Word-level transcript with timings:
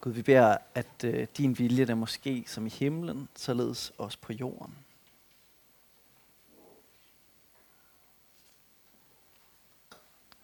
Gud, 0.00 0.12
vi 0.12 0.22
beder, 0.22 0.58
at 0.74 1.04
øh, 1.04 1.28
din 1.36 1.58
vilje 1.58 1.86
der 1.86 1.94
måske 1.94 2.44
som 2.46 2.66
i 2.66 2.70
himlen, 2.70 3.28
således 3.36 3.92
også 3.98 4.18
på 4.18 4.32
jorden. 4.32 4.78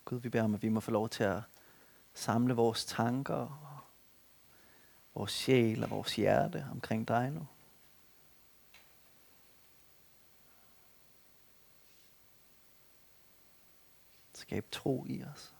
Gud, 0.05 0.21
vi 0.21 0.29
beder 0.29 0.45
om, 0.45 0.55
at 0.55 0.63
vi 0.63 0.69
må 0.69 0.81
få 0.81 0.91
lov 0.91 1.09
til 1.09 1.25
at 1.25 1.43
samle 2.15 2.55
vores 2.55 2.85
tanker, 2.85 3.79
vores 5.15 5.33
sjæl 5.33 5.85
og 5.85 5.91
vores 5.91 6.17
hjerte 6.17 6.67
omkring 6.71 7.09
dig 7.09 7.31
nu. 7.31 7.47
Skab 14.35 14.67
tro 14.71 15.05
i 15.09 15.25
os. 15.25 15.56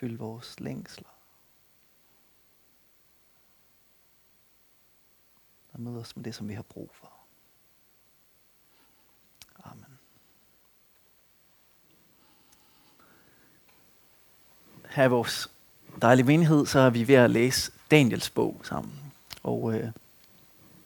Fyld 0.00 0.18
vores 0.18 0.60
længsler. 0.60 1.08
Og 5.72 5.80
mød 5.80 6.00
os 6.00 6.16
med 6.16 6.24
det, 6.24 6.34
som 6.34 6.48
vi 6.48 6.54
har 6.54 6.62
brug 6.62 6.90
for. 6.92 7.12
Amen. 9.64 9.98
Her 14.90 15.04
i 15.04 15.08
vores 15.08 15.50
dejlige 16.02 16.26
menighed, 16.26 16.66
så 16.66 16.78
er 16.78 16.90
vi 16.90 17.08
ved 17.08 17.14
at 17.14 17.30
læse 17.30 17.72
Daniels 17.90 18.30
bog 18.30 18.60
sammen. 18.62 19.12
Og 19.42 19.74
øh, 19.74 19.90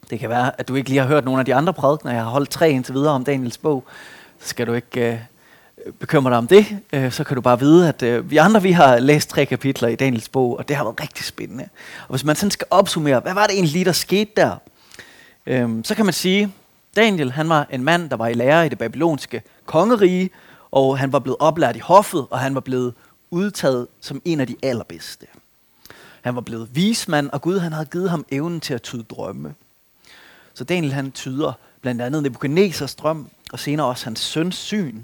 det 0.09 0.19
kan 0.19 0.29
være, 0.29 0.59
at 0.59 0.67
du 0.67 0.75
ikke 0.75 0.89
lige 0.89 0.99
har 0.99 1.07
hørt 1.07 1.25
nogle 1.25 1.39
af 1.39 1.45
de 1.45 1.55
andre 1.55 1.73
prædikner. 1.73 2.11
Jeg 2.11 2.23
har 2.23 2.29
holdt 2.29 2.49
tre 2.49 2.71
indtil 2.71 2.93
videre 2.93 3.13
om 3.13 3.23
Daniels 3.23 3.57
bog. 3.57 3.87
Så 4.39 4.47
skal 4.47 4.67
du 4.67 4.73
ikke 4.73 5.13
øh, 5.13 5.34
bekymrer 5.99 6.29
dig 6.29 6.37
om 6.37 6.47
det. 6.47 6.65
Øh, 6.93 7.11
så 7.11 7.23
kan 7.23 7.35
du 7.35 7.41
bare 7.41 7.59
vide, 7.59 7.89
at 7.89 8.03
øh, 8.03 8.31
vi 8.31 8.37
andre 8.37 8.61
vi 8.61 8.71
har 8.71 8.99
læst 8.99 9.29
tre 9.29 9.45
kapitler 9.45 9.87
i 9.87 9.95
Daniels 9.95 10.29
bog, 10.29 10.57
og 10.57 10.67
det 10.67 10.75
har 10.75 10.83
været 10.83 11.01
rigtig 11.01 11.25
spændende. 11.25 11.69
Og 12.07 12.09
hvis 12.09 12.23
man 12.23 12.35
sådan 12.35 12.51
skal 12.51 12.67
opsummere, 12.69 13.19
hvad 13.19 13.33
var 13.33 13.45
det 13.47 13.53
egentlig 13.53 13.73
lige, 13.73 13.85
der 13.85 13.91
skete 13.91 14.31
der? 14.35 14.55
Øh, 15.45 15.69
så 15.83 15.95
kan 15.95 16.05
man 16.05 16.13
sige, 16.13 16.53
Daniel 16.95 17.31
han 17.31 17.49
var 17.49 17.67
en 17.71 17.83
mand, 17.83 18.09
der 18.09 18.15
var 18.15 18.27
i 18.27 18.33
lære 18.33 18.65
i 18.65 18.69
det 18.69 18.77
babylonske 18.77 19.41
kongerige, 19.65 20.29
og 20.71 20.97
han 20.97 21.13
var 21.13 21.19
blevet 21.19 21.37
oplært 21.39 21.75
i 21.75 21.79
hoffet, 21.79 22.27
og 22.29 22.39
han 22.39 22.55
var 22.55 22.61
blevet 22.61 22.93
udtaget 23.31 23.87
som 24.01 24.21
en 24.25 24.39
af 24.39 24.47
de 24.47 24.55
allerbedste. 24.63 25.27
Han 26.21 26.35
var 26.35 26.41
blevet 26.41 26.69
vismand, 26.75 27.29
og 27.29 27.41
Gud 27.41 27.59
han 27.59 27.73
havde 27.73 27.85
givet 27.85 28.09
ham 28.09 28.25
evnen 28.31 28.59
til 28.59 28.73
at 28.73 28.81
tyde 28.81 29.03
drømme. 29.03 29.53
Så 30.53 30.63
Daniel 30.63 30.93
han 30.93 31.11
tyder 31.11 31.53
blandt 31.81 32.01
andet 32.01 32.23
Nebuchadnezzars 32.23 32.95
drøm, 32.95 33.27
og 33.51 33.59
senere 33.59 33.87
også 33.87 34.05
hans 34.05 34.19
søns 34.19 34.55
syn. 34.55 35.01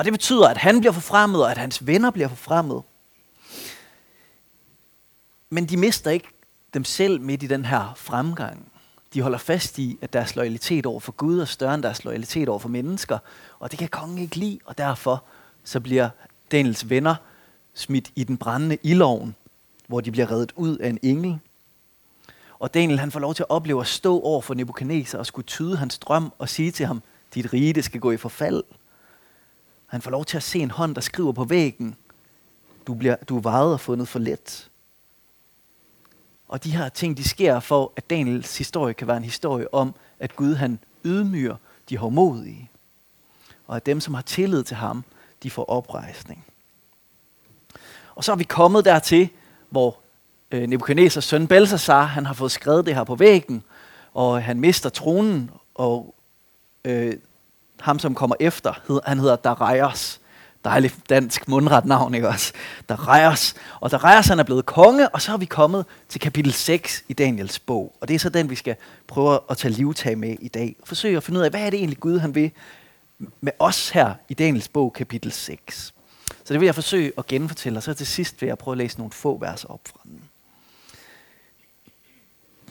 Og 0.00 0.04
det 0.04 0.12
betyder, 0.12 0.48
at 0.48 0.56
han 0.56 0.80
bliver 0.80 0.92
forfremmet, 0.92 1.42
og 1.42 1.50
at 1.50 1.58
hans 1.58 1.86
venner 1.86 2.10
bliver 2.10 2.28
forfremmet. 2.28 2.82
Men 5.50 5.66
de 5.66 5.76
mister 5.76 6.10
ikke 6.10 6.28
dem 6.74 6.84
selv 6.84 7.20
midt 7.20 7.42
i 7.42 7.46
den 7.46 7.64
her 7.64 7.92
fremgang. 7.96 8.72
De 9.14 9.22
holder 9.22 9.38
fast 9.38 9.78
i, 9.78 9.98
at 10.02 10.12
deres 10.12 10.36
loyalitet 10.36 10.86
over 10.86 11.00
for 11.00 11.12
Gud 11.12 11.40
er 11.40 11.44
større 11.44 11.74
end 11.74 11.82
deres 11.82 12.04
loyalitet 12.04 12.48
over 12.48 12.58
for 12.58 12.68
mennesker. 12.68 13.18
Og 13.58 13.70
det 13.70 13.78
kan 13.78 13.88
kongen 13.88 14.18
ikke 14.18 14.36
lide, 14.36 14.58
og 14.64 14.78
derfor 14.78 15.24
så 15.64 15.80
bliver 15.80 16.08
Daniels 16.52 16.90
venner 16.90 17.14
smidt 17.74 18.10
i 18.16 18.24
den 18.24 18.36
brændende 18.36 18.78
ildovn, 18.82 19.34
hvor 19.86 20.00
de 20.00 20.10
bliver 20.10 20.30
reddet 20.30 20.52
ud 20.56 20.76
af 20.76 20.88
en 20.88 20.98
engel. 21.02 21.38
Og 22.58 22.74
Daniel 22.74 22.98
han 22.98 23.10
får 23.10 23.20
lov 23.20 23.34
til 23.34 23.42
at 23.42 23.50
opleve 23.50 23.80
at 23.80 23.86
stå 23.86 24.20
over 24.20 24.40
for 24.40 24.54
Nebuchadnezzar 24.54 25.18
og 25.18 25.26
skulle 25.26 25.46
tyde 25.46 25.76
hans 25.76 25.98
drøm 25.98 26.32
og 26.38 26.48
sige 26.48 26.70
til 26.70 26.86
ham, 26.86 27.02
dit 27.34 27.52
rige 27.52 27.72
det 27.72 27.84
skal 27.84 28.00
gå 28.00 28.10
i 28.10 28.16
forfald. 28.16 28.62
Han 29.90 30.02
får 30.02 30.10
lov 30.10 30.24
til 30.24 30.36
at 30.36 30.42
se 30.42 30.58
en 30.58 30.70
hånd, 30.70 30.94
der 30.94 31.00
skriver 31.00 31.32
på 31.32 31.44
væggen, 31.44 31.96
du, 32.86 32.94
bliver, 32.94 33.16
du 33.16 33.36
er 33.36 33.40
vejet 33.40 33.72
og 33.72 33.80
fundet 33.80 34.08
for 34.08 34.18
let. 34.18 34.70
Og 36.48 36.64
de 36.64 36.70
her 36.70 36.88
ting, 36.88 37.16
de 37.16 37.28
sker 37.28 37.60
for, 37.60 37.92
at 37.96 38.10
Daniels 38.10 38.58
historie 38.58 38.94
kan 38.94 39.06
være 39.06 39.16
en 39.16 39.24
historie 39.24 39.74
om, 39.74 39.94
at 40.20 40.36
Gud 40.36 40.54
han 40.54 40.78
ydmyger 41.04 41.56
de 41.88 41.96
hårdmodige. 41.96 42.70
Og 43.66 43.76
at 43.76 43.86
dem, 43.86 44.00
som 44.00 44.14
har 44.14 44.22
tillid 44.22 44.62
til 44.62 44.76
ham, 44.76 45.04
de 45.42 45.50
får 45.50 45.64
oprejsning. 45.64 46.44
Og 48.14 48.24
så 48.24 48.32
er 48.32 48.36
vi 48.36 48.44
kommet 48.44 48.84
dertil, 48.84 49.28
hvor 49.70 49.98
øh, 50.50 50.62
Nebuchadnezzars 50.62 51.24
søn 51.24 51.46
Belshazzar, 51.46 52.04
han 52.04 52.26
har 52.26 52.34
fået 52.34 52.52
skrevet 52.52 52.86
det 52.86 52.94
her 52.94 53.04
på 53.04 53.14
væggen, 53.14 53.62
og 54.14 54.42
han 54.42 54.60
mister 54.60 54.90
tronen, 54.90 55.50
og 55.74 56.14
øh, 56.84 57.16
ham, 57.80 57.98
som 57.98 58.14
kommer 58.14 58.36
efter, 58.40 59.00
han 59.06 59.18
hedder 59.18 59.36
Darius. 59.36 60.20
Dejligt 60.64 60.96
dansk 61.08 61.48
mundret 61.48 61.84
navn, 61.84 62.14
ikke 62.14 62.28
også? 62.28 62.52
Darius. 62.88 63.54
Og 63.80 63.90
Darius, 63.90 64.26
han 64.26 64.38
er 64.38 64.44
blevet 64.44 64.66
konge, 64.66 65.08
og 65.08 65.22
så 65.22 65.32
er 65.32 65.36
vi 65.36 65.44
kommet 65.44 65.86
til 66.08 66.20
kapitel 66.20 66.52
6 66.52 67.04
i 67.08 67.12
Daniels 67.12 67.58
bog. 67.58 67.96
Og 68.00 68.08
det 68.08 68.14
er 68.14 68.18
så 68.18 68.28
den, 68.28 68.50
vi 68.50 68.54
skal 68.54 68.76
prøve 69.06 69.38
at 69.50 69.56
tage 69.56 69.74
livtag 69.74 70.18
med 70.18 70.36
i 70.40 70.48
dag. 70.48 70.76
Forsøge 70.84 71.16
at 71.16 71.22
finde 71.22 71.40
ud 71.40 71.44
af, 71.44 71.50
hvad 71.50 71.60
er 71.60 71.70
det 71.70 71.78
egentlig 71.78 72.00
Gud, 72.00 72.18
han 72.18 72.34
vil 72.34 72.50
med 73.40 73.52
os 73.58 73.90
her 73.90 74.14
i 74.28 74.34
Daniels 74.34 74.68
bog, 74.68 74.92
kapitel 74.92 75.32
6. 75.32 75.94
Så 76.44 76.54
det 76.54 76.60
vil 76.60 76.66
jeg 76.66 76.74
forsøge 76.74 77.12
at 77.18 77.26
genfortælle, 77.26 77.78
og 77.78 77.82
så 77.82 77.94
til 77.94 78.06
sidst 78.06 78.40
vil 78.40 78.46
jeg 78.46 78.58
prøve 78.58 78.72
at 78.72 78.78
læse 78.78 78.98
nogle 78.98 79.12
få 79.12 79.38
vers 79.38 79.64
op 79.64 79.80
fra 79.88 80.00
den. 80.04 80.22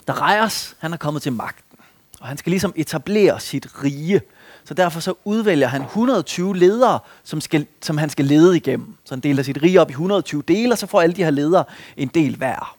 Darius, 0.07 0.75
han 0.79 0.93
er 0.93 0.97
kommet 0.97 1.21
til 1.23 1.33
magten, 1.33 1.79
og 2.19 2.27
han 2.27 2.37
skal 2.37 2.49
ligesom 2.49 2.73
etablere 2.75 3.39
sit 3.39 3.83
rige. 3.83 4.21
Så 4.63 4.73
derfor 4.73 4.99
så 4.99 5.13
udvælger 5.25 5.67
han 5.67 5.81
120 5.81 6.57
ledere, 6.57 6.99
som, 7.23 7.41
skal, 7.41 7.65
som 7.81 7.97
han 7.97 8.09
skal 8.09 8.25
lede 8.25 8.57
igennem. 8.57 8.95
Så 9.05 9.15
han 9.15 9.19
deler 9.19 9.43
sit 9.43 9.61
rige 9.63 9.81
op 9.81 9.89
i 9.89 9.91
120 9.91 10.43
dele, 10.47 10.73
og 10.73 10.77
så 10.77 10.87
får 10.87 11.01
alle 11.01 11.15
de 11.15 11.23
her 11.23 11.31
ledere 11.31 11.63
en 11.97 12.07
del 12.07 12.35
hver. 12.35 12.75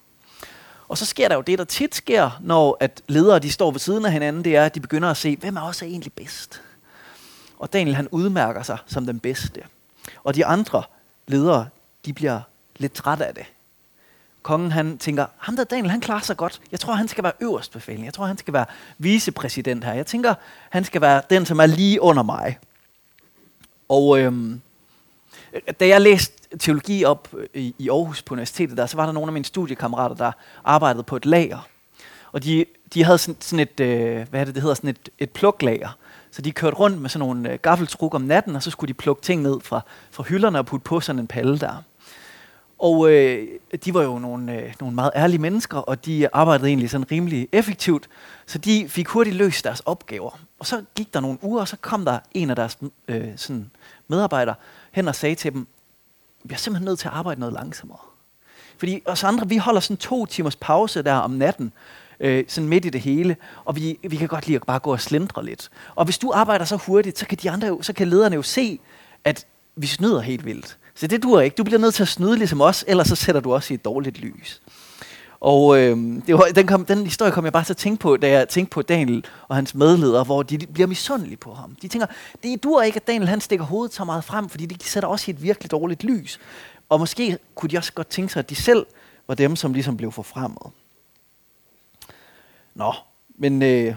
Og 0.88 0.98
så 0.98 1.06
sker 1.06 1.28
der 1.28 1.34
jo 1.34 1.40
det, 1.40 1.58
der 1.58 1.64
tit 1.64 1.94
sker, 1.94 2.40
når 2.40 2.76
at 2.80 3.02
ledere 3.08 3.38
de 3.38 3.50
står 3.50 3.70
ved 3.70 3.80
siden 3.80 4.04
af 4.04 4.12
hinanden, 4.12 4.44
det 4.44 4.56
er, 4.56 4.64
at 4.64 4.74
de 4.74 4.80
begynder 4.80 5.10
at 5.10 5.16
se, 5.16 5.36
hvem 5.36 5.56
er 5.56 5.60
også 5.60 5.84
egentlig 5.84 6.12
bedst. 6.12 6.62
Og 7.58 7.72
Daniel 7.72 7.96
han 7.96 8.08
udmærker 8.10 8.62
sig 8.62 8.78
som 8.86 9.06
den 9.06 9.20
bedste. 9.20 9.60
Og 10.24 10.34
de 10.34 10.46
andre 10.46 10.82
ledere, 11.26 11.68
de 12.04 12.12
bliver 12.12 12.40
lidt 12.76 12.92
trætte 12.92 13.26
af 13.26 13.34
det. 13.34 13.44
Kongen 14.42 14.72
han 14.72 14.98
tænker, 14.98 15.26
ham 15.38 15.56
der 15.56 15.64
Daniel, 15.64 15.90
han 15.90 16.00
klarer 16.00 16.20
sig 16.20 16.36
godt. 16.36 16.60
Jeg 16.72 16.80
tror, 16.80 16.94
han 16.94 17.08
skal 17.08 17.24
være 17.24 17.32
øverstbefalende. 17.40 18.04
Jeg 18.04 18.14
tror, 18.14 18.26
han 18.26 18.38
skal 18.38 18.54
være 18.54 18.66
vicepræsident 18.98 19.84
her. 19.84 19.92
Jeg 19.92 20.06
tænker, 20.06 20.34
han 20.70 20.84
skal 20.84 21.00
være 21.00 21.22
den, 21.30 21.46
som 21.46 21.60
er 21.60 21.66
lige 21.66 22.02
under 22.02 22.22
mig. 22.22 22.58
Og 23.88 24.20
øhm, 24.20 24.60
da 25.80 25.86
jeg 25.86 26.00
læste 26.00 26.58
teologi 26.58 27.04
op 27.04 27.28
i, 27.54 27.74
i 27.78 27.88
Aarhus 27.88 28.22
på 28.22 28.34
universitetet, 28.34 28.76
der, 28.76 28.86
så 28.86 28.96
var 28.96 29.06
der 29.06 29.12
nogle 29.12 29.28
af 29.28 29.32
mine 29.32 29.44
studiekammerater, 29.44 30.16
der 30.16 30.32
arbejdede 30.64 31.02
på 31.02 31.16
et 31.16 31.26
lager. 31.26 31.68
Og 32.32 32.44
de, 32.44 32.64
de 32.94 33.04
havde 33.04 33.18
sådan, 33.18 33.40
sådan 33.40 33.60
et, 33.60 33.80
øh, 33.80 34.28
hvad 34.30 34.40
er 34.40 34.44
det, 34.44 34.54
det 34.54 34.62
hedder, 34.62 34.74
sådan 34.74 34.90
et, 34.90 35.08
et 35.18 35.30
pluklager. 35.30 35.96
Så 36.30 36.42
de 36.42 36.52
kørte 36.52 36.76
rundt 36.76 37.00
med 37.00 37.10
sådan 37.10 37.26
nogle 37.28 37.52
øh, 37.52 37.58
gaffeltruk 37.62 38.14
om 38.14 38.22
natten, 38.22 38.56
og 38.56 38.62
så 38.62 38.70
skulle 38.70 38.88
de 38.88 38.94
plukke 38.94 39.22
ting 39.22 39.42
ned 39.42 39.60
fra, 39.60 39.80
fra 40.10 40.22
hylderne 40.22 40.58
og 40.58 40.66
putte 40.66 40.84
på 40.84 41.00
sådan 41.00 41.20
en 41.20 41.26
palle 41.26 41.58
der. 41.58 41.82
Og 42.80 43.10
øh, 43.12 43.48
de 43.84 43.94
var 43.94 44.02
jo 44.02 44.18
nogle, 44.18 44.54
øh, 44.54 44.74
nogle 44.80 44.94
meget 44.94 45.10
ærlige 45.16 45.40
mennesker, 45.40 45.78
og 45.78 46.04
de 46.04 46.34
arbejdede 46.34 46.68
egentlig 46.68 46.90
sådan 46.90 47.10
rimelig 47.10 47.48
effektivt, 47.52 48.08
så 48.46 48.58
de 48.58 48.88
fik 48.88 49.08
hurtigt 49.08 49.36
løst 49.36 49.64
deres 49.64 49.80
opgaver. 49.80 50.38
Og 50.58 50.66
så 50.66 50.82
gik 50.94 51.14
der 51.14 51.20
nogle 51.20 51.38
uger, 51.42 51.60
og 51.60 51.68
så 51.68 51.76
kom 51.80 52.04
der 52.04 52.18
en 52.34 52.50
af 52.50 52.56
deres 52.56 52.78
øh, 53.08 53.28
sådan 53.36 53.70
medarbejdere 54.08 54.54
hen 54.92 55.08
og 55.08 55.14
sagde 55.14 55.34
til 55.34 55.52
dem, 55.52 55.66
vi 56.44 56.54
er 56.54 56.58
simpelthen 56.58 56.84
nødt 56.84 56.98
til 56.98 57.08
at 57.08 57.14
arbejde 57.14 57.40
noget 57.40 57.52
langsommere. 57.52 57.98
Fordi 58.78 59.02
os 59.04 59.24
andre, 59.24 59.48
vi 59.48 59.56
holder 59.56 59.80
sådan 59.80 59.96
to 59.96 60.26
timers 60.26 60.56
pause 60.56 61.02
der 61.02 61.14
om 61.14 61.30
natten, 61.30 61.72
øh, 62.20 62.44
sådan 62.48 62.68
midt 62.68 62.84
i 62.84 62.88
det 62.88 63.00
hele, 63.00 63.36
og 63.64 63.76
vi, 63.76 63.98
vi 64.08 64.16
kan 64.16 64.28
godt 64.28 64.46
lide 64.46 64.56
at 64.56 64.62
bare 64.66 64.78
gå 64.78 64.92
og 64.92 65.00
slindre 65.00 65.44
lidt. 65.44 65.70
Og 65.94 66.04
hvis 66.04 66.18
du 66.18 66.32
arbejder 66.34 66.64
så 66.64 66.76
hurtigt, 66.76 67.18
så 67.18 67.26
kan, 67.26 67.38
de 67.42 67.50
andre 67.50 67.68
jo, 67.68 67.82
så 67.82 67.92
kan 67.92 68.08
lederne 68.08 68.34
jo 68.34 68.42
se, 68.42 68.80
at 69.24 69.46
vi 69.76 69.86
snyder 69.86 70.20
helt 70.20 70.44
vildt. 70.44 70.78
Så 70.94 71.06
det 71.06 71.22
duer 71.22 71.40
ikke. 71.40 71.54
Du 71.54 71.64
bliver 71.64 71.78
nødt 71.78 71.94
til 71.94 72.02
at 72.02 72.08
snyde 72.08 72.36
ligesom 72.36 72.60
os, 72.60 72.84
ellers 72.88 73.08
så 73.08 73.16
sætter 73.16 73.40
du 73.40 73.54
også 73.54 73.72
i 73.72 73.74
et 73.74 73.84
dårligt 73.84 74.18
lys. 74.18 74.62
Og 75.40 75.78
øh, 75.78 75.96
det 76.26 76.34
var, 76.34 76.44
den, 76.54 76.66
kom, 76.66 76.84
den 76.84 77.04
historie 77.04 77.32
kom 77.32 77.44
jeg 77.44 77.52
bare 77.52 77.64
til 77.64 77.72
at 77.72 77.76
tænke 77.76 78.00
på, 78.00 78.16
da 78.16 78.30
jeg 78.30 78.48
tænkte 78.48 78.74
på 78.74 78.82
Daniel 78.82 79.24
og 79.48 79.56
hans 79.56 79.74
medledere, 79.74 80.24
hvor 80.24 80.42
de 80.42 80.58
bliver 80.58 80.86
misundelige 80.86 81.36
på 81.36 81.54
ham. 81.54 81.76
De 81.82 81.88
tænker, 81.88 82.06
det 82.42 82.62
duer 82.62 82.82
ikke, 82.82 82.96
at 82.96 83.06
Daniel 83.06 83.28
han 83.28 83.40
stikker 83.40 83.64
hovedet 83.64 83.94
så 83.94 84.04
meget 84.04 84.24
frem, 84.24 84.48
fordi 84.48 84.66
det 84.66 84.82
sætter 84.82 85.08
også 85.08 85.30
i 85.30 85.34
et 85.34 85.42
virkelig 85.42 85.70
dårligt 85.70 86.04
lys. 86.04 86.40
Og 86.88 87.00
måske 87.00 87.38
kunne 87.54 87.70
de 87.70 87.76
også 87.76 87.92
godt 87.92 88.08
tænke 88.08 88.32
sig, 88.32 88.40
at 88.40 88.50
de 88.50 88.54
selv 88.54 88.86
var 89.28 89.34
dem, 89.34 89.56
som 89.56 89.72
ligesom 89.72 89.96
blev 89.96 90.12
forfremmet. 90.12 90.66
Nå, 92.74 92.94
men 93.38 93.62
øh, 93.62 93.94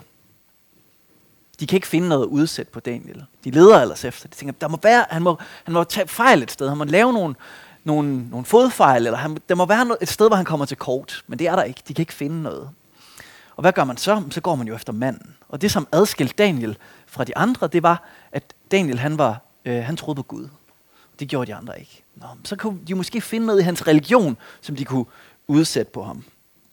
de 1.64 1.68
kan 1.68 1.78
ikke 1.78 1.88
finde 1.88 2.10
noget 2.10 2.26
udsæt 2.26 2.68
på 2.68 2.80
Daniel. 2.80 3.26
De 3.44 3.52
leder 3.52 3.82
ellers 3.82 4.06
efter. 4.06 4.28
De 4.28 4.36
tænker, 4.36 4.54
der 4.62 4.68
må 4.68 4.80
være, 4.84 5.06
han, 5.10 5.22
må, 5.22 5.38
han 5.64 5.74
må 5.74 5.84
tage 5.84 6.08
fejl 6.08 6.44
et 6.44 6.52
sted. 6.52 6.70
Han 6.70 6.78
må 6.78 6.84
lave 6.84 7.14
nogle, 7.14 7.36
nogle, 7.84 8.30
nogle 8.30 8.46
fodfejl, 8.46 9.06
eller 9.06 9.18
han, 9.18 9.38
der 9.50 9.56
må 9.56 9.66
være 9.66 9.98
et 10.02 10.10
sted, 10.10 10.28
hvor 10.28 10.36
han 10.36 10.46
kommer 10.46 10.66
til 10.66 10.78
kort. 10.78 11.24
Men 11.28 11.40
det 11.40 11.48
er 11.48 11.56
der 11.56 11.64
ikke. 11.64 11.82
De 11.88 11.94
kan 11.94 12.02
ikke 12.02 12.14
finde 12.14 12.42
noget. 12.42 12.70
Og 13.56 13.62
hvad 13.62 13.74
gør 13.74 13.84
man 13.84 13.98
så? 13.98 14.24
Så 14.30 14.42
går 14.42 14.56
man 14.56 14.68
jo 14.68 14.76
efter 14.76 14.94
manden. 14.94 15.36
Og 15.50 15.62
det, 15.62 15.72
som 15.72 15.88
adskilte 15.92 16.34
Daniel 16.38 16.78
fra 17.08 17.24
de 17.24 17.38
andre, 17.38 17.68
det 17.68 17.84
var, 17.84 18.04
at 18.32 18.54
Daniel 18.72 19.00
han 19.00 19.18
var, 19.18 19.42
øh, 19.66 19.84
han 19.84 19.98
troede 19.98 20.16
på 20.16 20.24
Gud. 20.24 20.48
Det 21.20 21.28
gjorde 21.28 21.52
de 21.52 21.56
andre 21.56 21.80
ikke. 21.80 22.04
Nå, 22.16 22.28
så 22.44 22.56
kunne 22.56 22.80
de 22.88 22.96
måske 22.96 23.22
finde 23.22 23.46
noget 23.46 23.60
i 23.60 23.64
hans 23.64 23.88
religion, 23.88 24.38
som 24.62 24.76
de 24.76 24.86
kunne 24.86 25.06
udsætte 25.48 25.92
på 25.92 26.04
ham. 26.04 26.24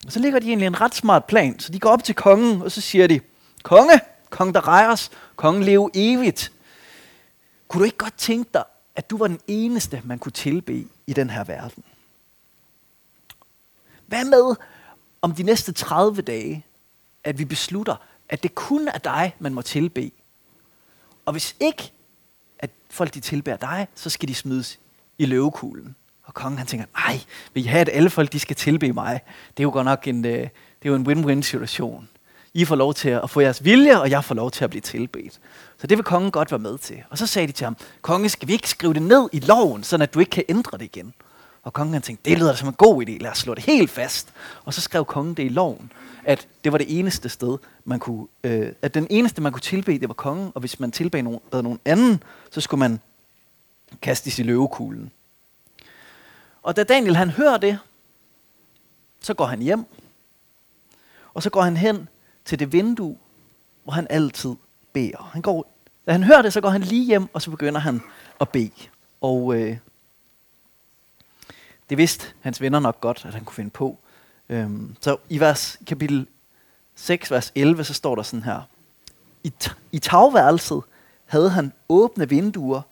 Og 0.07 0.13
så 0.13 0.19
ligger 0.19 0.41
de 0.41 0.49
egentlig 0.49 0.67
en 0.67 0.81
ret 0.81 0.95
smart 0.95 1.25
plan. 1.25 1.61
Så 1.61 1.73
de 1.73 1.79
går 1.79 1.91
op 1.91 2.05
til 2.05 2.15
kongen, 2.15 2.63
og 2.63 2.73
så 2.73 2.81
siger 2.81 3.07
de, 3.07 3.21
Konge, 3.63 4.01
kong 4.31 4.55
der 4.55 4.69
rejers, 4.69 5.11
kongen 5.37 5.63
leve 5.63 5.91
evigt. 5.95 6.53
Kunne 7.69 7.79
du 7.79 7.85
ikke 7.85 7.99
godt 7.99 8.17
tænke 8.17 8.51
dig, 8.55 8.65
at 8.97 9.11
du 9.11 9.17
var 9.17 9.27
den 9.27 9.41
eneste, 9.47 10.03
man 10.05 10.19
kunne 10.19 10.33
tilbe 10.33 10.87
i 11.07 11.13
den 11.13 11.31
her 11.31 11.45
verden? 11.45 11.85
Hvad 14.07 14.25
med 14.25 14.55
om 15.23 15.35
de 15.35 15.43
næste 15.43 15.73
30 15.73 16.23
dage, 16.23 16.67
at 17.25 17.39
vi 17.39 17.45
beslutter, 17.45 17.97
at 18.29 18.43
det 18.43 18.55
kun 18.55 18.89
er 18.89 18.99
dig, 18.99 19.35
man 19.39 19.55
må 19.55 19.63
tilbe? 19.63 20.11
Og 21.25 21.33
hvis 21.33 21.57
ikke, 21.61 21.93
at 22.59 22.71
folk 22.91 23.15
de 23.15 23.21
tilbærer 23.21 23.57
dig, 23.57 23.89
så 23.95 24.11
skal 24.11 24.29
de 24.29 24.35
smides 24.35 24.79
i 25.19 25.27
løvekuglen. 25.27 25.97
Og 26.23 26.35
kongen 26.35 26.59
han 26.59 26.67
tænker, 26.67 26.87
nej, 26.97 27.21
vil 27.55 27.65
I 27.65 27.67
have, 27.67 27.81
at 27.81 27.89
alle 27.93 28.11
folk 28.11 28.33
de 28.33 28.39
skal 28.39 28.57
tilbe 28.57 28.93
mig? 28.93 29.21
Det 29.57 29.63
er 29.63 29.65
jo 29.65 29.71
godt 29.71 29.85
nok 29.85 30.09
en, 30.09 30.25
øh, 30.25 30.33
det 30.33 30.49
er 30.83 30.89
jo 30.89 30.95
en 30.95 31.07
win-win 31.07 31.43
situation. 31.43 32.09
I 32.55 32.65
får 32.65 32.77
lov 32.77 32.95
til 32.95 33.09
at 33.09 33.31
få 33.31 33.41
jeres 33.41 33.65
vilje, 33.65 34.01
og 34.01 34.11
jeg 34.11 34.25
får 34.25 34.35
lov 34.35 34.51
til 34.51 34.65
at 34.65 34.71
blive 34.71 34.81
tilbedt. 34.81 35.41
Så 35.79 35.87
det 35.87 35.99
vil 35.99 36.05
kongen 36.05 36.31
godt 36.31 36.51
være 36.51 36.59
med 36.59 36.79
til. 36.79 37.03
Og 37.11 37.19
så 37.19 37.27
sagde 37.27 37.49
de 37.49 37.53
til 37.53 37.65
ham, 37.65 37.77
konge, 38.03 38.29
skal 38.29 38.49
vi 38.49 38.53
ikke 38.53 38.69
skrive 38.69 38.95
det 38.95 39.03
ned 39.03 39.29
i 39.33 39.41
loven, 39.41 39.83
så 39.83 39.97
at 39.97 40.15
du 40.15 40.21
ikke 40.21 40.31
kan 40.31 40.45
ændre 40.49 40.79
det 40.79 40.85
igen? 40.85 41.15
Og 41.63 41.73
kongen 41.73 41.93
han 41.93 42.03
tænkte, 42.03 42.31
det 42.31 42.39
lyder 42.39 42.51
da 42.51 42.57
som 42.57 42.69
en 42.69 42.75
god 42.75 43.03
idé, 43.03 43.19
lad 43.19 43.31
os 43.31 43.39
slå 43.39 43.55
det 43.55 43.65
helt 43.65 43.91
fast. 43.91 44.29
Og 44.65 44.75
så 44.75 44.81
skrev 44.81 45.05
kongen 45.05 45.35
det 45.35 45.43
i 45.43 45.49
loven, 45.49 45.93
at 46.25 46.49
det 46.65 46.73
var 46.73 46.79
det 46.79 46.99
eneste 46.99 47.29
sted, 47.29 47.59
man 47.85 47.99
kunne, 47.99 48.27
øh, 48.45 48.73
at 48.83 48.95
den 48.95 49.07
eneste, 49.11 49.43
man 49.43 49.53
kunne 49.53 49.61
tilbede, 49.61 49.99
det 49.99 50.09
var 50.09 50.15
kongen, 50.15 50.53
og 50.55 50.61
hvis 50.61 50.81
man 50.81 50.93
tilbede 50.93 51.23
nogen, 51.23 51.41
nogen 51.53 51.81
anden, 51.85 52.23
så 52.51 52.61
skulle 52.61 52.79
man 52.79 53.01
kastes 54.03 54.39
i 54.39 54.43
løvekuglen. 54.43 55.11
Og 56.63 56.77
da 56.77 56.85
Daniel 56.85 57.17
han 57.17 57.31
hører 57.31 57.57
det, 57.57 57.79
så 59.21 59.35
går 59.35 59.47
han 59.47 59.61
hjem, 59.61 59.85
og 61.35 61.43
så 61.43 61.51
går 61.51 61.63
han 61.63 61.77
hen 61.77 62.09
til 62.45 62.59
det 62.59 62.73
vindue, 62.73 63.17
hvor 63.85 63.93
han 63.93 64.07
altid 64.11 64.55
beder. 64.93 65.31
Han 65.33 65.43
går, 65.43 65.73
da 66.07 66.13
han 66.13 66.23
hører 66.23 66.43
det, 66.43 66.53
så 66.53 66.61
går 66.61 66.69
han 66.69 66.81
lige 66.81 67.05
hjem, 67.05 67.29
og 67.33 67.43
så 67.43 67.51
begynder 67.51 67.81
han 67.81 68.01
at 68.41 68.49
bede. 68.49 68.71
Og 69.21 69.55
øh, 69.55 69.77
det 71.91 71.99
vidste 71.99 72.27
hans 72.41 72.61
venner 72.61 72.81
nok 72.81 73.01
godt, 73.01 73.25
at 73.25 73.35
han 73.35 73.45
kunne 73.45 73.55
finde 73.55 73.71
på. 73.71 73.99
Øhm, 74.49 74.97
så 75.01 75.17
i 75.29 75.41
vers, 75.41 75.79
kapitel 75.87 76.27
6, 76.95 77.31
vers 77.31 77.53
11, 77.55 77.85
så 77.85 77.95
står 77.95 78.15
der 78.15 78.23
sådan 78.23 78.43
her. 78.43 78.61
I, 79.45 79.53
I 79.93 79.99
tagværelset 79.99 80.83
havde 81.27 81.51
han 81.51 81.73
åbne 81.89 82.29
vinduer, 82.29 82.83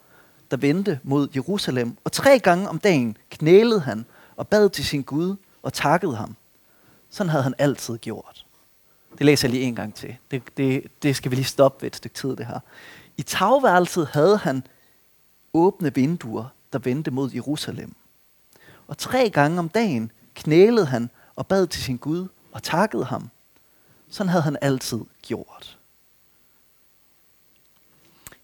der 0.50 0.56
vendte 0.56 1.00
mod 1.02 1.28
Jerusalem, 1.36 1.96
og 2.04 2.12
tre 2.12 2.38
gange 2.38 2.68
om 2.68 2.78
dagen 2.78 3.16
knælede 3.30 3.80
han 3.80 4.04
og 4.36 4.48
bad 4.48 4.70
til 4.70 4.84
sin 4.84 5.02
Gud 5.02 5.36
og 5.62 5.72
takkede 5.72 6.16
ham. 6.16 6.36
Sådan 7.10 7.30
havde 7.30 7.42
han 7.42 7.54
altid 7.58 7.98
gjort. 7.98 8.46
Det 9.12 9.26
læser 9.26 9.48
jeg 9.48 9.54
lige 9.54 9.64
en 9.64 9.74
gang 9.74 9.94
til. 9.94 10.16
Det, 10.30 10.42
det, 10.56 11.02
det 11.02 11.16
skal 11.16 11.30
vi 11.30 11.36
lige 11.36 11.46
stoppe 11.46 11.82
ved 11.82 11.86
et 11.86 11.96
stykke 11.96 12.14
tid, 12.14 12.36
det 12.36 12.46
her. 12.46 12.60
I 13.16 13.22
tagværelset 13.22 14.06
havde 14.06 14.36
han 14.36 14.66
åbne 15.54 15.94
vinduer, 15.94 16.44
der 16.72 16.78
vendte 16.78 17.10
mod 17.10 17.30
Jerusalem. 17.34 17.94
Og 18.86 18.98
tre 18.98 19.30
gange 19.30 19.58
om 19.58 19.68
dagen 19.68 20.12
knælede 20.34 20.86
han 20.86 21.10
og 21.36 21.46
bad 21.46 21.66
til 21.66 21.82
sin 21.82 21.96
Gud 21.96 22.28
og 22.52 22.62
takkede 22.62 23.04
ham. 23.04 23.30
Sådan 24.10 24.28
havde 24.28 24.42
han 24.42 24.56
altid 24.60 25.00
gjort. 25.22 25.78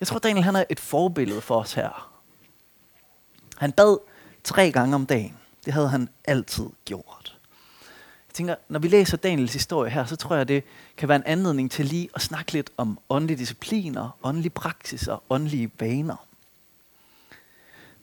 Jeg 0.01 0.09
tror, 0.09 0.19
Daniel 0.19 0.45
han 0.45 0.57
er 0.57 0.65
et 0.71 0.81
forbillede 0.81 1.41
for 1.41 1.61
os 1.61 1.73
her. 1.75 2.13
Han 3.57 3.73
bad 3.73 3.99
tre 4.45 4.73
gange 4.73 4.95
om 4.95 5.07
dagen. 5.07 5.39
Det 5.65 5.73
havde 5.73 5.89
han 5.89 6.09
altid 6.25 6.67
gjort. 6.85 7.24
Jeg 8.35 8.37
tænker, 8.37 8.55
når 8.69 8.79
vi 8.79 8.89
læser 8.89 9.17
Daniels 9.17 9.53
historie 9.53 9.91
her, 9.91 10.05
så 10.05 10.17
tror 10.17 10.37
jeg, 10.37 10.49
det 10.49 10.65
kan 10.97 11.09
være 11.09 11.17
en 11.17 11.23
anledning 11.27 11.71
til 11.71 11.85
lige 11.85 12.09
at 12.15 12.23
snakke 12.23 12.53
lidt 12.53 12.71
om 12.77 12.99
åndelige 13.11 13.39
discipliner, 13.39 14.19
åndelige 14.23 14.51
praksiser, 14.51 15.23
åndelige 15.31 15.71
vaner. 15.79 16.27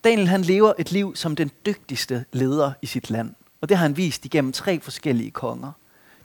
Daniel 0.04 0.28
han 0.28 0.42
lever 0.42 0.74
et 0.80 0.92
liv 0.92 1.16
som 1.16 1.36
den 1.36 1.52
dygtigste 1.66 2.26
leder 2.32 2.74
i 2.82 2.86
sit 2.86 3.10
land. 3.10 3.36
Og 3.62 3.70
det 3.70 3.78
har 3.78 3.86
han 3.86 3.98
vist 3.98 4.26
igennem 4.26 4.52
tre 4.52 4.80
forskellige 4.80 5.32
konger. 5.32 5.72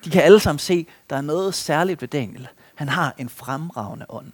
De 0.05 0.11
kan 0.11 0.23
alle 0.23 0.41
sammen 0.41 0.59
se, 0.59 0.87
at 0.89 1.11
der 1.11 1.17
er 1.17 1.21
noget 1.21 1.55
særligt 1.55 2.01
ved 2.01 2.09
Daniel. 2.09 2.49
Han 2.75 2.89
har 2.89 3.15
en 3.19 3.29
fremragende 3.29 4.07
ånd. 4.09 4.33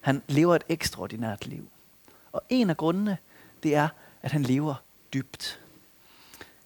Han 0.00 0.22
lever 0.28 0.54
et 0.54 0.64
ekstraordinært 0.68 1.46
liv. 1.46 1.68
Og 2.32 2.42
en 2.48 2.70
af 2.70 2.76
grundene, 2.76 3.18
det 3.62 3.74
er, 3.74 3.88
at 4.22 4.32
han 4.32 4.42
lever 4.42 4.74
dybt. 5.14 5.60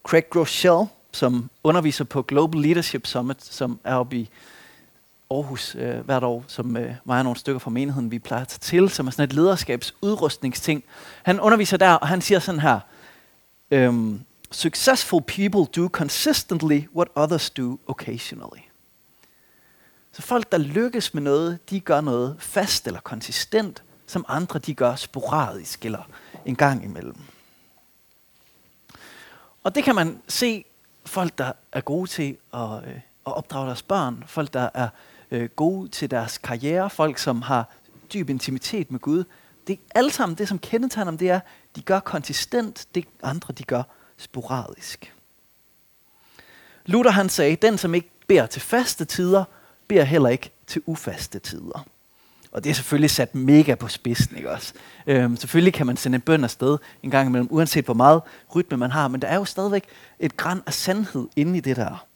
Craig 0.05 0.31
Groeschel, 0.31 0.87
som 1.13 1.51
underviser 1.65 2.05
på 2.05 2.23
Global 2.23 2.61
Leadership 2.61 3.07
Summit, 3.07 3.45
som 3.45 3.81
er 3.85 3.95
oppe 3.95 4.17
i 4.17 4.31
Aarhus 5.31 5.77
øh, 5.79 6.01
hvert 6.01 6.25
år, 6.25 6.45
som 6.47 6.77
øh, 6.77 6.95
mig 7.05 7.19
og 7.19 7.25
nogle 7.25 7.39
stykker 7.39 7.59
fra 7.59 7.71
menigheden, 7.71 8.11
vi 8.11 8.19
plejer 8.19 8.43
at 8.43 8.49
tage 8.49 8.59
til, 8.61 8.91
som 8.91 9.07
er 9.07 9.11
sådan 9.11 9.25
et 9.25 9.33
lederskabsudrustningsting. 9.33 10.85
Han 11.23 11.41
underviser 11.41 11.77
der, 11.77 11.93
og 11.93 12.09
han 12.09 12.21
siger 12.21 12.39
sådan 12.39 12.61
her, 12.61 12.81
øhm, 13.71 14.21
Successful 14.53 15.23
people 15.23 15.67
do 15.67 15.89
consistently 15.89 16.89
what 16.95 17.09
others 17.15 17.51
do 17.51 17.79
occasionally. 17.87 18.61
Så 20.13 20.23
folk, 20.23 20.53
der 20.53 20.59
lykkes 20.59 21.15
med 21.15 21.23
noget, 21.23 21.71
de 21.71 21.81
gør 21.81 22.01
noget 22.01 22.37
fast 22.39 22.87
eller 22.87 23.01
konsistent, 23.01 23.83
som 24.07 24.25
andre 24.29 24.59
de 24.59 24.75
gør 24.75 24.95
sporadisk 24.95 25.85
eller 25.85 26.03
en 26.47 26.57
gang 26.57 26.85
imellem. 26.85 27.17
Og 29.65 29.75
det 29.75 29.85
kan 29.85 29.95
man 29.95 30.23
se 30.29 30.65
folk, 31.05 31.39
der 31.39 31.53
er 31.73 31.81
gode 31.81 32.11
til 32.11 32.37
at, 32.55 32.85
øh, 32.87 32.95
at 33.27 33.37
opdrage 33.37 33.67
deres 33.67 33.83
børn, 33.83 34.25
folk, 34.27 34.53
der 34.55 34.69
er 34.75 34.89
øh, 35.31 35.49
gode 35.49 35.89
til 35.89 36.11
deres 36.11 36.39
karriere, 36.39 36.91
folk, 36.91 37.19
som 37.19 37.43
har 37.43 37.69
dyb 38.13 38.31
intimitet 38.31 38.91
med 38.91 39.01
Gud. 39.01 39.25
Det 39.67 39.73
er 39.73 39.99
alle 39.99 40.11
sammen 40.11 40.39
det, 40.39 40.49
som 40.49 40.59
kendetegner 40.59 41.11
dem, 41.11 41.19
det 41.19 41.31
er, 41.31 41.41
de 41.77 41.83
gør 41.83 42.01
konsistent, 42.01 42.87
det 42.95 43.05
andre 43.23 43.55
de 43.55 43.65
gør 43.65 43.83
sporadisk. 44.17 45.15
Luther 46.87 47.11
han 47.11 47.29
sagde, 47.29 47.57
den 47.57 47.79
som 47.79 47.95
ikke 47.95 48.11
beder 48.27 48.47
til 48.47 48.63
faste 48.63 49.05
tider, 49.05 49.45
beder 49.89 50.05
heller 50.05 50.29
ikke 50.29 50.51
til 50.67 50.83
ufaste 50.87 51.39
tider. 51.39 51.87
Og 52.53 52.65
det 52.65 52.71
er 52.71 52.75
selvfølgelig 52.75 53.11
sat 53.11 53.35
mega 53.35 53.75
på 53.75 53.89
spidsen, 53.89 54.37
ikke 54.37 54.51
også? 54.51 54.73
Øhm, 55.07 55.37
selvfølgelig 55.37 55.75
kan 55.75 55.87
man 55.87 55.97
sende 55.97 56.15
en 56.15 56.21
bøn 56.21 56.45
afsted 56.45 56.79
en 57.03 57.11
gang 57.11 57.29
imellem, 57.29 57.49
uanset 57.51 57.85
hvor 57.85 57.95
meget 57.95 58.23
rytme 58.55 58.77
man 58.77 58.91
har, 58.91 59.09
men 59.09 59.23
der 59.23 59.29
er 59.29 59.37
jo 59.37 59.45
stadigvæk 59.45 59.85
et 60.19 60.37
græn 60.37 60.63
af 60.67 60.75
sandhed 60.75 61.29
inde 61.37 61.57
i 61.57 61.61
det 61.61 61.77
der. 61.77 62.07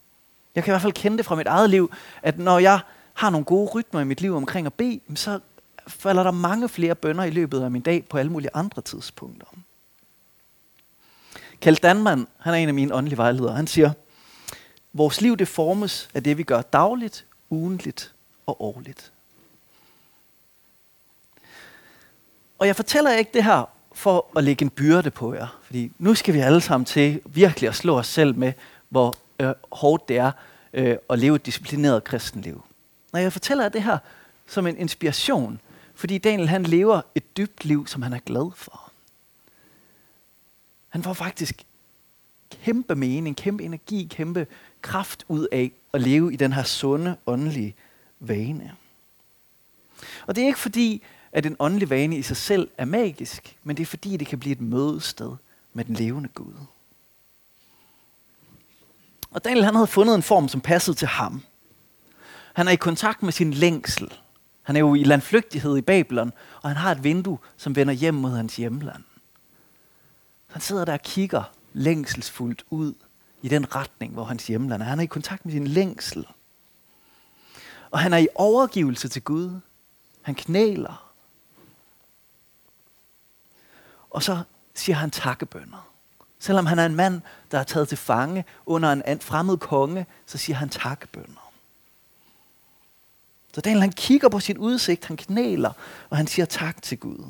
Jeg 0.54 0.64
kan 0.64 0.70
i 0.70 0.72
hvert 0.72 0.82
fald 0.82 0.92
kende 0.92 1.16
det 1.16 1.26
fra 1.26 1.34
mit 1.34 1.46
eget 1.46 1.70
liv, 1.70 1.92
at 2.22 2.38
når 2.38 2.58
jeg 2.58 2.80
har 3.14 3.30
nogle 3.30 3.44
gode 3.44 3.70
rytmer 3.70 4.00
i 4.00 4.04
mit 4.04 4.20
liv 4.20 4.36
omkring 4.36 4.66
at 4.66 4.74
bede, 4.74 5.00
så 5.14 5.40
falder 5.86 6.22
der 6.22 6.30
mange 6.30 6.68
flere 6.68 6.94
bønder 6.94 7.24
i 7.24 7.30
løbet 7.30 7.62
af 7.62 7.70
min 7.70 7.82
dag 7.82 8.04
på 8.10 8.18
alle 8.18 8.32
mulige 8.32 8.50
andre 8.54 8.82
tidspunkter. 8.82 9.46
Kjeld 11.60 11.76
Danman, 11.76 12.26
han 12.38 12.54
er 12.54 12.58
en 12.58 12.68
af 12.68 12.74
mine 12.74 12.94
åndelige 12.94 13.16
vejledere, 13.16 13.56
han 13.56 13.66
siger, 13.66 13.92
vores 14.92 15.20
liv 15.20 15.36
det 15.36 15.48
formes 15.48 16.08
af 16.14 16.22
det, 16.22 16.38
vi 16.38 16.42
gør 16.42 16.62
dagligt, 16.62 17.26
ugentligt 17.50 18.14
og 18.46 18.62
årligt. 18.62 19.13
Og 22.58 22.66
jeg 22.66 22.76
fortæller 22.76 23.12
ikke 23.12 23.30
det 23.34 23.44
her 23.44 23.64
for 23.92 24.26
at 24.36 24.44
lægge 24.44 24.62
en 24.62 24.70
byrde 24.70 25.10
på 25.10 25.34
jer, 25.34 25.58
fordi 25.62 25.92
nu 25.98 26.14
skal 26.14 26.34
vi 26.34 26.38
alle 26.38 26.60
sammen 26.60 26.84
til 26.84 27.20
virkelig 27.26 27.68
at 27.68 27.74
slå 27.74 27.98
os 27.98 28.06
selv 28.06 28.36
med, 28.36 28.52
hvor 28.88 29.14
øh, 29.40 29.52
hårdt 29.72 30.08
det 30.08 30.18
er 30.18 30.32
øh, 30.72 30.96
at 31.10 31.18
leve 31.18 31.36
et 31.36 31.46
disciplineret 31.46 32.04
kristenliv. 32.04 32.64
Når 33.12 33.20
jeg 33.20 33.32
fortæller 33.32 33.68
det 33.68 33.82
her 33.82 33.98
som 34.46 34.66
en 34.66 34.76
inspiration, 34.76 35.60
fordi 35.94 36.18
Daniel 36.18 36.48
han 36.48 36.62
lever 36.62 37.00
et 37.14 37.36
dybt 37.36 37.64
liv, 37.64 37.86
som 37.86 38.02
han 38.02 38.12
er 38.12 38.18
glad 38.18 38.50
for. 38.56 38.92
Han 40.88 41.02
får 41.02 41.12
faktisk 41.12 41.64
kæmpe 42.62 42.94
mening, 42.94 43.36
kæmpe 43.36 43.64
energi, 43.64 44.08
kæmpe 44.10 44.46
kraft 44.82 45.24
ud 45.28 45.46
af 45.52 45.72
at 45.92 46.00
leve 46.00 46.32
i 46.32 46.36
den 46.36 46.52
her 46.52 46.62
sunde, 46.62 47.16
åndelige 47.26 47.74
vane. 48.20 48.72
Og 50.26 50.36
det 50.36 50.42
er 50.42 50.46
ikke 50.46 50.58
fordi, 50.58 51.02
at 51.34 51.46
en 51.46 51.56
åndelig 51.58 51.90
vane 51.90 52.18
i 52.18 52.22
sig 52.22 52.36
selv 52.36 52.68
er 52.78 52.84
magisk, 52.84 53.56
men 53.62 53.76
det 53.76 53.82
er 53.82 53.86
fordi, 53.86 54.16
det 54.16 54.26
kan 54.26 54.38
blive 54.38 54.52
et 54.52 54.60
mødested 54.60 55.32
med 55.72 55.84
den 55.84 55.94
levende 55.94 56.28
Gud. 56.28 56.54
Og 59.30 59.44
Daniel 59.44 59.64
han 59.64 59.74
havde 59.74 59.86
fundet 59.86 60.14
en 60.14 60.22
form, 60.22 60.48
som 60.48 60.60
passede 60.60 60.96
til 60.96 61.08
ham. 61.08 61.42
Han 62.54 62.68
er 62.68 62.72
i 62.72 62.76
kontakt 62.76 63.22
med 63.22 63.32
sin 63.32 63.54
længsel. 63.54 64.12
Han 64.62 64.76
er 64.76 64.80
jo 64.80 64.94
i 64.94 65.04
landflygtighed 65.04 65.76
i 65.76 65.80
Babylon, 65.80 66.32
og 66.62 66.70
han 66.70 66.76
har 66.76 66.92
et 66.92 67.04
vindue, 67.04 67.38
som 67.56 67.76
vender 67.76 67.94
hjem 67.94 68.14
mod 68.14 68.30
hans 68.30 68.56
hjemland. 68.56 69.02
Han 70.46 70.60
sidder 70.60 70.84
der 70.84 70.92
og 70.92 71.02
kigger 71.02 71.42
længselsfuldt 71.72 72.64
ud 72.70 72.94
i 73.42 73.48
den 73.48 73.74
retning, 73.74 74.12
hvor 74.12 74.24
hans 74.24 74.46
hjemland 74.46 74.82
er. 74.82 74.86
Han 74.86 74.98
er 74.98 75.02
i 75.02 75.06
kontakt 75.06 75.44
med 75.44 75.52
sin 75.52 75.66
længsel. 75.66 76.26
Og 77.90 77.98
han 77.98 78.12
er 78.12 78.18
i 78.18 78.28
overgivelse 78.34 79.08
til 79.08 79.22
Gud. 79.22 79.60
Han 80.22 80.34
knæler. 80.34 81.03
Og 84.14 84.22
så 84.22 84.42
siger 84.74 84.96
han 84.96 85.10
takkebønder. 85.10 85.88
Selvom 86.38 86.66
han 86.66 86.78
er 86.78 86.86
en 86.86 86.94
mand, 86.94 87.20
der 87.50 87.58
er 87.58 87.64
taget 87.64 87.88
til 87.88 87.98
fange 87.98 88.44
under 88.66 88.92
en 88.92 89.20
fremmed 89.20 89.56
konge, 89.56 90.06
så 90.26 90.38
siger 90.38 90.56
han 90.56 90.68
takkebønder. 90.68 91.52
Så 93.52 93.60
Daniel 93.60 93.80
han 93.80 93.92
kigger 93.92 94.28
på 94.28 94.40
sin 94.40 94.58
udsigt, 94.58 95.04
han 95.04 95.16
knæler, 95.16 95.72
og 96.10 96.16
han 96.16 96.26
siger 96.26 96.46
tak 96.46 96.82
til 96.82 96.98
Gud. 96.98 97.24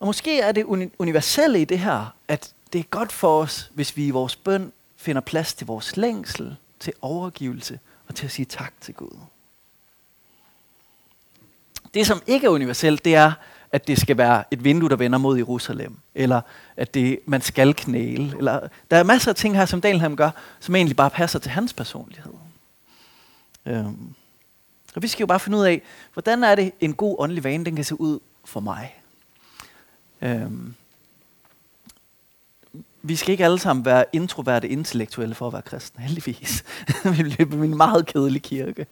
Og 0.00 0.06
måske 0.06 0.40
er 0.40 0.52
det 0.52 0.64
universelle 0.98 1.60
i 1.60 1.64
det 1.64 1.78
her, 1.78 2.14
at 2.28 2.54
det 2.72 2.78
er 2.78 2.84
godt 2.84 3.12
for 3.12 3.42
os, 3.42 3.70
hvis 3.74 3.96
vi 3.96 4.06
i 4.06 4.10
vores 4.10 4.36
bøn 4.36 4.72
finder 4.96 5.20
plads 5.20 5.54
til 5.54 5.66
vores 5.66 5.96
længsel, 5.96 6.56
til 6.80 6.92
overgivelse 7.00 7.80
og 8.08 8.14
til 8.14 8.24
at 8.24 8.32
sige 8.32 8.46
tak 8.46 8.72
til 8.80 8.94
Gud. 8.94 9.18
Det, 11.94 12.06
som 12.06 12.22
ikke 12.26 12.46
er 12.46 12.50
universelt, 12.50 13.04
det 13.04 13.14
er, 13.14 13.32
at 13.72 13.86
det 13.86 14.00
skal 14.00 14.16
være 14.16 14.44
et 14.50 14.64
vindue, 14.64 14.88
der 14.88 14.96
vender 14.96 15.18
mod 15.18 15.36
Jerusalem, 15.36 15.96
eller 16.14 16.40
at 16.76 16.94
det, 16.94 17.18
man 17.26 17.40
skal 17.40 17.74
knæle. 17.74 18.36
Eller, 18.38 18.60
der 18.90 18.96
er 18.96 19.02
masser 19.02 19.30
af 19.30 19.36
ting 19.36 19.56
her, 19.56 19.64
som 19.64 19.80
Daniel 19.80 20.16
gør, 20.16 20.30
som 20.60 20.74
egentlig 20.74 20.96
bare 20.96 21.10
passer 21.10 21.38
til 21.38 21.50
hans 21.50 21.72
personlighed. 21.72 22.32
Øhm. 23.66 24.14
Og 24.94 25.02
vi 25.02 25.08
skal 25.08 25.22
jo 25.22 25.26
bare 25.26 25.40
finde 25.40 25.58
ud 25.58 25.64
af, 25.64 25.82
hvordan 26.12 26.44
er 26.44 26.54
det 26.54 26.72
en 26.80 26.94
god 26.94 27.16
åndelig 27.18 27.44
vane, 27.44 27.64
den 27.64 27.76
kan 27.76 27.84
se 27.84 28.00
ud 28.00 28.18
for 28.44 28.60
mig. 28.60 28.94
Øhm 30.22 30.74
vi 33.02 33.16
skal 33.16 33.32
ikke 33.32 33.44
alle 33.44 33.58
sammen 33.58 33.84
være 33.84 34.04
introverte 34.12 34.68
intellektuelle 34.68 35.34
for 35.34 35.46
at 35.46 35.52
være 35.52 35.62
kristne, 35.62 36.02
heldigvis. 36.04 36.64
vi 37.16 37.22
bliver 37.22 37.64
en 37.64 37.76
meget 37.76 38.06
kedelig 38.06 38.42
kirke. 38.42 38.86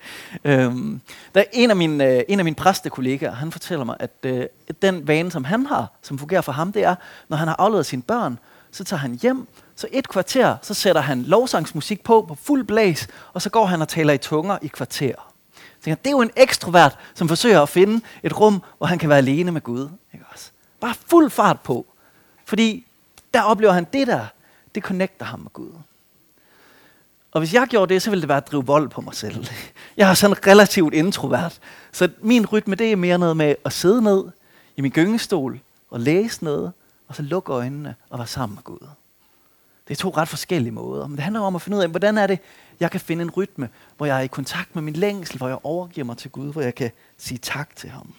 Øhm, 0.45 1.01
der 1.35 1.41
er 1.41 1.45
en 1.53 1.71
af 1.71 1.77
mine, 1.77 2.05
øh, 2.05 2.23
en 2.29 2.39
af 2.39 2.45
mine 2.45 2.57
præstekollegaer, 2.57 3.33
han 3.33 3.53
fortæller 3.53 3.85
mig, 3.85 3.97
at 4.01 4.11
øh, 4.23 4.47
den 4.83 5.09
vane, 5.09 5.33
som 5.33 5.45
han 5.45 5.67
har, 5.67 5.93
som 6.03 6.19
fungerer 6.19 6.41
for 6.41 6.53
ham, 6.53 6.73
det 6.73 6.85
er, 6.85 6.95
når 7.29 7.37
han 7.37 7.49
har 7.49 7.57
afleveret 7.59 7.87
sine 7.87 8.03
børn, 8.03 8.39
så 8.71 8.85
tager 8.85 9.01
han 9.01 9.19
hjem, 9.23 9.49
så 9.77 9.87
et 9.93 10.09
kvarter, 10.09 10.57
så 10.63 10.75
sætter 10.75 11.03
han 11.03 11.23
lovsangsmusik 11.23 12.05
på 12.05 12.25
på 12.29 12.35
fuld 12.35 12.65
blæs, 12.65 13.09
og 13.33 13.43
så 13.43 13.51
går 13.51 13.67
han 13.67 13.83
og 13.83 13.89
taler 13.89 14.13
i 14.13 14.19
tunger 14.19 14.59
i 14.63 14.67
kvarter. 14.67 15.15
Så 15.55 15.85
tænker, 15.85 15.97
det 15.97 16.07
er 16.07 16.11
jo 16.11 16.21
en 16.21 16.31
ekstrovert, 16.37 16.99
som 17.15 17.29
forsøger 17.29 17.63
at 17.63 17.69
finde 17.69 18.01
et 18.23 18.41
rum, 18.41 18.63
hvor 18.79 18.87
han 18.87 18.99
kan 18.99 19.09
være 19.09 19.19
alene 19.19 19.53
med 19.53 19.61
Gud. 19.61 19.89
Ikke 20.15 20.25
også? 20.33 20.51
Bare 20.81 20.95
fuld 21.07 21.31
fart 21.31 21.61
på. 21.61 21.87
Fordi 22.45 22.88
der 23.35 23.43
oplever 23.43 23.73
han 23.73 23.87
det 23.93 24.07
der, 24.07 24.27
det 24.75 24.83
connecter 24.83 25.27
ham 25.27 25.41
med 25.41 25.51
Gud. 25.53 25.71
Og 27.33 27.41
hvis 27.41 27.55
jeg 27.55 27.67
gjorde 27.67 27.95
det, 27.95 28.03
så 28.03 28.11
ville 28.11 28.21
det 28.21 28.29
være 28.29 28.37
at 28.37 28.51
drive 28.51 28.67
vold 28.67 28.89
på 28.89 29.01
mig 29.01 29.15
selv. 29.15 29.47
Jeg 29.97 30.11
er 30.11 30.15
sådan 30.15 30.47
relativt 30.47 30.95
introvert. 30.95 31.59
Så 31.93 32.09
min 32.21 32.47
rytme, 32.47 32.75
det 32.75 32.93
er 32.93 32.97
mere 32.97 33.19
noget 33.19 33.37
med 33.37 33.55
at 33.65 33.73
sidde 33.73 34.03
ned 34.03 34.25
i 34.77 34.81
min 34.81 34.91
gyngestol 34.91 35.61
og 35.91 36.01
læse 36.01 36.45
noget, 36.45 36.73
og 37.09 37.15
så 37.15 37.23
lukke 37.23 37.53
øjnene 37.53 37.95
og 38.11 38.19
være 38.19 38.27
sammen 38.27 38.55
med 38.55 38.63
Gud. 38.63 38.89
Det 39.89 39.95
er 39.95 39.99
to 39.99 40.11
ret 40.11 40.29
forskellige 40.29 40.73
måder. 40.73 41.07
Men 41.07 41.17
det 41.17 41.25
handler 41.25 41.41
om 41.41 41.55
at 41.55 41.63
finde 41.63 41.79
ud 41.79 41.83
af, 41.83 41.89
hvordan 41.89 42.19
er 42.19 42.27
det, 42.27 42.39
jeg 42.81 42.91
kan 42.91 43.01
finde 43.01 43.23
en 43.23 43.31
rytme, 43.31 43.69
hvor 43.97 44.07
jeg 44.07 44.17
er 44.17 44.21
i 44.21 44.27
kontakt 44.27 44.75
med 44.75 44.83
min 44.83 44.95
længsel, 44.95 45.39
hvor 45.39 45.49
jeg 45.49 45.59
overgiver 45.63 46.05
mig 46.05 46.17
til 46.17 46.31
Gud, 46.31 46.53
hvor 46.53 46.63
jeg 46.63 46.75
kan 46.75 46.91
sige 47.19 47.39
tak 47.39 47.77
til 47.77 47.91
ham. 47.91 48.15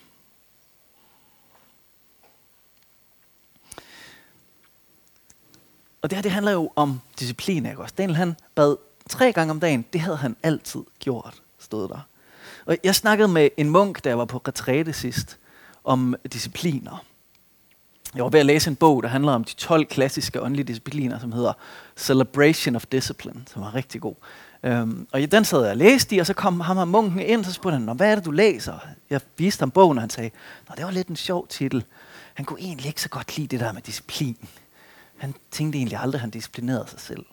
Og 6.01 6.09
det 6.09 6.17
her, 6.17 6.21
det 6.21 6.31
handler 6.31 6.51
jo 6.51 6.71
om 6.75 7.01
disciplin, 7.19 7.65
ikke 7.65 7.81
også? 7.81 7.95
Daniel, 7.97 8.15
han 8.15 8.35
bad 8.55 8.75
tre 9.09 9.31
gange 9.31 9.51
om 9.51 9.59
dagen. 9.59 9.85
Det 9.93 10.01
havde 10.01 10.17
han 10.17 10.35
altid 10.43 10.81
gjort, 10.99 11.41
stod 11.59 11.87
der. 11.89 11.99
Og 12.65 12.77
jeg 12.83 12.95
snakkede 12.95 13.27
med 13.27 13.49
en 13.57 13.69
munk, 13.69 14.03
der 14.03 14.13
var 14.13 14.25
på 14.25 14.37
retræte 14.37 14.93
sidst, 14.93 15.37
om 15.83 16.15
discipliner. 16.33 17.03
Jeg 18.15 18.23
var 18.23 18.29
ved 18.29 18.39
at 18.39 18.45
læse 18.45 18.69
en 18.69 18.75
bog, 18.75 19.03
der 19.03 19.09
handler 19.09 19.31
om 19.31 19.43
de 19.43 19.53
12 19.53 19.85
klassiske 19.85 20.41
åndelige 20.41 20.67
discipliner, 20.67 21.19
som 21.19 21.31
hedder 21.31 21.53
Celebration 21.97 22.75
of 22.75 22.85
Discipline, 22.85 23.41
som 23.53 23.61
var 23.61 23.75
rigtig 23.75 24.01
god. 24.01 24.15
Um, 24.63 25.07
og 25.11 25.31
den 25.31 25.45
sad 25.45 25.61
jeg 25.61 25.71
og 25.71 25.77
læste 25.77 26.15
i, 26.15 26.19
og 26.19 26.25
så 26.25 26.33
kom 26.33 26.59
ham 26.59 26.77
og 26.77 26.87
munken 26.87 27.19
ind, 27.19 27.39
og 27.39 27.45
så 27.45 27.53
spurgte 27.53 27.77
han, 27.77 27.95
hvad 27.95 28.11
er 28.11 28.15
det, 28.15 28.25
du 28.25 28.31
læser? 28.31 28.79
Jeg 29.09 29.21
viste 29.37 29.61
ham 29.61 29.71
bogen, 29.71 29.97
og 29.97 30.01
han 30.01 30.09
sagde, 30.09 30.29
Nå, 30.69 30.75
det 30.77 30.85
var 30.85 30.91
lidt 30.91 31.07
en 31.07 31.15
sjov 31.15 31.47
titel. 31.47 31.83
Han 32.33 32.45
kunne 32.45 32.59
egentlig 32.59 32.87
ikke 32.87 33.01
så 33.01 33.09
godt 33.09 33.37
lide 33.37 33.47
det 33.47 33.59
der 33.59 33.71
med 33.71 33.81
disciplin. 33.81 34.37
Han 35.19 35.35
tænkte 35.51 35.77
egentlig 35.77 35.97
aldrig, 35.97 36.17
at 36.17 36.21
han 36.21 36.29
disciplinerede 36.29 36.85
sig 36.87 36.99
selv. 36.99 37.25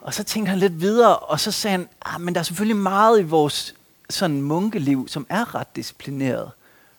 Og 0.00 0.14
så 0.14 0.24
tænkte 0.24 0.50
han 0.50 0.58
lidt 0.58 0.80
videre, 0.80 1.16
og 1.16 1.40
så 1.40 1.50
sagde 1.50 1.76
han, 1.76 1.88
ah, 2.04 2.20
men 2.20 2.34
der 2.34 2.40
er 2.40 2.44
selvfølgelig 2.44 2.76
meget 2.76 3.20
i 3.20 3.22
vores 3.22 3.74
sådan 4.10 4.42
munkeliv, 4.42 5.08
som 5.08 5.26
er 5.28 5.54
ret 5.54 5.76
disciplineret. 5.76 6.50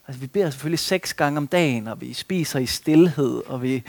Altså, 0.07 0.21
vi 0.21 0.27
beder 0.27 0.49
selvfølgelig 0.49 0.79
seks 0.79 1.13
gange 1.13 1.37
om 1.37 1.47
dagen, 1.47 1.87
og 1.87 2.01
vi 2.01 2.13
spiser 2.13 2.59
i 2.59 2.65
stillhed, 2.65 3.41
og 3.47 3.61
vi 3.61 3.83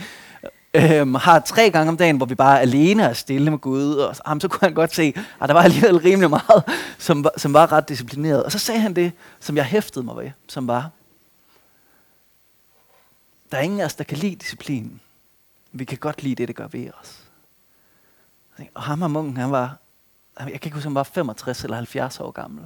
øhm, 0.73 1.15
har 1.15 1.39
tre 1.39 1.69
gange 1.69 1.89
om 1.89 1.97
dagen, 1.97 2.17
hvor 2.17 2.25
vi 2.25 2.35
bare 2.35 2.57
er 2.57 2.61
alene 2.61 3.09
og 3.09 3.15
stille 3.15 3.49
med 3.49 3.59
Gud. 3.59 3.93
Og 3.93 4.15
så, 4.15 4.37
så 4.41 4.47
kunne 4.47 4.65
han 4.67 4.73
godt 4.73 4.95
se, 4.95 5.13
at 5.15 5.23
ah, 5.39 5.47
der 5.47 5.53
var 5.53 5.61
alligevel 5.61 5.97
rimelig 5.97 6.29
meget, 6.29 6.63
som, 6.97 7.25
som 7.37 7.53
var 7.53 7.71
ret 7.71 7.89
disciplineret. 7.89 8.43
Og 8.43 8.51
så 8.51 8.59
sagde 8.59 8.81
han 8.81 8.95
det, 8.95 9.11
som 9.39 9.55
jeg 9.57 9.65
hæftede 9.65 10.05
mig 10.05 10.17
ved, 10.17 10.31
som 10.47 10.67
var, 10.67 10.89
der 13.51 13.57
er 13.57 13.61
ingen 13.61 13.79
af 13.79 13.85
os, 13.85 13.95
der 13.95 14.03
kan 14.03 14.17
lide 14.17 14.35
disciplinen. 14.35 15.01
Vi 15.71 15.85
kan 15.85 15.97
godt 15.97 16.23
lide 16.23 16.35
det, 16.35 16.47
det 16.47 16.55
gør 16.55 16.67
ved 16.67 16.89
os. 17.01 17.23
Og 18.73 18.83
ham 18.83 19.01
og 19.01 19.11
munken, 19.11 19.37
han 19.37 19.51
var, 19.51 19.77
jeg 20.39 20.45
kan 20.45 20.53
ikke 20.53 20.71
huske, 20.71 20.87
han 20.87 20.95
var 20.95 21.03
65 21.03 21.63
eller 21.63 21.77
70 21.77 22.19
år 22.19 22.31
gammel. 22.31 22.63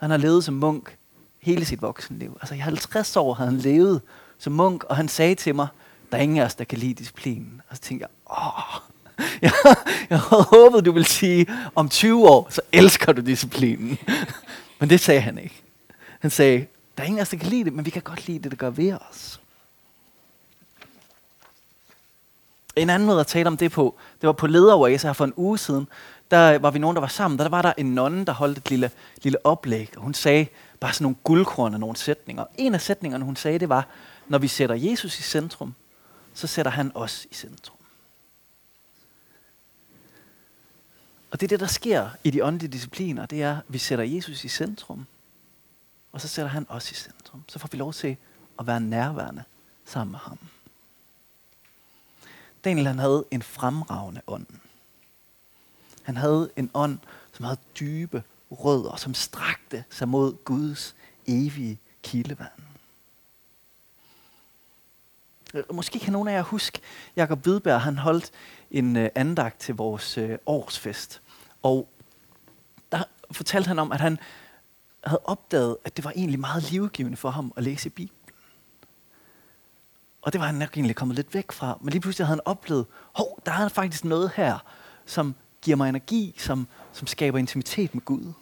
Han 0.00 0.10
har 0.10 0.16
levet 0.16 0.44
som 0.44 0.54
munk 0.54 0.96
hele 1.40 1.64
sit 1.64 1.82
voksenliv. 1.82 2.38
Altså 2.40 2.54
i 2.54 2.58
50 2.58 3.16
år 3.16 3.34
havde 3.34 3.50
han 3.50 3.58
levet 3.58 4.00
som 4.38 4.52
munk, 4.52 4.84
og 4.84 4.96
han 4.96 5.08
sagde 5.08 5.34
til 5.34 5.54
mig, 5.54 5.68
der 6.12 6.18
er 6.18 6.22
ingen 6.22 6.38
af 6.38 6.44
os, 6.44 6.54
der 6.54 6.64
kan 6.64 6.78
lide 6.78 6.94
disciplinen. 6.94 7.62
Og 7.68 7.76
så 7.76 7.82
tænkte 7.82 8.06
jeg, 8.06 8.36
åh, 8.38 8.80
jeg, 9.42 9.52
jeg 10.10 10.20
havde 10.20 10.42
håbet, 10.42 10.84
du 10.84 10.92
ville 10.92 11.08
sige, 11.08 11.46
om 11.74 11.88
20 11.88 12.28
år, 12.28 12.46
så 12.50 12.60
elsker 12.72 13.12
du 13.12 13.20
disciplinen. 13.20 13.98
men 14.80 14.90
det 14.90 15.00
sagde 15.00 15.20
han 15.20 15.38
ikke. 15.38 15.62
Han 16.20 16.30
sagde, 16.30 16.66
der 16.96 17.02
er 17.02 17.06
ingen 17.06 17.18
af 17.18 17.22
os, 17.22 17.28
der 17.28 17.36
kan 17.36 17.48
lide 17.48 17.64
det, 17.64 17.72
men 17.72 17.84
vi 17.84 17.90
kan 17.90 18.02
godt 18.02 18.26
lide 18.26 18.38
det, 18.38 18.50
der 18.50 18.56
gør 18.56 18.70
ved 18.70 18.92
os. 19.10 19.40
En 22.76 22.90
anden 22.90 23.06
måde 23.06 23.20
at 23.20 23.26
tale 23.26 23.46
om 23.46 23.56
det 23.56 23.72
på, 23.72 23.98
det 24.20 24.26
var 24.26 24.32
på 24.32 24.46
lederoase 24.46 25.06
her 25.06 25.12
for 25.12 25.24
en 25.24 25.34
uge 25.36 25.58
siden. 25.58 25.88
Der 26.30 26.58
var 26.58 26.70
vi 26.70 26.78
nogen, 26.78 26.94
der 26.94 27.00
var 27.00 27.08
sammen. 27.08 27.38
Der 27.38 27.48
var 27.48 27.62
der 27.62 27.72
en 27.76 27.94
nonne, 27.94 28.24
der 28.24 28.32
holdt 28.32 28.58
et 28.58 28.70
lille, 28.70 28.90
lille 29.22 29.46
oplæg. 29.46 29.92
Og 29.96 30.02
hun 30.02 30.14
sagde 30.14 30.46
bare 30.80 30.92
sådan 30.92 31.04
nogle 31.04 31.16
guldkorn 31.24 31.74
af 31.74 31.80
nogle 31.80 31.96
sætninger. 31.96 32.44
En 32.58 32.74
af 32.74 32.80
sætningerne, 32.80 33.24
hun 33.24 33.36
sagde, 33.36 33.58
det 33.58 33.68
var, 33.68 33.88
når 34.28 34.38
vi 34.38 34.48
sætter 34.48 34.74
Jesus 34.74 35.18
i 35.18 35.22
centrum, 35.22 35.74
så 36.34 36.46
sætter 36.46 36.72
han 36.72 36.92
os 36.94 37.26
i 37.30 37.34
centrum. 37.34 37.76
Og 41.30 41.40
det 41.40 41.46
er 41.46 41.48
det, 41.48 41.60
der 41.60 41.66
sker 41.66 42.08
i 42.24 42.30
de 42.30 42.44
åndelige 42.44 42.72
discipliner. 42.72 43.26
Det 43.26 43.42
er, 43.42 43.56
at 43.56 43.62
vi 43.68 43.78
sætter 43.78 44.04
Jesus 44.04 44.44
i 44.44 44.48
centrum, 44.48 45.06
og 46.12 46.20
så 46.20 46.28
sætter 46.28 46.50
han 46.50 46.66
os 46.68 46.90
i 46.90 46.94
centrum. 46.94 47.42
Så 47.48 47.58
får 47.58 47.68
vi 47.72 47.78
lov 47.78 47.92
til 47.92 48.16
at 48.58 48.66
være 48.66 48.80
nærværende 48.80 49.42
sammen 49.84 50.10
med 50.12 50.18
ham. 50.18 50.38
Daniel 52.64 52.86
han 52.86 52.98
havde 52.98 53.24
en 53.30 53.42
fremragende 53.42 54.20
ånd. 54.26 54.46
Han 56.02 56.16
havde 56.16 56.50
en 56.56 56.70
ånd, 56.74 56.98
som 57.32 57.44
havde 57.44 57.60
dybe 57.80 58.22
rødder, 58.50 58.96
som 58.96 59.14
strakte 59.14 59.84
sig 59.90 60.08
mod 60.08 60.44
Guds 60.44 60.94
evige 61.26 61.78
kildevand. 62.02 62.50
Øh, 65.54 65.74
måske 65.74 65.98
kan 65.98 66.12
nogen 66.12 66.28
af 66.28 66.32
jer 66.32 66.42
huske, 66.42 66.80
Jakob 67.16 67.42
Hvidberg, 67.42 67.80
han 67.80 67.98
holdt 67.98 68.30
en 68.70 68.96
øh, 68.96 69.10
andagt 69.14 69.60
til 69.60 69.74
vores 69.74 70.18
øh, 70.18 70.38
årsfest. 70.46 71.22
Og 71.62 71.88
der 72.92 73.04
fortalte 73.30 73.68
han 73.68 73.78
om, 73.78 73.92
at 73.92 74.00
han 74.00 74.18
havde 75.04 75.20
opdaget, 75.24 75.76
at 75.84 75.96
det 75.96 76.04
var 76.04 76.12
egentlig 76.16 76.40
meget 76.40 76.70
livgivende 76.70 77.16
for 77.16 77.30
ham 77.30 77.52
at 77.56 77.62
læse 77.62 77.90
Bibelen. 77.90 78.21
Og 80.22 80.32
det 80.32 80.40
var 80.40 80.46
han 80.46 80.54
nok 80.54 80.76
egentlig 80.76 80.96
kommet 80.96 81.16
lidt 81.16 81.34
væk 81.34 81.52
fra. 81.52 81.78
Men 81.80 81.90
lige 81.90 82.00
pludselig 82.00 82.26
havde 82.26 82.36
han 82.36 82.46
oplevet, 82.46 82.86
hov, 83.12 83.42
der 83.46 83.52
er 83.52 83.68
faktisk 83.68 84.04
noget 84.04 84.30
her, 84.36 84.58
som 85.06 85.34
giver 85.62 85.76
mig 85.76 85.88
energi, 85.88 86.34
som, 86.38 86.68
som 86.92 87.06
skaber 87.06 87.38
intimitet 87.38 87.94
med 87.94 88.02
Gud. 88.02 88.32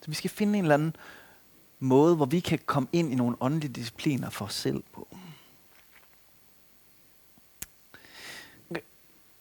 Så 0.00 0.08
vi 0.08 0.14
skal 0.14 0.30
finde 0.30 0.58
en 0.58 0.64
eller 0.64 0.74
anden 0.74 0.96
måde, 1.78 2.16
hvor 2.16 2.26
vi 2.26 2.40
kan 2.40 2.58
komme 2.66 2.88
ind 2.92 3.12
i 3.12 3.14
nogle 3.14 3.36
åndelige 3.40 3.72
discipliner 3.72 4.30
for 4.30 4.44
os 4.44 4.54
selv 4.54 4.82
på. 4.92 5.08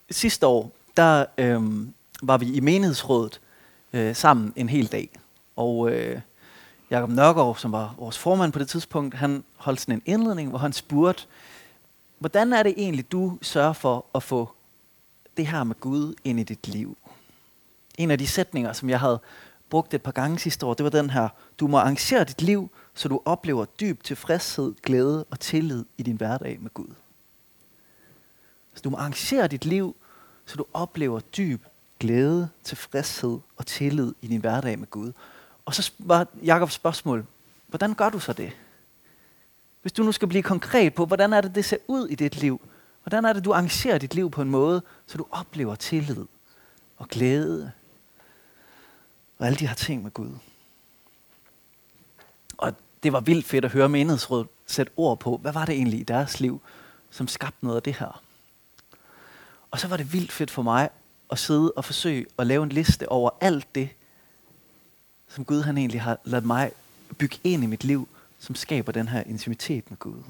Sidste 0.10 0.48
år, 0.48 0.72
der 0.98 1.26
øhm, 1.38 1.94
var 2.24 2.38
vi 2.38 2.54
i 2.54 2.60
menighedsrådet 2.60 3.42
øh, 3.94 4.16
sammen 4.16 4.54
en 4.56 4.70
hel 4.70 4.88
dag. 4.88 5.21
Og 5.56 5.92
øh, 5.92 6.22
Jakob 6.90 7.10
Nørgaard, 7.10 7.56
som 7.56 7.72
var 7.72 7.96
vores 7.98 8.18
formand 8.18 8.52
på 8.52 8.60
det 8.60 8.70
tidspunkt, 8.70 9.16
han 9.16 9.44
holdt 9.56 9.82
sådan 9.82 9.96
en 9.96 10.02
indledning, 10.06 10.50
hvor 10.50 10.60
han 10.60 10.74
spurgte, 10.74 11.24
hvordan 12.20 12.54
er 12.54 12.64
det 12.64 12.74
egentlig, 12.78 13.12
du 13.12 13.38
sørger 13.42 13.74
for 13.74 14.06
at 14.16 14.24
få 14.24 14.50
det 15.38 15.48
her 15.48 15.64
med 15.64 15.76
Gud 15.80 16.16
ind 16.24 16.40
i 16.40 16.44
dit 16.44 16.68
liv? 16.68 16.98
En 17.98 18.12
af 18.12 18.18
de 18.18 18.28
sætninger, 18.28 18.74
som 18.74 18.90
jeg 18.90 19.00
havde 19.00 19.20
brugte 19.70 19.96
et 19.96 20.02
par 20.02 20.12
gange 20.12 20.40
sidste 20.40 20.66
år, 20.66 20.74
det 20.74 20.84
var 20.84 20.90
den 20.90 21.10
her, 21.10 21.30
du 21.60 21.68
må 21.68 21.78
arrangere 21.78 22.24
dit 22.24 22.42
liv, 22.42 22.70
så 22.94 23.10
du 23.10 23.22
oplever 23.26 23.66
dyb 23.66 24.04
tilfredshed, 24.04 24.74
glæde 24.84 25.26
og 25.30 25.40
tillid 25.40 25.86
i 25.98 26.04
din 26.04 26.16
hverdag 26.16 26.58
med 26.62 26.74
Gud. 26.74 26.94
Så 28.74 28.82
du 28.84 28.90
må 28.90 28.98
arrangere 28.98 29.48
dit 29.48 29.66
liv, 29.66 29.96
så 30.46 30.56
du 30.56 30.66
oplever 30.74 31.20
dyb 31.20 31.66
glæde, 32.00 32.50
tilfredshed 32.64 33.40
og 33.58 33.66
tillid 33.66 34.14
i 34.22 34.28
din 34.28 34.42
hverdag 34.42 34.80
med 34.80 34.88
Gud. 34.90 35.12
Og 35.66 35.76
så 35.76 35.92
var 36.00 36.28
Jakobs 36.44 36.74
spørgsmål, 36.74 37.26
hvordan 37.68 37.94
gør 37.94 38.10
du 38.10 38.20
så 38.20 38.34
det? 38.34 38.52
Hvis 39.82 39.92
du 39.92 40.04
nu 40.04 40.12
skal 40.12 40.28
blive 40.28 40.44
konkret 40.44 40.94
på, 40.94 41.06
hvordan 41.06 41.34
er 41.34 41.42
det, 41.42 41.56
det 41.56 41.66
ser 41.66 41.78
ud 41.88 42.08
i 42.08 42.16
dit 42.16 42.38
liv? 42.38 42.62
Hvordan 43.04 43.26
er 43.26 43.34
det, 43.34 43.46
du 43.46 43.54
arrangerer 43.54 43.98
dit 43.98 44.14
liv 44.16 44.32
på 44.32 44.42
en 44.42 44.50
måde, 44.50 44.82
så 45.08 45.18
du 45.18 45.26
oplever 45.32 45.76
tillid 45.76 46.26
og 46.98 47.08
glæde 47.08 47.72
og 49.38 49.46
alle 49.46 49.60
de 49.60 49.68
her 49.68 49.76
ting 49.76 50.04
med 50.04 50.12
Gud? 50.12 50.32
Og 52.58 52.74
det 53.04 53.14
var 53.14 53.20
vildt 53.20 53.46
fedt 53.46 53.66
at 53.66 53.72
høre 53.72 53.90
menighedsrådet 53.90 54.48
sætte 54.68 54.92
ord 54.98 55.20
på, 55.20 55.38
hvad 55.38 55.54
var 55.54 55.66
det 55.66 55.76
egentlig 55.76 56.00
i 56.00 56.04
deres 56.04 56.40
liv, 56.40 56.62
som 57.10 57.28
skabte 57.28 57.66
noget 57.66 57.76
af 57.76 57.84
det 57.84 57.94
her? 57.94 58.22
Og 59.72 59.80
så 59.80 59.88
var 59.88 59.98
det 59.98 60.14
vildt 60.14 60.32
fedt 60.32 60.52
for 60.52 60.62
mig 60.62 60.90
at 61.32 61.40
sidde 61.40 61.72
og 61.72 61.86
forsøge 61.86 62.26
at 62.38 62.48
lave 62.48 62.64
en 62.64 62.70
liste 62.70 63.10
over 63.10 63.30
alt 63.42 63.76
det, 63.76 63.90
som 65.36 65.46
Gud 65.46 65.62
han 65.62 65.78
egentlig 65.78 66.02
har 66.02 66.18
ladet 66.24 66.46
mig 66.46 66.72
bygge 67.18 67.38
ind 67.44 67.64
i 67.64 67.68
mit 67.68 67.84
liv, 67.84 68.08
som 68.40 68.56
skaber 68.56 68.92
den 68.92 69.08
her 69.08 69.24
intimitet 69.24 69.84
med 69.90 70.00
Gud. 70.00 70.24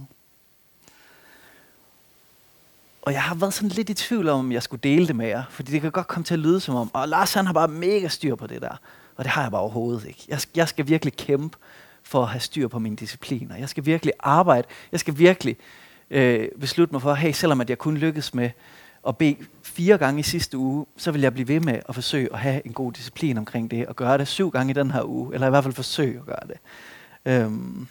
Og 3.01 3.13
jeg 3.13 3.24
har 3.24 3.36
været 3.36 3.53
sådan 3.53 3.70
lidt 3.70 3.89
i 3.89 3.93
tvivl 3.93 4.29
om, 4.29 4.39
om 4.39 4.51
jeg 4.51 4.63
skulle 4.63 4.81
dele 4.84 5.08
det 5.08 5.15
med 5.15 5.27
jer, 5.27 5.43
fordi 5.50 5.72
det 5.72 5.81
kan 5.81 5.91
godt 5.91 6.08
komme 6.08 6.24
til 6.24 6.34
at 6.34 6.39
lyde 6.39 6.60
som 6.60 6.75
om, 6.75 6.91
og 6.93 7.08
Lars 7.08 7.34
han 7.34 7.46
har 7.46 7.53
bare 7.53 7.67
mega 7.67 8.08
styr 8.08 8.36
på 8.36 8.48
det 8.48 8.62
der. 8.62 8.75
Og 9.15 9.24
det 9.24 9.31
har 9.31 9.41
jeg 9.41 9.51
bare 9.51 9.62
overhovedet 9.62 10.05
ikke. 10.05 10.25
Jeg, 10.27 10.39
jeg 10.55 10.67
skal 10.67 10.88
virkelig 10.88 11.13
kæmpe 11.13 11.58
for 12.03 12.24
at 12.24 12.29
have 12.29 12.39
styr 12.39 12.67
på 12.67 12.79
mine 12.79 12.96
discipliner. 12.96 13.55
Jeg 13.55 13.70
skal 13.70 13.86
virkelig 13.86 14.13
arbejde. 14.20 14.67
Jeg 14.91 15.00
skal 15.00 15.17
virkelig 15.17 15.58
øh, 16.10 16.48
beslutte 16.60 16.93
mig 16.93 17.01
for, 17.01 17.13
hey, 17.13 17.31
selvom 17.31 17.62
at 17.62 17.70
jeg 17.70 17.77
kun 17.77 17.98
lykkes 17.98 18.34
med 18.34 18.50
at 19.08 19.17
bede 19.17 19.36
fire 19.63 19.98
gange 19.98 20.20
i 20.20 20.24
sidste 20.24 20.58
uge, 20.58 20.86
så 20.98 21.12
vil 21.12 21.22
jeg 21.22 21.34
blive 21.34 21.48
ved 21.48 21.60
med 21.60 21.79
at 21.89 21.96
forsøge 21.96 22.34
at 22.34 22.39
have 22.39 22.65
en 22.65 22.74
god 22.74 22.91
disciplin 22.91 23.38
omkring 23.38 23.72
det, 23.72 23.86
og 23.86 23.96
gøre 23.96 24.17
det 24.17 24.27
syv 24.27 24.51
gange 24.51 24.72
i 24.72 24.74
den 24.74 24.91
her 24.91 25.03
uge, 25.03 25.34
eller 25.34 25.48
i 25.48 25.50
hvert 25.50 25.63
fald 25.63 25.74
forsøge 25.74 26.20
at 26.20 26.25
gøre 26.25 26.48
det. 26.48 26.58
Øhm, 27.25 27.88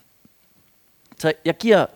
så 1.18 1.32
jeg 1.44 1.58
giver 1.58 1.86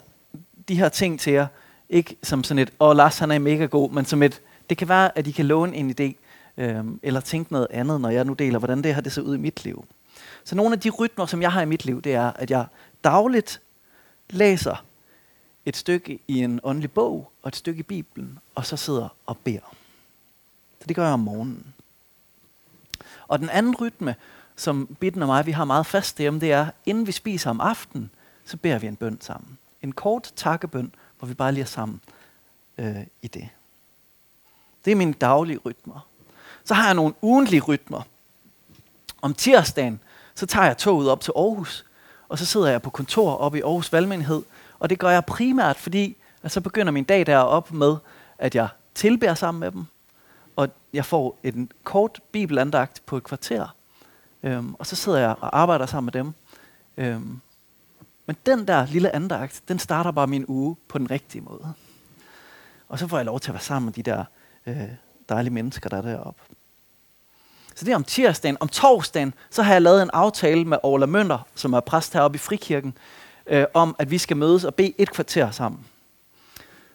de 0.69 0.79
her 0.79 0.89
ting 0.89 1.21
til 1.21 1.33
jer, 1.33 1.47
ikke 1.89 2.17
som 2.23 2.45
sådan 2.45 2.59
et, 2.59 2.71
åh 2.81 2.89
oh, 2.89 2.97
Lars 2.97 3.19
han 3.19 3.31
er 3.31 3.39
mega 3.39 3.65
god, 3.65 3.91
men 3.91 4.05
som 4.05 4.23
et, 4.23 4.41
det 4.71 4.79
kan 4.79 4.89
være, 4.89 5.19
at 5.19 5.27
I 5.27 5.31
kan 5.31 5.47
låne 5.47 5.77
en 5.77 5.95
idé, 6.01 6.15
øhm, 6.63 7.01
eller 7.03 7.21
tænke 7.21 7.53
noget 7.53 7.67
andet, 7.71 8.01
når 8.01 8.11
jeg 8.11 8.25
nu 8.25 8.33
deler, 8.33 8.59
hvordan 8.59 8.83
det 8.83 8.95
her 8.95 9.01
det 9.01 9.13
ser 9.13 9.23
ud 9.23 9.35
i 9.37 9.41
mit 9.41 9.65
liv. 9.65 9.85
Så 10.45 10.55
nogle 10.55 10.73
af 10.73 10.81
de 10.81 10.91
rytmer, 10.91 11.27
som 11.27 11.43
jeg 11.43 11.53
har 11.53 11.63
i 11.63 11.65
mit 11.67 11.85
liv, 11.85 12.03
det 12.03 12.15
er, 12.15 12.33
at 12.33 12.51
jeg 12.51 12.67
dagligt 13.05 13.61
læser 14.31 14.85
et 15.67 15.77
stykke 15.77 16.19
i 16.29 16.43
en 16.43 16.61
åndelig 16.63 16.93
bog, 16.93 17.31
og 17.43 17.49
et 17.49 17.57
stykke 17.57 17.81
i 17.81 17.83
Bibelen, 17.83 18.39
og 18.55 18.67
så 18.67 18.77
sidder 18.77 19.09
og 19.27 19.39
beder. 19.39 19.75
Så 20.81 20.87
det 20.89 20.97
gør 20.97 21.05
jeg 21.05 21.13
om 21.13 21.21
morgenen. 21.21 21.75
Og 23.29 23.39
den 23.39 23.51
anden 23.51 23.77
rytme, 23.77 24.15
som 24.57 24.97
Bitten 25.01 25.23
og 25.23 25.29
mig, 25.29 25.47
vi 25.47 25.53
har 25.53 25.65
meget 25.65 25.87
fast 25.87 26.19
hjemme, 26.19 26.41
det 26.41 26.53
er, 26.53 26.71
inden 26.87 27.07
vi 27.07 27.13
spiser 27.13 27.51
om 27.51 27.61
aftenen, 27.61 28.11
så 28.45 28.57
beder 28.57 28.79
vi 28.79 28.87
en 28.87 28.97
bøn 28.97 29.21
sammen. 29.21 29.59
En 29.83 29.93
kort 29.93 30.33
takkebøn, 30.37 30.95
hvor 31.19 31.29
vi 31.29 31.35
bare 31.35 31.53
lige 31.53 31.63
er 31.63 31.67
sammen 31.67 32.01
øh, 32.79 33.07
i 33.23 33.27
det. 33.27 33.49
Det 34.85 34.91
er 34.91 34.97
mine 34.97 35.13
daglige 35.13 35.59
rytmer. 35.59 36.09
Så 36.65 36.75
har 36.75 36.87
jeg 36.87 36.95
nogle 36.95 37.15
ugentlige 37.23 37.61
rytmer. 37.61 38.03
Om 39.23 39.35
tirsdagen, 39.35 40.01
så 40.35 40.47
tager 40.47 40.67
jeg 40.67 40.79
toget 40.79 41.11
op 41.11 41.21
til 41.21 41.33
Aarhus, 41.37 41.85
og 42.29 42.39
så 42.39 42.47
sidder 42.47 42.71
jeg 42.71 42.83
på 42.83 42.91
kontor 42.91 43.37
oppe 43.37 43.59
i 43.59 43.63
Aarhus 43.63 43.93
Valgmenighed, 43.93 44.43
og 44.85 44.91
det 44.91 44.99
gør 44.99 45.11
jeg 45.11 45.25
primært, 45.25 45.77
fordi 45.77 46.17
at 46.43 46.53
så 46.53 46.61
begynder 46.61 46.93
min 46.93 47.05
dag 47.05 47.27
deroppe 47.27 47.77
med, 47.77 47.97
at 48.39 48.55
jeg 48.55 48.69
tilbærer 48.95 49.35
sammen 49.35 49.61
med 49.61 49.71
dem, 49.71 49.85
og 50.57 50.69
jeg 50.93 51.05
får 51.05 51.39
en 51.43 51.71
kort 51.85 52.21
bibelandagt 52.33 53.03
på 53.07 53.17
et 53.17 53.25
kvarter, 53.25 53.77
øhm, 54.43 54.75
og 54.75 54.87
så 54.87 54.97
sidder 54.97 55.19
jeg 55.19 55.35
og 55.41 55.59
arbejder 55.59 55.87
sammen 55.87 56.05
med 56.05 56.13
dem. 56.13 56.33
Øhm, 56.97 57.41
men 58.27 58.37
den 58.47 58.67
der 58.69 58.87
lille 58.87 59.15
andagt, 59.15 59.63
den 59.69 59.79
starter 59.79 60.11
bare 60.11 60.27
min 60.27 60.45
uge 60.49 60.77
på 60.89 60.99
den 60.99 61.11
rigtige 61.11 61.43
måde. 61.43 61.73
Og 62.89 62.99
så 62.99 63.07
får 63.07 63.17
jeg 63.19 63.27
lov 63.27 63.41
til 63.41 63.51
at 63.51 63.55
være 63.55 63.63
sammen 63.63 63.87
med 63.87 63.93
de 63.93 64.03
der 64.03 64.25
øh, 64.67 64.89
dejlige 65.29 65.55
mennesker, 65.55 65.89
der 65.89 65.97
er 65.97 66.03
deroppe. 66.03 66.43
Så 67.75 67.85
det 67.85 67.93
er 67.93 67.97
om 67.97 68.05
tirsdagen. 68.05 68.57
Om 68.61 68.69
torsdagen, 68.69 69.35
så 69.51 69.63
har 69.63 69.73
jeg 69.73 69.83
lavet 69.83 70.03
en 70.03 70.11
aftale 70.13 70.65
med 70.65 70.79
Orla 70.83 71.07
Mønter, 71.07 71.47
som 71.55 71.73
er 71.73 71.81
præst 71.81 72.13
heroppe 72.13 72.37
i 72.37 72.39
Frikirken, 72.39 72.99
øh, 73.47 73.65
om 73.75 73.97
at 73.99 74.11
vi 74.11 74.19
skal 74.19 74.37
mødes 74.37 74.65
og 74.65 74.75
bede 74.75 74.93
et 74.99 75.11
kvarter 75.11 75.51
sammen. 75.51 75.81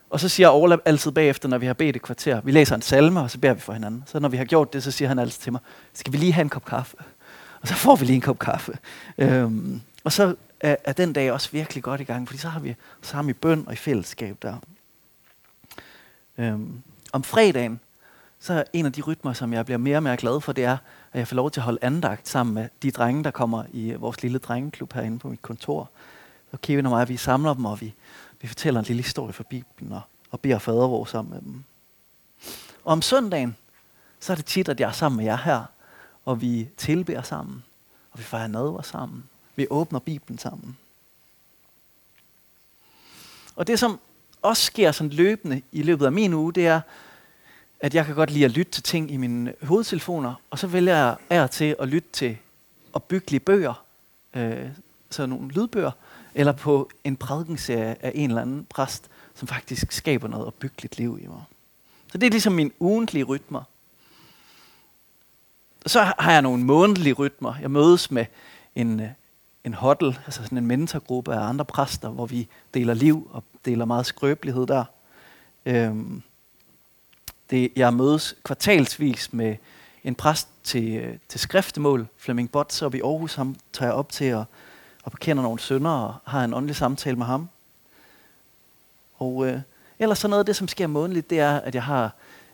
Og 0.09 0.19
så 0.19 0.29
siger 0.29 0.49
Orla 0.49 0.77
altid 0.85 1.11
bagefter, 1.11 1.49
når 1.49 1.57
vi 1.57 1.65
har 1.65 1.73
bedt 1.73 1.95
et 1.95 2.01
kvarter, 2.01 2.41
vi 2.41 2.51
læser 2.51 2.75
en 2.75 2.81
salme, 2.81 3.19
og 3.19 3.31
så 3.31 3.37
beder 3.37 3.53
vi 3.53 3.59
for 3.59 3.73
hinanden. 3.73 4.03
Så 4.07 4.19
når 4.19 4.29
vi 4.29 4.37
har 4.37 4.45
gjort 4.45 4.73
det, 4.73 4.83
så 4.83 4.91
siger 4.91 5.07
han 5.07 5.19
altid 5.19 5.41
til 5.41 5.51
mig, 5.51 5.61
skal 5.93 6.13
vi 6.13 6.17
lige 6.17 6.33
have 6.33 6.41
en 6.41 6.49
kop 6.49 6.65
kaffe? 6.65 6.97
Og 7.61 7.67
så 7.67 7.73
får 7.73 7.95
vi 7.95 8.05
lige 8.05 8.15
en 8.15 8.21
kop 8.21 8.39
kaffe. 8.39 8.77
Øhm, 9.17 9.81
og 10.03 10.11
så 10.11 10.35
er, 10.59 10.75
er 10.83 10.93
den 10.93 11.13
dag 11.13 11.31
også 11.31 11.49
virkelig 11.51 11.83
godt 11.83 12.01
i 12.01 12.03
gang, 12.03 12.27
fordi 12.27 12.39
så 12.39 12.47
har 12.47 12.59
vi 12.59 12.75
sammen 13.01 13.29
i 13.29 13.33
bøn 13.33 13.63
og 13.67 13.73
i 13.73 13.75
fællesskab 13.75 14.37
der. 14.41 14.55
Øhm, 16.37 16.81
om 17.13 17.23
fredagen, 17.23 17.79
så 18.39 18.53
er 18.53 18.63
en 18.73 18.85
af 18.85 18.93
de 18.93 19.01
rytmer, 19.01 19.33
som 19.33 19.53
jeg 19.53 19.65
bliver 19.65 19.77
mere 19.77 19.97
og 19.97 20.03
mere 20.03 20.17
glad 20.17 20.41
for, 20.41 20.51
det 20.51 20.63
er, 20.63 20.77
at 21.13 21.19
jeg 21.19 21.27
får 21.27 21.35
lov 21.35 21.51
til 21.51 21.59
at 21.59 21.63
holde 21.63 21.79
andagt 21.81 22.27
sammen 22.27 22.55
med 22.55 22.67
de 22.83 22.91
drenge, 22.91 23.23
der 23.23 23.31
kommer 23.31 23.63
i 23.73 23.93
vores 23.93 24.21
lille 24.21 24.37
drengeklub 24.37 24.93
herinde 24.93 25.19
på 25.19 25.27
mit 25.27 25.41
kontor. 25.41 25.89
Og 26.51 26.61
Kevin 26.61 26.85
og 26.85 26.91
mig, 26.91 27.09
vi 27.09 27.17
samler 27.17 27.53
dem, 27.53 27.65
og 27.65 27.81
vi, 27.81 27.93
vi 28.41 28.47
fortæller 28.47 28.79
en 28.79 28.85
lille 28.85 29.03
historie 29.03 29.33
fra 29.33 29.43
Bibelen, 29.43 29.91
og, 29.91 30.01
og 30.31 30.39
beder 30.39 30.59
fader 30.59 30.87
vores 30.87 31.09
sammen 31.09 31.33
med 31.33 31.41
dem. 31.41 31.63
Og 32.83 32.91
om 32.91 33.01
søndagen, 33.01 33.55
så 34.19 34.33
er 34.33 34.35
det 34.35 34.45
tit, 34.45 34.69
at 34.69 34.79
jeg 34.79 34.87
er 34.87 34.91
sammen 34.91 35.17
med 35.17 35.25
jer 35.25 35.37
her, 35.37 35.63
og 36.25 36.41
vi 36.41 36.69
tilbeder 36.77 37.21
sammen, 37.21 37.63
og 38.11 38.19
vi 38.19 38.23
fejrer 38.23 38.47
nadver 38.47 38.81
sammen. 38.81 39.23
Vi 39.55 39.67
åbner 39.69 39.99
Bibelen 39.99 40.37
sammen. 40.39 40.77
Og 43.55 43.67
det, 43.67 43.79
som 43.79 43.99
også 44.41 44.63
sker 44.63 44.91
sådan 44.91 45.11
løbende 45.11 45.61
i 45.71 45.81
løbet 45.81 46.05
af 46.05 46.11
min 46.11 46.33
uge, 46.33 46.53
det 46.53 46.67
er, 46.67 46.81
at 47.79 47.95
jeg 47.95 48.05
kan 48.05 48.15
godt 48.15 48.31
lide 48.31 48.45
at 48.45 48.51
lytte 48.51 48.71
til 48.71 48.83
ting 48.83 49.11
i 49.11 49.17
mine 49.17 49.53
hovedtelefoner, 49.63 50.33
og 50.49 50.59
så 50.59 50.67
vælger 50.67 50.95
jeg 50.95 51.15
af 51.29 51.49
til 51.49 51.75
at 51.79 51.87
lytte 51.87 52.09
til 52.13 52.37
opbyggelige 52.93 53.39
bøger, 53.39 53.83
øh, 54.33 54.69
så 55.09 55.25
nogle 55.25 55.47
lydbøger, 55.47 55.91
eller 56.35 56.51
på 56.51 56.89
en 57.03 57.15
prædikenserie 57.15 58.05
af 58.05 58.11
en 58.15 58.29
eller 58.29 58.41
anden 58.41 58.67
præst, 58.69 59.09
som 59.35 59.47
faktisk 59.47 59.91
skaber 59.91 60.27
noget 60.27 60.47
opbyggeligt 60.47 60.97
liv 60.97 61.19
i 61.21 61.27
mig. 61.27 61.43
Så 62.11 62.17
det 62.17 62.27
er 62.27 62.31
ligesom 62.31 62.53
min 62.53 62.71
ugentlige 62.79 63.23
rytmer. 63.23 63.63
Så 65.85 66.13
har 66.19 66.31
jeg 66.31 66.41
nogle 66.41 66.63
månedlige 66.63 67.13
rytmer. 67.13 67.53
Jeg 67.61 67.71
mødes 67.71 68.11
med 68.11 68.25
en, 68.75 68.99
øh, 68.99 69.09
en 69.63 69.73
huddle, 69.73 70.15
altså 70.25 70.43
sådan 70.43 70.57
en 70.57 70.67
mentorgruppe 70.67 71.35
af 71.35 71.39
andre 71.39 71.65
præster, 71.65 72.09
hvor 72.09 72.25
vi 72.25 72.47
deler 72.73 72.93
liv 72.93 73.29
og 73.31 73.43
deler 73.65 73.85
meget 73.85 74.05
skrøbelighed 74.05 74.67
der. 74.67 74.83
Øhm, 75.65 76.21
det, 77.49 77.71
jeg 77.75 77.93
mødes 77.93 78.35
kvartalsvis 78.43 79.33
med 79.33 79.55
en 80.03 80.15
præst 80.15 80.47
til, 80.63 80.95
øh, 80.95 81.17
til 81.27 81.39
skriftemål, 81.39 82.07
Flemming 82.17 82.51
Bots 82.51 82.81
op 82.81 82.95
i 82.95 83.01
Aarhus. 83.01 83.35
Ham 83.35 83.55
tager 83.73 83.89
jeg 83.89 83.95
op 83.95 84.11
til 84.11 84.25
at, 84.25 84.43
og 85.03 85.11
bekender 85.11 85.43
nogle 85.43 85.59
sønder 85.59 85.89
og 85.89 86.15
har 86.25 86.43
en 86.43 86.53
åndelig 86.53 86.75
samtale 86.75 87.15
med 87.15 87.25
ham. 87.25 87.49
Og 89.19 89.47
øh, 89.47 89.61
ellers 89.99 90.19
så 90.19 90.27
noget 90.27 90.39
af 90.39 90.45
det, 90.45 90.55
som 90.55 90.67
sker 90.67 90.87
månedligt, 90.87 91.29
det 91.29 91.39
er, 91.39 91.59
at 91.59 91.75
jeg 91.75 91.83
har, 91.83 92.11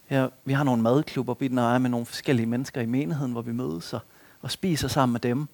jeg, 0.09 0.29
vi 0.45 0.53
har 0.53 0.63
nogle 0.63 0.81
madklubber, 0.81 1.33
vi 1.39 1.45
er 1.45 1.77
med 1.77 1.89
nogle 1.89 2.05
forskellige 2.05 2.45
mennesker 2.45 2.81
i 2.81 2.85
menigheden, 2.85 3.31
hvor 3.31 3.41
vi 3.41 3.51
mødes 3.51 3.93
og, 3.93 3.99
og 4.41 4.51
spiser 4.51 4.87
sammen 4.87 5.13
med 5.13 5.19
dem. 5.19 5.47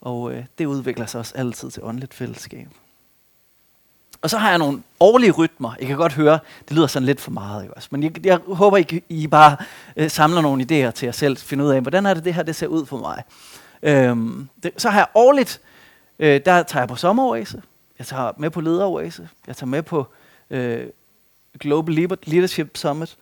Og 0.00 0.32
øh, 0.32 0.44
det 0.58 0.66
udvikler 0.66 1.06
sig 1.06 1.20
også 1.20 1.34
altid 1.36 1.70
til 1.70 1.82
åndeligt 1.84 2.14
fællesskab. 2.14 2.68
Og 4.22 4.30
så 4.30 4.38
har 4.38 4.48
jeg 4.48 4.58
nogle 4.58 4.82
årlige 5.00 5.30
rytmer. 5.30 5.72
Jeg 5.78 5.86
kan 5.86 5.96
godt 5.96 6.12
høre, 6.12 6.38
det 6.68 6.76
lyder 6.76 6.86
sådan 6.86 7.06
lidt 7.06 7.20
for 7.20 7.30
meget. 7.30 7.62
Ikke 7.62 7.74
også? 7.74 7.88
Men 7.90 8.02
jeg, 8.02 8.26
jeg 8.26 8.40
håber, 8.46 8.76
I, 8.76 9.02
I 9.08 9.26
bare 9.26 9.56
øh, 9.96 10.10
samler 10.10 10.40
nogle 10.40 10.62
idéer 10.62 10.90
til 10.90 11.06
jer 11.06 11.12
selv. 11.12 11.36
Finde 11.36 11.64
ud 11.64 11.70
af, 11.70 11.80
hvordan 11.80 12.06
er 12.06 12.14
det, 12.14 12.24
det 12.24 12.34
her 12.34 12.42
det 12.42 12.56
ser 12.56 12.66
ud 12.66 12.86
for 12.86 12.98
mig. 12.98 13.22
Øhm, 13.82 14.48
det, 14.62 14.72
så 14.76 14.90
har 14.90 14.98
jeg 14.98 15.06
årligt, 15.14 15.60
øh, 16.18 16.40
der 16.44 16.62
tager 16.62 16.80
jeg 16.80 16.88
på 16.88 16.96
sommeroase. 16.96 17.62
Jeg 17.98 18.06
tager 18.06 18.32
med 18.36 18.50
på 18.50 18.60
lederoase. 18.60 19.28
Jeg 19.46 19.56
tager 19.56 19.68
med 19.68 19.82
på 19.82 20.06
øh, 20.50 20.86
Global 21.60 22.18
Leadership 22.24 22.76
Summit. 22.76 23.16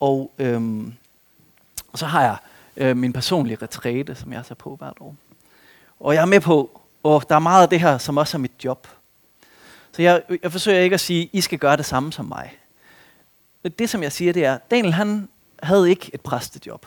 Og, 0.00 0.32
øhm, 0.38 0.94
og 1.92 1.98
så 1.98 2.06
har 2.06 2.22
jeg 2.22 2.36
øh, 2.76 2.96
min 2.96 3.12
personlige 3.12 3.58
retræte, 3.62 4.14
som 4.14 4.32
jeg 4.32 4.44
tager 4.44 4.54
på 4.54 4.76
hvert 4.76 4.96
år. 5.00 5.14
Og 6.00 6.14
jeg 6.14 6.20
er 6.22 6.26
med 6.26 6.40
på, 6.40 6.80
og 7.02 7.28
der 7.28 7.34
er 7.34 7.38
meget 7.38 7.62
af 7.62 7.68
det 7.68 7.80
her, 7.80 7.98
som 7.98 8.16
også 8.16 8.36
er 8.36 8.40
mit 8.40 8.64
job. 8.64 8.88
Så 9.92 10.02
jeg, 10.02 10.22
jeg 10.42 10.52
forsøger 10.52 10.80
ikke 10.80 10.94
at 10.94 11.00
sige, 11.00 11.30
I 11.32 11.40
skal 11.40 11.58
gøre 11.58 11.76
det 11.76 11.86
samme 11.86 12.12
som 12.12 12.24
mig. 12.24 12.58
Det, 13.78 13.90
som 13.90 14.02
jeg 14.02 14.12
siger, 14.12 14.32
det 14.32 14.44
er, 14.44 14.58
Daniel 14.70 14.92
han 14.92 15.28
havde 15.62 15.90
ikke 15.90 16.10
et 16.14 16.20
præstejob. 16.20 16.86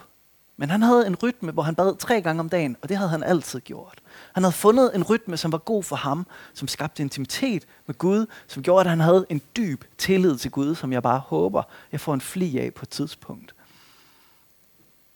Men 0.58 0.70
han 0.70 0.82
havde 0.82 1.08
en 1.08 1.16
rytme, 1.16 1.52
hvor 1.52 1.64
han 1.64 1.76
bad 1.76 1.98
tre 1.98 2.22
gange 2.22 2.40
om 2.40 2.50
dagen, 2.50 2.78
og 2.82 2.90
det 2.90 2.98
havde 2.98 3.10
han 3.10 3.24
altid 3.24 3.60
gjort. 3.60 4.00
Han 4.38 4.44
havde 4.44 4.54
fundet 4.54 4.96
en 4.96 5.04
rytme, 5.04 5.38
som 5.38 5.52
var 5.52 5.58
god 5.58 5.84
for 5.84 5.96
ham, 5.96 6.28
som 6.54 6.68
skabte 6.68 7.04
intimitet 7.04 7.68
med 7.88 7.98
Gud, 7.98 8.26
som 8.48 8.64
gjorde, 8.64 8.82
at 8.82 8.90
han 8.90 9.00
havde 9.00 9.26
en 9.30 9.42
dyb 9.58 9.84
tillid 9.98 10.38
til 10.38 10.52
Gud, 10.52 10.76
som 10.76 10.94
jeg 10.94 11.04
bare 11.04 11.20
håber, 11.20 11.64
jeg 11.92 12.00
får 12.00 12.14
en 12.14 12.22
fli 12.22 12.58
af 12.58 12.74
på 12.74 12.84
et 12.84 12.90
tidspunkt. 12.90 13.56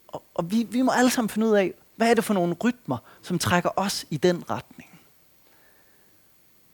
Og, 0.08 0.24
og 0.34 0.52
vi, 0.52 0.68
vi 0.72 0.82
må 0.82 0.92
alle 0.92 1.10
sammen 1.10 1.30
finde 1.30 1.48
ud 1.48 1.52
af, 1.52 1.74
hvad 1.96 2.10
er 2.10 2.14
det 2.14 2.24
for 2.24 2.34
nogle 2.34 2.56
rytmer, 2.64 2.98
som 3.22 3.40
trækker 3.40 3.70
os 3.76 4.06
i 4.10 4.18
den 4.18 4.50
retning. 4.50 4.90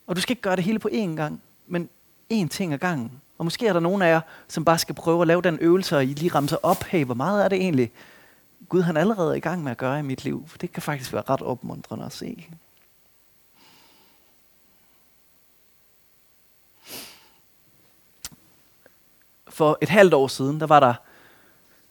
Og 0.08 0.16
du 0.16 0.22
skal 0.22 0.32
ikke 0.32 0.42
gøre 0.42 0.56
det 0.56 0.64
hele 0.64 0.80
på 0.80 0.90
én 0.92 1.16
gang, 1.16 1.42
men 1.68 1.90
én 2.34 2.48
ting 2.48 2.74
ad 2.74 2.78
gangen. 2.78 3.12
Og 3.38 3.46
måske 3.46 3.68
er 3.68 3.74
der 3.74 3.80
nogen 3.80 4.02
af 4.02 4.10
jer, 4.10 4.22
som 4.48 4.66
bare 4.66 4.78
skal 4.78 4.96
prøve 4.96 5.22
at 5.22 5.28
lave 5.28 5.42
den 5.42 5.58
øvelse, 5.62 5.98
og 5.98 6.04
I 6.04 6.14
lige 6.14 6.36
ramser 6.36 6.58
op, 6.64 6.84
hey, 6.84 7.06
hvor 7.06 7.16
meget 7.16 7.46
er 7.46 7.50
det 7.50 7.58
egentlig, 7.58 7.92
Gud 8.70 8.82
han 8.82 8.98
allerede 8.98 9.32
er 9.32 9.36
i 9.36 9.40
gang 9.40 9.64
med 9.64 9.72
at 9.72 9.78
gøre 9.78 10.00
i 10.00 10.02
mit 10.02 10.24
liv. 10.24 10.44
For 10.48 10.58
det 10.58 10.72
kan 10.72 10.84
faktisk 10.84 11.14
være 11.14 11.24
ret 11.30 11.42
opmuntrende 11.42 12.06
at 12.06 12.14
se. 12.14 12.48
For 19.50 19.78
et 19.82 19.90
halvt 19.90 20.14
år 20.14 20.28
siden, 20.28 20.60
der 20.60 20.68
var 20.68 20.80
der 20.80 20.94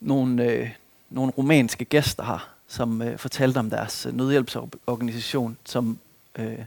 nogle, 0.01 0.45
øh, 0.45 0.71
nogle 1.11 1.33
romanske 1.39 1.85
gæster 1.85 2.25
her, 2.25 2.49
som 2.67 3.03
øh, 3.03 3.19
fortalte 3.19 3.59
om 3.59 3.71
deres 3.71 4.07
øh, 4.07 4.17
nødhjælpsorganisation, 4.17 5.59
som, 5.65 5.99
øh, 6.39 6.59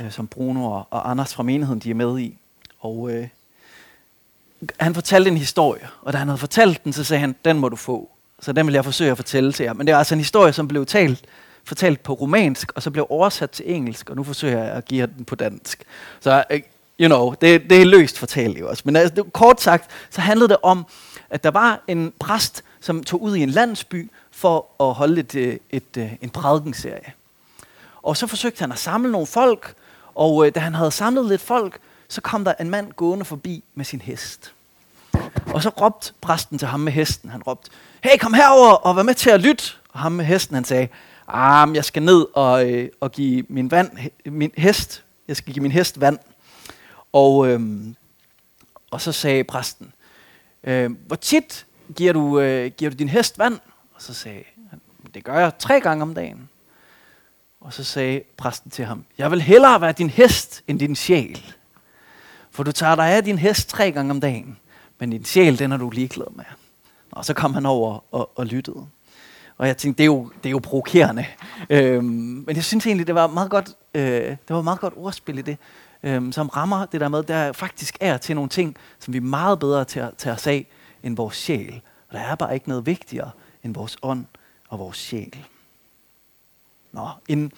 øh, 0.00 0.12
som 0.12 0.28
Bruno 0.28 0.64
og, 0.64 0.86
og 0.90 1.10
Anders 1.10 1.34
fra 1.34 1.42
menigheden 1.42 1.80
de 1.80 1.90
er 1.90 1.94
med 1.94 2.18
i. 2.18 2.38
Og 2.80 3.12
øh, 3.12 3.28
han 4.80 4.94
fortalte 4.94 5.30
en 5.30 5.36
historie, 5.36 5.88
og 6.02 6.12
da 6.12 6.18
han 6.18 6.28
havde 6.28 6.38
fortalt 6.38 6.84
den, 6.84 6.92
så 6.92 7.04
sagde 7.04 7.20
han, 7.20 7.36
den 7.44 7.58
må 7.58 7.68
du 7.68 7.76
få. 7.76 8.11
Så 8.42 8.52
den 8.52 8.66
vil 8.66 8.72
jeg 8.72 8.84
forsøge 8.84 9.10
at 9.10 9.16
fortælle 9.16 9.52
til 9.52 9.64
jer. 9.64 9.72
Men 9.72 9.86
det 9.86 9.92
er 9.92 9.98
altså 9.98 10.14
en 10.14 10.20
historie, 10.20 10.52
som 10.52 10.68
blev 10.68 10.86
talt, 10.86 11.24
fortalt 11.64 12.02
på 12.02 12.12
romansk, 12.12 12.72
og 12.74 12.82
så 12.82 12.90
blev 12.90 13.06
oversat 13.10 13.50
til 13.50 13.74
engelsk, 13.74 14.10
og 14.10 14.16
nu 14.16 14.24
forsøger 14.24 14.64
jeg 14.64 14.72
at 14.72 14.84
give 14.84 15.00
jer 15.00 15.06
den 15.06 15.24
på 15.24 15.34
dansk. 15.34 15.84
Så, 16.20 16.44
øh, 16.50 16.60
you 17.00 17.08
know, 17.08 17.34
det, 17.40 17.70
det 17.70 17.80
er 17.80 17.84
løst 17.84 18.18
fortalt 18.18 18.60
jo 18.60 18.68
også. 18.68 18.82
Men 18.86 18.96
altså, 18.96 19.14
det, 19.14 19.32
kort 19.32 19.60
sagt, 19.60 19.90
så 20.10 20.20
handlede 20.20 20.48
det 20.48 20.56
om, 20.62 20.86
at 21.30 21.44
der 21.44 21.50
var 21.50 21.84
en 21.88 22.12
præst, 22.18 22.64
som 22.80 23.04
tog 23.04 23.22
ud 23.22 23.36
i 23.36 23.42
en 23.42 23.50
landsby 23.50 24.10
for 24.30 24.66
at 24.80 24.94
holde 24.94 25.20
et, 25.20 25.34
øh, 25.34 25.56
et, 25.70 25.96
et, 25.96 26.18
en 26.20 26.30
prædikenserie. 26.30 27.12
Og 28.02 28.16
så 28.16 28.26
forsøgte 28.26 28.60
han 28.60 28.72
at 28.72 28.78
samle 28.78 29.12
nogle 29.12 29.26
folk, 29.26 29.74
og 30.14 30.46
øh, 30.46 30.54
da 30.54 30.60
han 30.60 30.74
havde 30.74 30.90
samlet 30.90 31.26
lidt 31.26 31.40
folk, 31.40 31.78
så 32.08 32.20
kom 32.20 32.44
der 32.44 32.54
en 32.60 32.70
mand 32.70 32.92
gående 32.92 33.24
forbi 33.24 33.64
med 33.74 33.84
sin 33.84 34.00
hest. 34.00 34.52
Og 35.52 35.62
så 35.62 35.68
råbte 35.68 36.12
præsten 36.20 36.58
til 36.58 36.68
ham 36.68 36.80
med 36.80 36.92
hesten. 36.92 37.30
Han 37.30 37.42
råbte, 37.42 37.70
hey, 38.04 38.18
kom 38.20 38.34
herover 38.34 38.72
og 38.72 38.96
vær 38.96 39.02
med 39.02 39.14
til 39.14 39.30
at 39.30 39.40
lytte. 39.40 39.64
Og 39.88 40.00
ham 40.00 40.12
med 40.12 40.24
hesten, 40.24 40.54
han 40.54 40.64
sagde, 40.64 40.88
ah, 41.28 41.74
jeg 41.74 41.84
skal 41.84 42.02
ned 42.02 42.26
og, 42.34 42.70
øh, 42.70 42.88
og 43.00 43.12
give 43.12 43.44
min, 43.48 43.70
vand, 43.70 43.90
min 44.24 44.50
hest, 44.56 45.04
jeg 45.28 45.36
skal 45.36 45.54
give 45.54 45.62
min 45.62 45.72
hest 45.72 46.00
vand. 46.00 46.18
Og, 47.12 47.48
øh, 47.48 47.60
og 48.90 49.00
så 49.00 49.12
sagde 49.12 49.44
præsten, 49.44 49.92
øh, 50.64 50.90
hvor 51.06 51.16
tit 51.16 51.66
giver 51.96 52.12
du, 52.12 52.40
øh, 52.40 52.70
giver 52.70 52.90
du 52.90 52.96
din 52.96 53.08
hest 53.08 53.38
vand? 53.38 53.58
Og 53.94 54.02
så 54.02 54.14
sagde 54.14 54.44
han, 54.70 54.80
det 55.14 55.24
gør 55.24 55.38
jeg 55.38 55.58
tre 55.58 55.80
gange 55.80 56.02
om 56.02 56.14
dagen. 56.14 56.48
Og 57.60 57.72
så 57.72 57.84
sagde 57.84 58.22
præsten 58.36 58.70
til 58.70 58.84
ham, 58.84 59.04
jeg 59.18 59.30
vil 59.30 59.42
hellere 59.42 59.80
være 59.80 59.92
din 59.92 60.10
hest 60.10 60.62
end 60.68 60.78
din 60.78 60.96
sjæl. 60.96 61.54
For 62.50 62.62
du 62.62 62.72
tager 62.72 62.94
dig 62.94 63.06
af 63.06 63.24
din 63.24 63.38
hest 63.38 63.68
tre 63.68 63.92
gange 63.92 64.10
om 64.10 64.20
dagen, 64.20 64.58
men 65.02 65.10
din 65.10 65.24
sjæl, 65.24 65.58
den 65.58 65.72
er 65.72 65.76
du 65.76 65.90
ligeglad 65.90 66.26
med. 66.36 66.44
Og 67.10 67.24
så 67.24 67.34
kom 67.34 67.54
han 67.54 67.66
over 67.66 68.04
og, 68.14 68.38
og 68.38 68.46
lyttede. 68.46 68.86
Og 69.58 69.66
jeg 69.66 69.76
tænkte, 69.76 69.98
det 69.98 70.04
er 70.04 70.06
jo, 70.06 70.30
det 70.42 70.48
er 70.48 70.50
jo 70.50 70.58
provokerende. 70.58 71.26
Øhm, 71.70 72.04
men 72.46 72.56
jeg 72.56 72.64
synes 72.64 72.86
egentlig, 72.86 73.06
det 73.06 73.14
var 73.14 73.26
meget 73.26 73.50
godt, 73.50 73.76
øh, 73.94 74.02
det 74.02 74.38
var 74.48 74.62
meget 74.62 74.80
godt 74.80 74.94
ordspil 74.96 75.38
i 75.38 75.42
det, 75.42 75.56
øhm, 76.02 76.32
som 76.32 76.48
rammer 76.48 76.86
det 76.86 77.00
der 77.00 77.08
med, 77.08 77.22
der 77.22 77.52
faktisk 77.52 77.96
er 78.00 78.16
til 78.16 78.34
nogle 78.34 78.48
ting, 78.48 78.76
som 78.98 79.12
vi 79.12 79.18
er 79.18 79.22
meget 79.22 79.58
bedre 79.58 79.84
til 79.84 80.00
at 80.00 80.14
tage 80.18 80.34
os 80.34 80.46
af, 80.46 80.66
end 81.02 81.16
vores 81.16 81.36
sjæl. 81.36 81.80
Og 82.08 82.14
der 82.14 82.20
er 82.20 82.34
bare 82.34 82.54
ikke 82.54 82.68
noget 82.68 82.86
vigtigere 82.86 83.30
end 83.62 83.74
vores 83.74 83.96
ånd 84.02 84.24
og 84.68 84.78
vores 84.78 84.96
sjæl. 84.96 85.36
Nå, 86.92 87.08
inden 87.28 87.52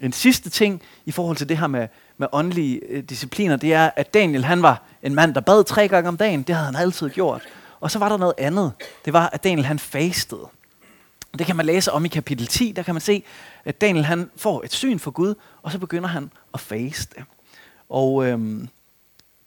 en 0.00 0.12
sidste 0.12 0.50
ting 0.50 0.82
i 1.04 1.10
forhold 1.10 1.36
til 1.36 1.48
det 1.48 1.58
her 1.58 1.66
med, 1.66 1.88
med 2.18 2.28
åndelige 2.32 2.80
øh, 2.88 3.02
discipliner, 3.02 3.56
det 3.56 3.72
er, 3.72 3.90
at 3.96 4.14
Daniel 4.14 4.44
han 4.44 4.62
var 4.62 4.82
en 5.02 5.14
mand, 5.14 5.34
der 5.34 5.40
bad 5.40 5.64
tre 5.64 5.88
gange 5.88 6.08
om 6.08 6.16
dagen. 6.16 6.42
Det 6.42 6.54
havde 6.54 6.66
han 6.66 6.76
altid 6.76 7.10
gjort. 7.10 7.42
Og 7.80 7.90
så 7.90 7.98
var 7.98 8.08
der 8.08 8.16
noget 8.16 8.34
andet. 8.38 8.72
Det 9.04 9.12
var, 9.12 9.30
at 9.32 9.44
Daniel 9.44 9.66
han 9.66 9.78
fastede. 9.78 10.48
Det 11.38 11.46
kan 11.46 11.56
man 11.56 11.66
læse 11.66 11.92
om 11.92 12.04
i 12.04 12.08
kapitel 12.08 12.46
10. 12.46 12.72
Der 12.72 12.82
kan 12.82 12.94
man 12.94 13.00
se, 13.00 13.24
at 13.64 13.80
Daniel 13.80 14.04
han 14.04 14.30
får 14.36 14.62
et 14.64 14.72
syn 14.72 14.98
for 14.98 15.10
Gud, 15.10 15.34
og 15.62 15.72
så 15.72 15.78
begynder 15.78 16.08
han 16.08 16.30
at 16.54 16.60
faste. 16.60 17.24
Og 17.88 18.26
øhm, 18.26 18.68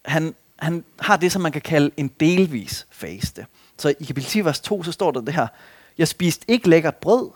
han, 0.04 0.34
han 0.58 0.84
har 1.00 1.16
det, 1.16 1.32
som 1.32 1.42
man 1.42 1.52
kan 1.52 1.62
kalde 1.62 1.90
en 1.96 2.10
delvis 2.20 2.86
faste. 2.90 3.46
Så 3.78 3.94
i 4.00 4.04
kapitel 4.04 4.30
10, 4.30 4.44
vers 4.44 4.60
2, 4.60 4.82
så 4.82 4.92
står 4.92 5.10
der 5.10 5.20
det 5.20 5.34
her. 5.34 5.46
Jeg 5.98 6.08
spiste 6.08 6.44
ikke 6.48 6.68
lækkert 6.68 6.96
brød. 6.96 7.30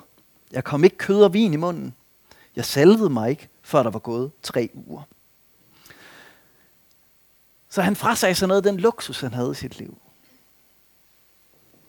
Jeg 0.52 0.64
kom 0.64 0.84
ikke 0.84 0.96
kød 0.96 1.22
og 1.22 1.32
vin 1.32 1.52
i 1.52 1.56
munden. 1.56 1.94
Jeg 2.56 2.64
salvede 2.64 3.10
mig 3.10 3.30
ikke, 3.30 3.48
før 3.62 3.82
der 3.82 3.90
var 3.90 3.98
gået 3.98 4.30
tre 4.42 4.70
uger. 4.74 5.02
Så 7.68 7.82
han 7.82 7.96
frasagde 7.96 8.34
sig 8.34 8.48
noget 8.48 8.66
af 8.66 8.72
den 8.72 8.80
luksus, 8.80 9.20
han 9.20 9.34
havde 9.34 9.50
i 9.50 9.54
sit 9.54 9.78
liv. 9.78 9.98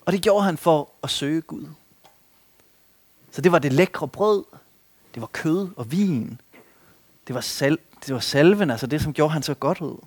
Og 0.06 0.14
det 0.14 0.22
gjorde 0.22 0.46
han 0.46 0.58
for 0.58 0.92
at 1.04 1.10
søge 1.10 1.42
Gud. 1.42 1.68
Så 3.32 3.42
det 3.42 3.52
var 3.52 3.60
det 3.60 3.74
lækre 3.74 4.08
brød, 4.08 4.44
det 5.14 5.22
var 5.22 5.28
kød 5.28 5.70
og 5.76 5.92
vin, 5.92 6.42
det 7.28 7.36
var, 7.36 7.42
sal 7.42 7.78
det 8.06 8.14
var 8.14 8.20
salven, 8.20 8.72
altså 8.72 8.88
det, 8.88 9.02
som 9.02 9.14
gjorde 9.14 9.34
han 9.34 9.44
så 9.44 9.54
godt 9.54 9.82
ud. 9.82 9.98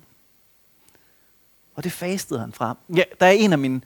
Og 1.75 1.83
det 1.83 1.91
fastede 1.91 2.39
han 2.39 2.53
fra. 2.53 2.77
Ja, 2.95 3.03
der 3.19 3.25
er 3.25 3.31
en 3.31 3.53
af 3.53 3.59
mine, 3.59 3.81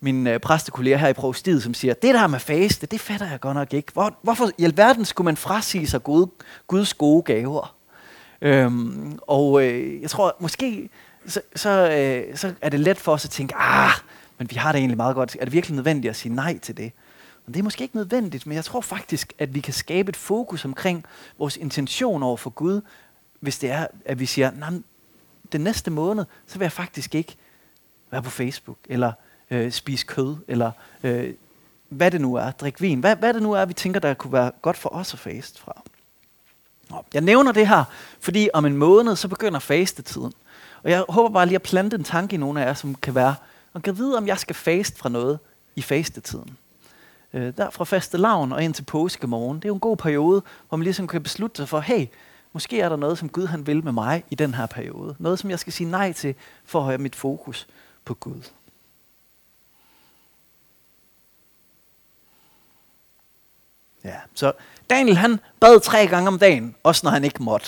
min 0.00 0.26
øh, 0.26 0.40
præstekolleger 0.40 0.96
her 0.96 1.08
i 1.08 1.12
provstiet, 1.12 1.62
som 1.62 1.74
siger, 1.74 1.94
det 1.94 2.14
der 2.14 2.26
med 2.26 2.38
faste, 2.38 2.86
det 2.86 3.00
fatter 3.00 3.30
jeg 3.30 3.40
godt 3.40 3.54
nok 3.54 3.74
ikke. 3.74 3.92
Hvor, 3.92 4.18
hvorfor 4.22 4.50
i 4.58 4.64
alverden 4.64 5.04
skulle 5.04 5.24
man 5.24 5.36
frasige 5.36 5.86
sig 5.86 6.02
Gud, 6.02 6.26
Guds 6.66 6.94
gode 6.94 7.22
gaver? 7.22 7.76
Øhm, 8.42 9.18
og 9.22 9.64
øh, 9.64 10.02
jeg 10.02 10.10
tror, 10.10 10.36
måske 10.40 10.90
så, 11.26 11.40
så, 11.56 11.90
øh, 11.90 12.36
så 12.36 12.54
er 12.60 12.68
det 12.68 12.80
let 12.80 12.96
for 12.98 13.12
os 13.12 13.24
at 13.24 13.30
tænke, 13.30 13.54
ah, 13.56 13.92
men 14.38 14.50
vi 14.50 14.56
har 14.56 14.72
det 14.72 14.78
egentlig 14.78 14.96
meget 14.96 15.14
godt. 15.14 15.36
Er 15.40 15.44
det 15.44 15.52
virkelig 15.52 15.74
nødvendigt 15.74 16.10
at 16.10 16.16
sige 16.16 16.34
nej 16.34 16.58
til 16.58 16.76
det? 16.76 16.92
Men 17.46 17.54
det 17.54 17.60
er 17.60 17.64
måske 17.64 17.82
ikke 17.82 17.96
nødvendigt, 17.96 18.46
men 18.46 18.56
jeg 18.56 18.64
tror 18.64 18.80
faktisk, 18.80 19.32
at 19.38 19.54
vi 19.54 19.60
kan 19.60 19.74
skabe 19.74 20.08
et 20.08 20.16
fokus 20.16 20.64
omkring 20.64 21.04
vores 21.38 21.56
intention 21.56 22.22
over 22.22 22.36
for 22.36 22.50
Gud, 22.50 22.80
hvis 23.40 23.58
det 23.58 23.70
er, 23.70 23.86
at 24.04 24.20
vi 24.20 24.26
siger, 24.26 24.50
nej, 24.50 24.70
den 25.52 25.60
næste 25.60 25.90
måned, 25.90 26.24
så 26.46 26.58
vil 26.58 26.64
jeg 26.64 26.72
faktisk 26.72 27.14
ikke 27.14 27.36
være 28.10 28.22
på 28.22 28.30
Facebook, 28.30 28.76
eller 28.88 29.12
øh, 29.50 29.72
spise 29.72 30.06
kød, 30.06 30.36
eller 30.48 30.70
øh, 31.02 31.34
hvad 31.88 32.10
det 32.10 32.20
nu 32.20 32.34
er, 32.34 32.50
drikke 32.50 32.80
vin, 32.80 33.00
hvad, 33.00 33.16
hvad 33.16 33.34
det 33.34 33.42
nu 33.42 33.52
er, 33.52 33.64
vi 33.64 33.72
tænker, 33.72 34.00
der 34.00 34.14
kunne 34.14 34.32
være 34.32 34.52
godt 34.62 34.76
for 34.76 34.88
os 34.88 35.14
at 35.14 35.18
faste 35.18 35.60
fra. 35.60 35.82
Jeg 37.14 37.22
nævner 37.22 37.52
det 37.52 37.68
her, 37.68 37.84
fordi 38.20 38.48
om 38.54 38.66
en 38.66 38.76
måned, 38.76 39.16
så 39.16 39.28
begynder 39.28 39.58
fastetiden. 39.58 40.32
Og 40.82 40.90
jeg 40.90 41.04
håber 41.08 41.28
bare 41.34 41.46
lige 41.46 41.54
at 41.56 41.62
plante 41.62 41.96
en 41.96 42.04
tanke 42.04 42.34
i 42.34 42.36
nogle 42.36 42.62
af 42.62 42.66
jer, 42.66 42.74
som 42.74 42.94
kan 42.94 43.14
være, 43.14 43.34
og 43.72 43.82
kan 43.82 43.98
vide, 43.98 44.16
om 44.16 44.26
jeg 44.26 44.38
skal 44.38 44.54
faste 44.54 44.98
fra 44.98 45.08
noget 45.08 45.38
i 45.76 45.82
fastetiden. 45.82 46.56
Øh, 47.32 47.52
der 47.56 47.70
fra 47.70 47.84
faste 47.84 48.16
lavn 48.18 48.52
og 48.52 48.64
ind 48.64 48.74
til 48.74 48.82
påskemorgen, 48.82 49.56
det 49.56 49.64
er 49.64 49.68
jo 49.68 49.74
en 49.74 49.80
god 49.80 49.96
periode, 49.96 50.42
hvor 50.68 50.76
man 50.76 50.84
ligesom 50.84 51.06
kan 51.06 51.22
beslutte 51.22 51.56
sig 51.56 51.68
for, 51.68 51.80
hey, 51.80 52.06
måske 52.52 52.80
er 52.80 52.88
der 52.88 52.96
noget, 52.96 53.18
som 53.18 53.28
Gud 53.28 53.46
han 53.46 53.66
vil 53.66 53.84
med 53.84 53.92
mig 53.92 54.24
i 54.30 54.34
den 54.34 54.54
her 54.54 54.66
periode. 54.66 55.16
Noget, 55.18 55.38
som 55.38 55.50
jeg 55.50 55.58
skal 55.58 55.72
sige 55.72 55.90
nej 55.90 56.12
til, 56.12 56.34
for 56.64 56.80
at 56.80 56.86
have 56.86 56.98
mit 56.98 57.16
fokus 57.16 57.66
på 58.04 58.14
Gud. 58.14 58.42
Ja, 64.06 64.16
så 64.34 64.52
Daniel 64.90 65.16
han 65.16 65.40
bad 65.60 65.80
tre 65.80 66.06
gange 66.06 66.28
om 66.28 66.38
dagen, 66.38 66.74
også 66.82 67.00
når 67.04 67.10
han 67.10 67.24
ikke 67.24 67.42
måtte. 67.42 67.66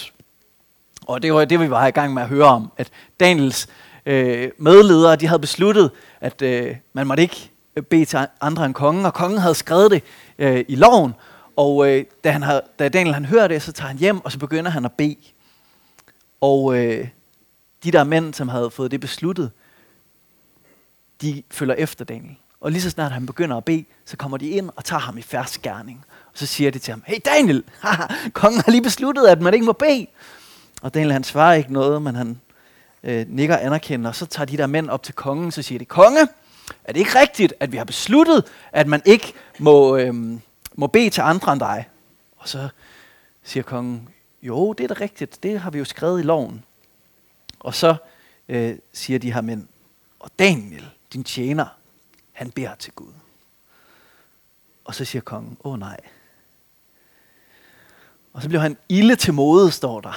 Og 1.07 1.23
det 1.23 1.35
var 1.35 1.45
det, 1.45 1.61
vi 1.61 1.71
var 1.71 1.87
i 1.87 1.91
gang 1.91 2.15
med 2.15 2.23
at 2.23 2.29
høre 2.29 2.47
om, 2.47 2.73
at 2.77 2.91
Daniels 3.21 3.69
øh, 4.07 4.51
medledere, 4.59 5.17
de 5.17 5.27
havde 5.27 5.41
besluttet, 5.41 5.91
at 6.21 6.43
øh, 6.43 6.77
man 6.93 7.07
måtte 7.07 7.23
ikke 7.23 7.51
bede 7.91 8.05
til 8.05 8.27
andre 8.41 8.67
end 8.67 8.75
kongen, 8.75 9.07
og 9.07 9.15
kongen 9.15 9.39
havde 9.39 9.55
skrevet 9.55 9.91
det 9.91 10.03
øh, 10.39 10.65
i 10.69 10.75
loven, 10.75 11.15
og 11.57 11.89
øh, 11.89 12.05
da, 12.25 12.31
han 12.31 12.43
havde, 12.43 12.63
da 12.79 12.89
Daniel 12.89 13.15
han 13.15 13.25
hører 13.25 13.49
det, 13.49 13.63
så 13.63 13.73
tager 13.73 13.89
han 13.89 13.99
hjem, 13.99 14.25
og 14.25 14.33
så 14.33 14.39
begynder 14.39 14.71
han 14.71 14.85
at 14.85 14.93
bede. 14.93 15.17
Og 16.41 16.79
øh, 16.79 17.09
de 17.85 17.91
der 17.91 18.05
mænd, 18.05 18.35
som 18.35 18.49
havde 18.49 18.71
fået 18.71 18.91
det 18.91 19.01
besluttet, 19.01 19.51
de 21.23 21.43
følger 21.51 21.75
efter 21.75 22.05
Daniel. 22.05 22.37
Og 22.61 22.73
lige 22.73 22.83
så 22.83 22.91
snart 22.91 23.13
han 23.13 23.27
begynder 23.27 23.57
at 23.57 23.65
bede, 23.65 23.85
så 24.05 24.17
kommer 24.17 24.37
de 24.39 24.49
ind 24.49 24.71
og 24.77 24.85
tager 24.85 25.01
ham 25.01 25.19
i 25.19 25.23
færsk 25.23 25.63
gerning. 25.63 26.05
Og 26.33 26.39
så 26.39 26.47
siger 26.47 26.71
de 26.71 26.79
til 26.79 26.93
ham, 26.93 27.03
hey 27.07 27.19
Daniel, 27.25 27.65
kongen 28.33 28.61
har 28.65 28.71
lige 28.71 28.83
besluttet, 28.83 29.27
at 29.27 29.41
man 29.41 29.55
ikke 29.55 29.67
må 29.67 29.73
bede. 29.73 30.07
Og 30.83 30.95
Daniel 30.95 31.13
han 31.13 31.25
svarer 31.25 31.55
ikke 31.55 31.73
noget, 31.73 32.03
men 32.03 32.15
han 32.15 32.41
øh, 33.03 33.27
nikker 33.29 33.57
anerkender. 33.57 34.09
Og 34.09 34.17
så 34.17 34.27
tager 34.27 34.47
de 34.47 34.57
der 34.57 34.67
mænd 34.67 34.91
op 34.91 35.03
til 35.03 35.15
kongen, 35.15 35.53
så 35.53 35.63
siger 35.63 35.79
de, 35.79 35.85
konge, 35.85 36.29
Er 36.85 36.93
det 36.93 37.01
ikke 37.01 37.21
rigtigt, 37.21 37.55
at 37.61 37.73
vi 37.73 37.77
har 37.77 37.85
besluttet, 37.85 38.45
at 38.73 38.87
man 38.87 39.03
ikke 39.05 39.33
må, 39.59 39.97
øh, 39.97 40.15
må 40.75 40.87
bede 40.87 41.11
til 41.11 41.21
andre 41.21 41.53
end 41.53 41.61
dig? 41.61 41.89
Og 42.37 42.49
så 42.49 42.69
siger 43.43 43.65
kongen, 43.65 44.09
jo, 44.43 44.73
det 44.73 44.85
er 44.85 44.95
da 44.95 45.01
rigtigt. 45.01 45.43
Det 45.43 45.61
har 45.61 45.71
vi 45.71 45.79
jo 45.79 45.85
skrevet 45.85 46.21
i 46.21 46.23
loven. 46.23 46.65
Og 47.61 47.75
så 47.75 47.97
øh, 48.49 48.79
siger 48.93 49.19
de 49.19 49.33
her 49.33 49.41
mænd, 49.41 49.67
og 50.21 50.31
Daniel, 50.39 50.89
din 51.13 51.25
tjener, 51.25 51.78
han 52.39 52.51
beder 52.51 52.75
til 52.75 52.93
Gud. 52.93 53.13
Og 54.85 54.95
så 54.95 55.05
siger 55.05 55.23
kongen, 55.23 55.57
åh 55.65 55.73
oh, 55.73 55.79
nej. 55.79 55.97
Og 58.33 58.43
så 58.43 58.49
blev 58.49 58.61
han 58.61 58.77
ille 58.89 59.17
til 59.17 59.35
mode, 59.35 59.71
står 59.71 60.01
der. 60.01 60.13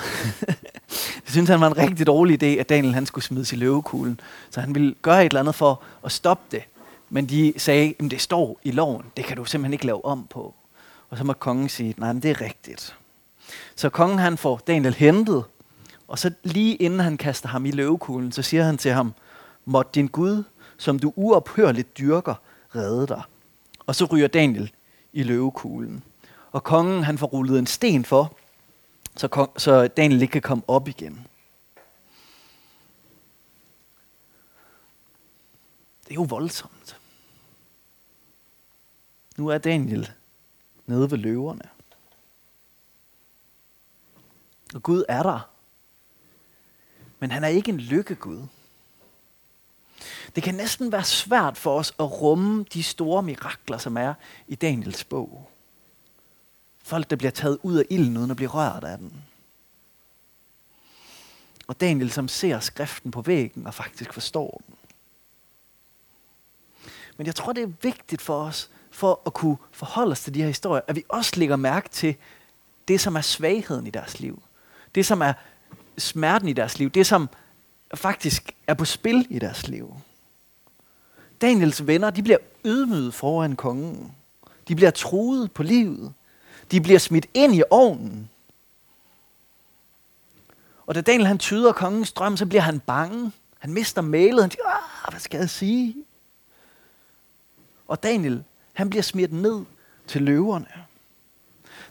det 1.24 1.32
synes 1.32 1.50
han 1.50 1.62
var 1.62 1.68
en 1.68 1.78
rigtig 1.78 2.08
dårlig 2.08 2.44
idé, 2.44 2.60
at 2.60 2.70
Daniel 2.70 2.94
han 2.94 3.06
skulle 3.06 3.26
smides 3.26 3.54
i 3.54 3.56
løvekuglen. 3.56 4.20
Så 4.50 4.62
han 4.62 4.76
ville 4.76 4.96
gøre 5.02 5.26
et 5.26 5.30
eller 5.30 5.40
andet 5.40 5.56
for 5.56 5.84
at 6.06 6.12
stoppe 6.12 6.44
det. 6.52 6.64
Men 7.10 7.26
de 7.26 7.54
sagde, 7.58 7.94
at 8.00 8.12
det 8.12 8.22
står 8.22 8.60
i 8.64 8.72
loven. 8.72 9.06
Det 9.18 9.26
kan 9.26 9.38
du 9.38 9.46
simpelthen 9.46 9.74
ikke 9.74 9.86
lave 9.86 10.06
om 10.06 10.28
på. 10.30 10.54
Og 11.10 11.18
så 11.18 11.24
må 11.24 11.34
kongen 11.34 11.70
sige, 11.70 11.96
nej, 11.98 12.14
men 12.14 12.22
det 12.22 12.32
er 12.32 12.42
rigtigt. 12.42 12.96
Så 13.76 13.90
kongen 13.90 14.20
han 14.20 14.38
får 14.38 14.62
Daniel 14.68 14.94
hentet, 14.94 15.44
og 16.08 16.20
så 16.20 16.32
lige 16.44 16.76
inden 16.76 17.00
han 17.00 17.18
kaster 17.18 17.50
ham 17.50 17.66
i 17.66 17.72
løvekuglen, 17.72 18.32
så 18.32 18.42
siger 18.42 18.64
han 18.64 18.78
til 18.78 18.92
ham, 18.92 19.14
måtte 19.66 19.92
din 19.96 20.08
Gud, 20.08 20.44
som 20.82 21.00
du 21.00 21.14
uophørligt 21.16 21.98
dyrker, 21.98 22.36
redde 22.76 23.08
dig. 23.08 23.24
Og 23.86 23.96
så 23.96 24.06
ryger 24.06 24.28
Daniel 24.28 24.72
i 25.14 25.24
løvekuglen. 25.24 26.04
Og 26.52 26.64
kongen 26.64 27.04
han 27.04 27.18
får 27.18 27.28
rullet 27.28 27.60
en 27.60 27.68
sten 27.68 28.06
for, 28.06 28.38
så, 29.16 29.28
kong, 29.28 29.62
så 29.62 29.88
Daniel 29.88 30.22
ikke 30.22 30.32
kan 30.32 30.42
komme 30.42 30.64
op 30.68 30.88
igen. 30.88 31.28
Det 36.04 36.12
er 36.12 36.16
jo 36.16 36.24
voldsomt. 36.30 36.98
Nu 39.38 39.48
er 39.48 39.58
Daniel 39.58 40.12
nede 40.86 41.12
ved 41.12 41.18
løverne. 41.18 41.70
Og 44.74 44.84
Gud 44.84 45.04
er 45.10 45.24
der. 45.24 45.50
Men 47.20 47.32
han 47.32 47.44
er 47.44 47.48
ikke 47.48 47.70
en 47.72 47.80
lykkegud. 47.80 48.48
Det 50.36 50.44
kan 50.44 50.56
næsten 50.56 50.92
være 50.92 51.04
svært 51.04 51.58
for 51.58 51.80
os 51.80 51.94
at 52.00 52.22
rumme 52.22 52.66
de 52.74 52.84
store 52.84 53.24
mirakler, 53.24 53.78
som 53.78 53.98
er 53.98 54.14
i 54.48 54.56
Daniels 54.56 55.04
bog. 55.04 55.50
Folk, 56.84 57.10
der 57.10 57.16
bliver 57.16 57.32
taget 57.32 57.58
ud 57.64 57.76
af 57.76 57.86
ilden, 57.90 58.18
uden 58.18 58.32
at 58.32 58.38
blive 58.38 58.50
rørt 58.50 58.84
af 58.84 58.98
den. 58.98 59.24
Og 61.68 61.82
Daniel, 61.82 62.12
som 62.12 62.28
ser 62.28 62.60
skriften 62.60 63.12
på 63.12 63.22
væggen 63.22 63.68
og 63.68 63.74
faktisk 63.74 64.14
forstår 64.14 64.62
den. 64.68 64.76
Men 67.18 67.28
jeg 67.28 67.36
tror, 67.36 67.54
det 67.54 67.64
er 67.64 67.72
vigtigt 67.82 68.22
for 68.22 68.44
os, 68.44 68.70
for 68.92 69.22
at 69.26 69.34
kunne 69.34 69.58
forholde 69.72 70.12
os 70.12 70.22
til 70.22 70.34
de 70.34 70.40
her 70.40 70.48
historier, 70.48 70.82
at 70.88 70.96
vi 70.96 71.04
også 71.10 71.32
lægger 71.36 71.56
mærke 71.56 71.90
til 71.90 72.16
det, 72.88 73.02
som 73.02 73.16
er 73.16 73.22
svagheden 73.22 73.88
i 73.88 73.90
deres 73.90 74.20
liv. 74.20 74.44
Det, 74.96 75.06
som 75.06 75.22
er 75.22 75.34
smerten 75.98 76.48
i 76.48 76.54
deres 76.54 76.80
liv. 76.80 76.90
Det, 76.90 77.08
som 77.08 77.30
faktisk 77.96 78.52
er 78.68 78.74
på 78.74 78.86
spil 78.86 79.28
i 79.30 79.40
deres 79.40 79.68
liv. 79.68 79.96
Daniels 81.42 81.88
venner, 81.88 82.10
de 82.10 82.24
bliver 82.24 82.38
ydmyget 82.66 83.14
foran 83.14 83.56
kongen. 83.56 84.16
De 84.68 84.76
bliver 84.76 84.92
truet 84.92 85.52
på 85.52 85.64
livet. 85.64 86.14
De 86.72 86.82
bliver 86.82 87.00
smidt 87.00 87.28
ind 87.34 87.56
i 87.56 87.64
ovnen. 87.70 88.30
Og 90.86 90.96
da 90.96 91.02
Daniel 91.02 91.28
han 91.28 91.40
tyder 91.40 91.72
kongens 91.72 92.12
drøm, 92.12 92.38
så 92.38 92.46
bliver 92.46 92.62
han 92.62 92.80
bange. 92.80 93.32
Han 93.60 93.74
mister 93.74 94.02
mailet. 94.02 94.44
Han 94.44 94.52
siger, 94.52 94.66
ah, 94.68 95.12
hvad 95.14 95.20
skal 95.20 95.38
jeg 95.38 95.50
sige? 95.50 95.96
Og 97.88 98.04
Daniel, 98.04 98.44
han 98.74 98.90
bliver 98.90 99.04
smidt 99.04 99.34
ned 99.34 99.66
til 100.08 100.22
løverne. 100.22 100.68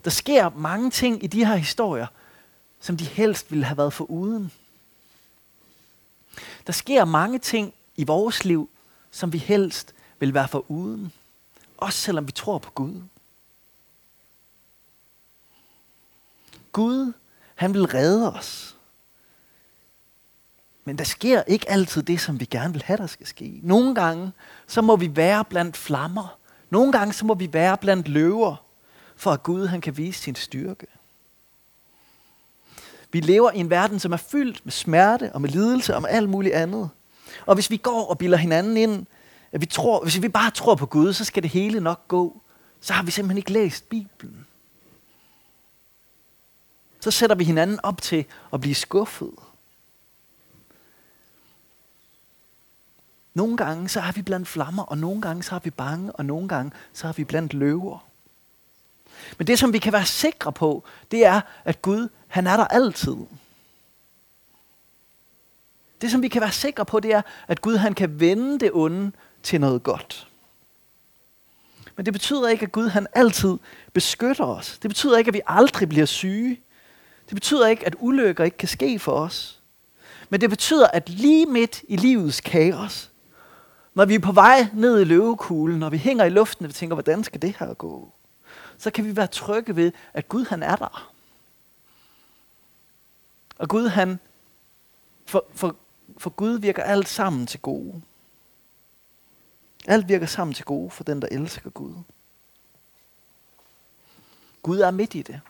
Der 0.03 0.09
sker 0.09 0.49
mange 0.49 0.91
ting 0.91 1.23
i 1.23 1.27
de 1.27 1.45
her 1.45 1.55
historier, 1.55 2.07
som 2.79 2.97
de 2.97 3.05
helst 3.05 3.51
ville 3.51 3.65
have 3.65 3.77
været 3.77 3.93
for 3.93 4.11
uden. 4.11 4.51
Der 6.71 6.75
sker 6.75 7.05
mange 7.05 7.39
ting 7.39 7.73
i 7.95 8.03
vores 8.03 8.45
liv, 8.45 8.69
som 9.11 9.33
vi 9.33 9.37
helst 9.37 9.95
vil 10.19 10.33
være 10.33 10.47
for 10.47 10.71
uden. 10.71 11.11
Også 11.77 11.99
selvom 11.99 12.27
vi 12.27 12.31
tror 12.31 12.57
på 12.57 12.71
Gud. 12.71 13.01
Gud, 16.71 17.13
han 17.55 17.73
vil 17.73 17.85
redde 17.85 18.33
os. 18.33 18.77
Men 20.85 20.97
der 20.97 21.03
sker 21.03 21.43
ikke 21.47 21.69
altid 21.69 22.03
det, 22.03 22.19
som 22.19 22.39
vi 22.39 22.45
gerne 22.45 22.73
vil 22.73 22.83
have, 22.83 22.97
der 22.97 23.07
skal 23.07 23.27
ske. 23.27 23.59
Nogle 23.63 23.95
gange, 23.95 24.31
så 24.67 24.81
må 24.81 24.95
vi 24.95 25.15
være 25.15 25.45
blandt 25.45 25.77
flammer. 25.77 26.37
Nogle 26.69 26.91
gange, 26.91 27.13
så 27.13 27.25
må 27.25 27.33
vi 27.33 27.53
være 27.53 27.77
blandt 27.77 28.07
løver, 28.07 28.65
for 29.15 29.31
at 29.31 29.43
Gud 29.43 29.67
han 29.67 29.81
kan 29.81 29.97
vise 29.97 30.21
sin 30.21 30.35
styrke. 30.35 30.87
Vi 33.11 33.19
lever 33.19 33.51
i 33.51 33.57
en 33.57 33.69
verden, 33.69 33.99
som 33.99 34.11
er 34.11 34.17
fyldt 34.17 34.65
med 34.65 34.71
smerte 34.71 35.31
og 35.33 35.41
med 35.41 35.49
lidelse 35.49 35.95
og 35.95 36.01
med 36.01 36.09
alt 36.09 36.29
muligt 36.29 36.55
andet. 36.55 36.89
Og 37.45 37.55
hvis 37.55 37.69
vi 37.69 37.77
går 37.77 38.05
og 38.05 38.17
bilder 38.17 38.37
hinanden 38.37 38.77
ind, 38.77 39.05
at 39.51 39.61
vi 39.61 39.65
tror, 39.65 40.03
hvis 40.03 40.21
vi 40.21 40.29
bare 40.29 40.51
tror 40.51 40.75
på 40.75 40.85
Gud, 40.85 41.13
så 41.13 41.25
skal 41.25 41.43
det 41.43 41.51
hele 41.51 41.79
nok 41.79 42.07
gå, 42.07 42.41
så 42.81 42.93
har 42.93 43.03
vi 43.03 43.11
simpelthen 43.11 43.37
ikke 43.37 43.51
læst 43.51 43.89
Bibelen. 43.89 44.47
Så 46.99 47.11
sætter 47.11 47.35
vi 47.35 47.43
hinanden 47.43 47.79
op 47.83 48.01
til 48.01 48.25
at 48.53 48.61
blive 48.61 48.75
skuffet. 48.75 49.31
Nogle 53.33 53.57
gange 53.57 53.89
så 53.89 53.99
er 53.99 54.11
vi 54.11 54.21
blandt 54.21 54.47
flammer, 54.47 54.83
og 54.83 54.97
nogle 54.97 55.21
gange 55.21 55.43
så 55.43 55.55
er 55.55 55.59
vi 55.59 55.69
bange, 55.69 56.11
og 56.11 56.25
nogle 56.25 56.47
gange 56.47 56.71
så 56.93 57.07
er 57.07 57.11
vi 57.11 57.23
blandt 57.23 57.53
løver. 57.53 58.07
Men 59.37 59.47
det, 59.47 59.59
som 59.59 59.73
vi 59.73 59.79
kan 59.79 59.93
være 59.93 60.05
sikre 60.05 60.53
på, 60.53 60.83
det 61.11 61.25
er, 61.25 61.41
at 61.65 61.81
Gud, 61.81 62.09
han 62.31 62.47
er 62.47 62.57
der 62.57 62.67
altid. 62.67 63.15
Det, 66.01 66.11
som 66.11 66.21
vi 66.21 66.27
kan 66.27 66.41
være 66.41 66.51
sikre 66.51 66.85
på, 66.85 66.99
det 66.99 67.13
er, 67.13 67.21
at 67.47 67.61
Gud, 67.61 67.75
han 67.75 67.93
kan 67.93 68.19
vende 68.19 68.59
det 68.59 68.71
onde 68.73 69.11
til 69.43 69.61
noget 69.61 69.83
godt. 69.83 70.27
Men 71.95 72.05
det 72.05 72.13
betyder 72.13 72.47
ikke, 72.47 72.63
at 72.65 72.71
Gud, 72.71 72.87
han 72.87 73.07
altid 73.13 73.57
beskytter 73.93 74.45
os. 74.45 74.79
Det 74.81 74.89
betyder 74.89 75.17
ikke, 75.17 75.29
at 75.29 75.33
vi 75.33 75.41
aldrig 75.47 75.89
bliver 75.89 76.05
syge. 76.05 76.61
Det 77.25 77.35
betyder 77.35 77.67
ikke, 77.67 77.85
at 77.85 77.95
ulykker 77.99 78.43
ikke 78.43 78.57
kan 78.57 78.67
ske 78.67 78.99
for 78.99 79.11
os. 79.11 79.61
Men 80.29 80.41
det 80.41 80.49
betyder, 80.49 80.87
at 80.87 81.09
lige 81.09 81.45
midt 81.45 81.83
i 81.87 81.95
livets 81.95 82.41
kaos, 82.41 83.11
når 83.93 84.05
vi 84.05 84.15
er 84.15 84.19
på 84.19 84.31
vej 84.31 84.67
ned 84.73 85.01
i 85.01 85.03
løvekuglen, 85.03 85.79
når 85.79 85.89
vi 85.89 85.97
hænger 85.97 86.25
i 86.25 86.29
luften, 86.29 86.65
og 86.65 86.69
vi 86.69 86.73
tænker, 86.73 86.95
hvordan 86.95 87.23
skal 87.23 87.41
det 87.41 87.55
her 87.59 87.73
gå? 87.73 88.13
så 88.81 88.91
kan 88.91 89.05
vi 89.05 89.15
være 89.15 89.27
trygge 89.27 89.75
ved, 89.75 89.91
at 90.13 90.29
Gud 90.29 90.45
han 90.45 90.63
er 90.63 90.75
der. 90.75 91.10
Og 93.61 93.69
Gud 93.69 93.87
han, 93.87 94.19
for, 95.25 95.45
for, 95.53 95.75
for 96.17 96.29
Gud 96.29 96.59
virker 96.59 96.83
alt 96.83 97.09
sammen 97.09 97.47
til 97.47 97.59
gode. 97.59 98.01
Alt 99.87 100.07
virker 100.07 100.25
sammen 100.25 100.53
til 100.53 100.65
gode 100.65 100.89
for 100.89 101.03
den, 101.03 101.21
der 101.21 101.27
elsker 101.31 101.69
Gud. 101.69 101.93
Gud 104.61 104.79
er 104.79 104.91
midt 104.91 105.15
i 105.15 105.21
det. 105.21 105.41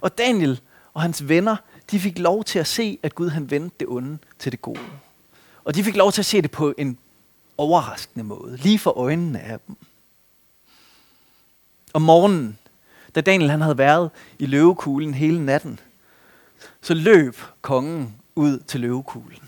Og 0.00 0.18
Daniel 0.18 0.60
og 0.94 1.02
hans 1.02 1.28
venner, 1.28 1.56
de 1.90 2.00
fik 2.00 2.18
lov 2.18 2.44
til 2.44 2.58
at 2.58 2.66
se, 2.66 2.98
at 3.02 3.14
Gud 3.14 3.28
han 3.28 3.50
vendte 3.50 3.76
det 3.80 3.88
onde 3.88 4.18
til 4.38 4.52
det 4.52 4.62
gode. 4.62 4.90
Og 5.64 5.74
de 5.74 5.84
fik 5.84 5.96
lov 5.96 6.12
til 6.12 6.22
at 6.22 6.26
se 6.26 6.42
det 6.42 6.50
på 6.50 6.74
en 6.78 6.98
overraskende 7.56 8.24
måde, 8.24 8.56
lige 8.56 8.78
for 8.78 8.90
øjnene 8.90 9.40
af 9.40 9.60
dem. 9.66 9.76
Om 11.94 12.02
morgenen, 12.02 12.58
da 13.18 13.30
Daniel 13.30 13.50
han 13.50 13.60
havde 13.60 13.78
været 13.78 14.10
i 14.38 14.46
løvekuglen 14.46 15.14
hele 15.14 15.44
natten, 15.46 15.78
så 16.82 16.94
løb 16.94 17.36
kongen 17.62 18.14
ud 18.36 18.58
til 18.58 18.80
løvekuglen. 18.80 19.42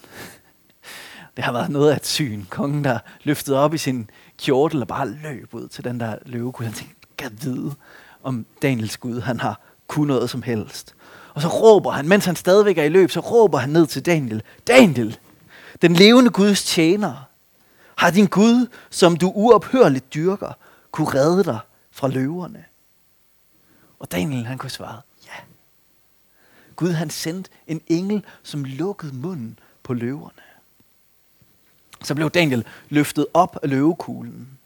Det 1.37 1.45
har 1.45 1.53
været 1.53 1.71
noget 1.71 1.91
af 1.91 1.97
et 1.97 2.07
syn. 2.07 2.45
Kongen, 2.45 2.85
der 2.85 2.99
løftede 3.23 3.59
op 3.59 3.75
i 3.75 3.79
sin 3.79 4.11
kjortel 4.39 4.81
og 4.81 4.89
bare 4.89 5.09
løb 5.09 5.55
ud 5.55 5.69
til 5.69 5.85
den 5.85 6.01
der 6.01 6.17
løvekugle. 6.27 6.67
Han 6.67 6.75
tænkte, 6.75 6.97
kan 7.19 7.39
vide, 7.43 7.75
om 8.23 8.47
Daniels 8.63 8.97
Gud 8.97 9.21
han 9.21 9.41
har 9.41 9.61
kun 9.87 10.07
noget 10.07 10.31
som 10.31 10.43
helst. 10.43 10.95
Og 11.35 11.43
så 11.43 11.49
råber 11.49 11.91
han, 11.91 12.09
mens 12.09 12.25
han 12.25 12.37
stadigvæk 12.37 12.79
er 12.79 12.85
i 12.85 12.89
løb, 12.89 13.11
så 13.11 13.21
råber 13.21 13.59
han 13.59 13.71
ned 13.71 13.87
til 13.87 14.07
Daniel. 14.07 14.43
Daniel, 14.67 15.19
den 15.83 15.93
levende 15.93 16.31
Guds 16.31 16.65
tjener, 16.65 17.29
har 17.97 18.11
din 18.11 18.27
Gud, 18.27 18.67
som 18.91 19.17
du 19.17 19.33
uophørligt 19.35 20.15
dyrker, 20.15 20.53
kunne 20.91 21.09
redde 21.09 21.45
dig 21.45 21.59
fra 21.91 22.09
løverne? 22.09 22.65
Og 24.01 24.13
Daniel 24.13 24.47
han 24.47 24.59
kunne 24.59 24.71
svare, 24.71 25.01
ja. 25.27 25.33
Gud 26.77 26.93
han 26.93 27.11
sendte 27.11 27.51
en 27.67 27.81
engel, 27.87 28.25
som 28.43 28.65
lukkede 28.65 29.15
munden 29.15 29.59
på 29.83 29.95
løverne. 29.95 30.43
Så 32.03 32.15
blev 32.15 32.31
Daniel 32.31 32.67
løftet 32.89 33.27
op 33.35 33.57
af 33.63 33.71
løvekuglen. 33.71 34.59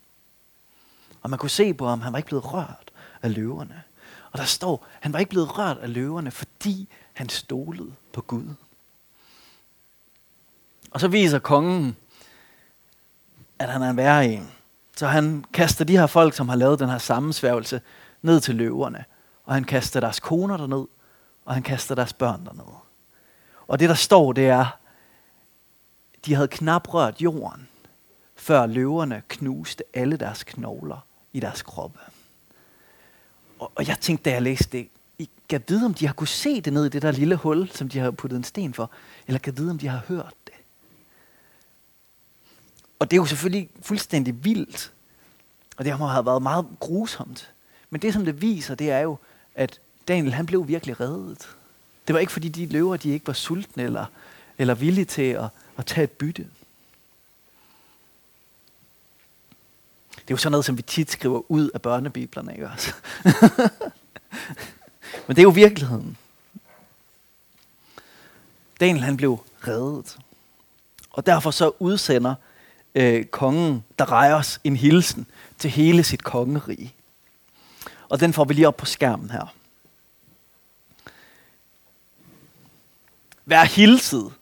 Og 1.23 1.31
man 1.31 1.39
kunne 1.39 1.51
se 1.51 1.75
på 1.75 1.89
ham, 1.89 2.01
han 2.01 2.13
var 2.13 2.19
ikke 2.19 2.27
blevet 2.27 2.53
rørt 2.53 2.91
af 3.23 3.35
løverne. 3.35 3.83
Og 4.33 4.39
der 4.39 4.45
står, 4.45 4.87
han 5.01 5.13
var 5.13 5.19
ikke 5.19 5.31
blevet 5.31 5.59
rørt 5.59 5.79
af 5.79 5.93
løverne, 5.93 6.31
fordi 6.31 6.89
han 7.13 7.29
stolede 7.29 7.93
på 8.13 8.21
Gud. 8.21 8.55
Og 10.91 11.01
så 11.01 11.09
viser 11.09 11.39
kongen, 11.39 11.97
at 13.59 13.69
han 13.69 13.83
er 13.83 13.91
en 13.91 13.97
værre 13.97 14.27
en. 14.27 14.51
Så 14.97 15.07
han 15.07 15.45
kaster 15.53 15.85
de 15.85 15.97
her 15.97 16.07
folk, 16.07 16.35
som 16.35 16.49
har 16.49 16.57
lavet 16.57 16.79
den 16.79 16.89
her 16.89 16.99
sammensværgelse, 16.99 17.81
ned 18.23 18.41
til 18.41 18.55
løverne. 18.55 19.05
Og 19.45 19.55
han 19.55 19.65
kaster 19.65 20.01
deres 20.01 20.21
koner 20.21 20.57
derned, 20.57 20.87
og 21.45 21.55
han 21.55 21.63
kaster 21.63 21.95
deres 21.95 22.13
børn 22.13 22.47
derned. 22.47 22.75
Og 23.67 23.81
det, 23.81 23.89
der 23.89 23.95
står, 23.95 24.33
det 24.33 24.49
er, 24.49 24.79
de 26.27 26.35
havde 26.35 26.49
knap 26.49 26.95
rørt 26.95 27.23
jorden, 27.23 27.69
før 28.37 28.67
løverne 28.67 29.23
knuste 29.29 29.85
alle 29.95 30.17
deres 30.17 30.45
knogler 30.45 31.07
i 31.33 31.41
deres 31.41 31.63
kroppe. 31.63 31.99
Og, 33.59 33.73
og 33.75 33.89
jeg 33.89 33.99
tænkte, 34.01 34.31
da 34.31 34.35
jeg 34.35 34.43
læste 34.43 34.79
det, 34.79 34.89
I 35.19 35.31
kan 35.49 35.63
vide, 35.69 35.87
om 35.87 35.95
de 35.95 36.07
har 36.07 36.15
kunne 36.15 36.29
se 36.29 36.61
det 36.61 36.73
ned 36.73 36.87
i 36.87 36.89
det 36.89 37.03
der 37.03 37.11
lille 37.11 37.37
hul, 37.37 37.71
som 37.71 37.89
de 37.89 37.99
har 37.99 38.11
puttet 38.11 38.37
en 38.37 38.45
sten 38.45 38.75
for, 38.75 38.91
eller 39.27 39.39
kan 39.39 39.57
vide, 39.57 39.71
om 39.71 39.79
de 39.79 39.89
har 39.89 40.03
hørt 40.09 40.35
det. 40.47 40.55
Og 42.99 43.11
det 43.11 43.17
er 43.17 43.21
jo 43.21 43.27
selvfølgelig 43.27 43.71
fuldstændig 43.83 44.45
vildt, 44.45 44.93
og 45.77 45.85
det 45.85 45.99
må 45.99 46.07
have 46.07 46.27
været 46.27 46.43
meget 46.43 46.67
grusomt. 46.81 47.53
Men 47.91 48.03
det, 48.03 48.13
som 48.13 48.25
det 48.25 48.43
viser, 48.43 48.75
det 48.75 48.91
er 48.91 48.99
jo, 48.99 49.19
at 49.55 49.81
Daniel 50.09 50.33
han 50.33 50.47
blev 50.47 50.69
virkelig 50.69 51.01
reddet. 51.01 51.49
Det 52.07 52.15
var 52.15 52.21
ikke, 52.21 52.33
fordi 52.33 52.49
de 52.49 52.67
løver 52.67 52.97
de 52.97 53.11
ikke 53.11 53.27
var 53.27 53.33
sultne 53.33 53.83
eller, 53.83 54.07
eller 54.59 54.75
villige 54.75 55.05
til 55.05 55.23
at, 55.23 55.49
at 55.79 55.87
tage 55.87 56.05
et 56.05 56.11
bytte. 56.11 56.47
Det 60.15 60.31
er 60.31 60.35
jo 60.35 60.37
sådan 60.37 60.51
noget, 60.51 60.65
som 60.65 60.77
vi 60.77 60.83
tit 60.83 61.11
skriver 61.11 61.51
ud 61.51 61.71
af 61.75 61.83
børnebiblerne, 61.83 62.53
ikke 62.53 62.69
også? 62.69 62.93
Men 65.27 65.37
det 65.37 65.39
er 65.39 65.43
jo 65.43 65.51
virkeligheden. 65.51 66.17
Daniel 68.81 69.05
han 69.05 69.17
blev 69.17 69.39
reddet. 69.69 70.19
Og 71.11 71.27
derfor 71.27 71.51
så 71.51 71.73
udsender 71.79 72.35
øh, 72.95 73.25
kongen 73.25 73.85
os 74.11 74.61
en 74.65 74.77
hilsen 74.77 75.27
til 75.59 75.71
hele 75.71 76.05
sit 76.05 76.25
kongerige. 76.25 76.95
Og 78.15 78.21
den 78.21 78.33
får 78.33 78.45
vi 78.45 78.55
lige 78.55 78.69
op 78.69 78.77
på 78.77 78.87
skærmen 78.87 79.31
her. 79.31 79.55
Vær 83.47 83.65
hilset. 83.65 84.33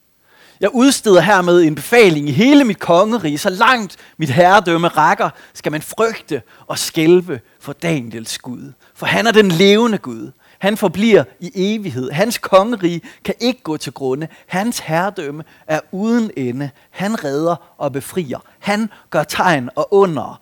Jeg 0.59 0.69
udsteder 0.73 1.21
hermed 1.21 1.61
en 1.61 1.75
befaling 1.75 2.29
i 2.29 2.31
hele 2.31 2.63
mit 2.63 2.79
kongerige, 2.79 3.37
så 3.37 3.49
langt 3.49 3.97
mit 4.17 4.29
herredømme 4.29 4.87
rækker, 4.87 5.29
skal 5.53 5.71
man 5.71 5.81
frygte 5.81 6.41
og 6.67 6.79
skælve 6.79 7.39
for 7.59 7.73
Daniels 7.73 8.37
Gud. 8.37 8.71
For 8.95 9.05
han 9.05 9.27
er 9.27 9.31
den 9.31 9.51
levende 9.51 9.97
Gud. 9.97 10.31
Han 10.59 10.77
forbliver 10.77 11.23
i 11.39 11.51
evighed. 11.55 12.11
Hans 12.11 12.37
kongerige 12.37 13.01
kan 13.23 13.35
ikke 13.39 13.61
gå 13.63 13.77
til 13.77 13.93
grunde. 13.93 14.27
Hans 14.47 14.79
herredømme 14.79 15.43
er 15.67 15.79
uden 15.91 16.31
ende. 16.37 16.69
Han 16.89 17.23
redder 17.23 17.73
og 17.77 17.91
befrier. 17.91 18.39
Han 18.59 18.89
gør 19.09 19.23
tegn 19.23 19.69
og 19.75 19.93
under 19.93 20.41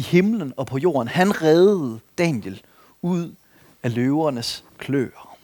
i 0.00 0.02
himlen 0.02 0.52
og 0.56 0.66
på 0.66 0.78
jorden. 0.78 1.08
Han 1.08 1.42
reddede 1.42 2.00
Daniel 2.18 2.62
ud 3.02 3.34
af 3.82 3.94
løvernes 3.94 4.64
klør. 4.78 5.36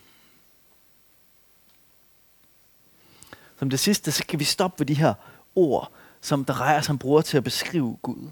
Som 3.59 3.71
det 3.71 3.81
sidste, 3.81 4.12
så 4.12 4.25
kan 4.27 4.38
vi 4.38 4.45
stoppe 4.45 4.79
ved 4.79 4.87
de 4.87 4.95
her 4.95 5.14
ord, 5.55 5.90
som 6.21 6.45
der 6.45 6.55
han 6.87 6.99
bruger 6.99 7.23
til 7.23 7.37
at 7.37 7.45
beskrive 7.45 7.99
Gud. 8.03 8.31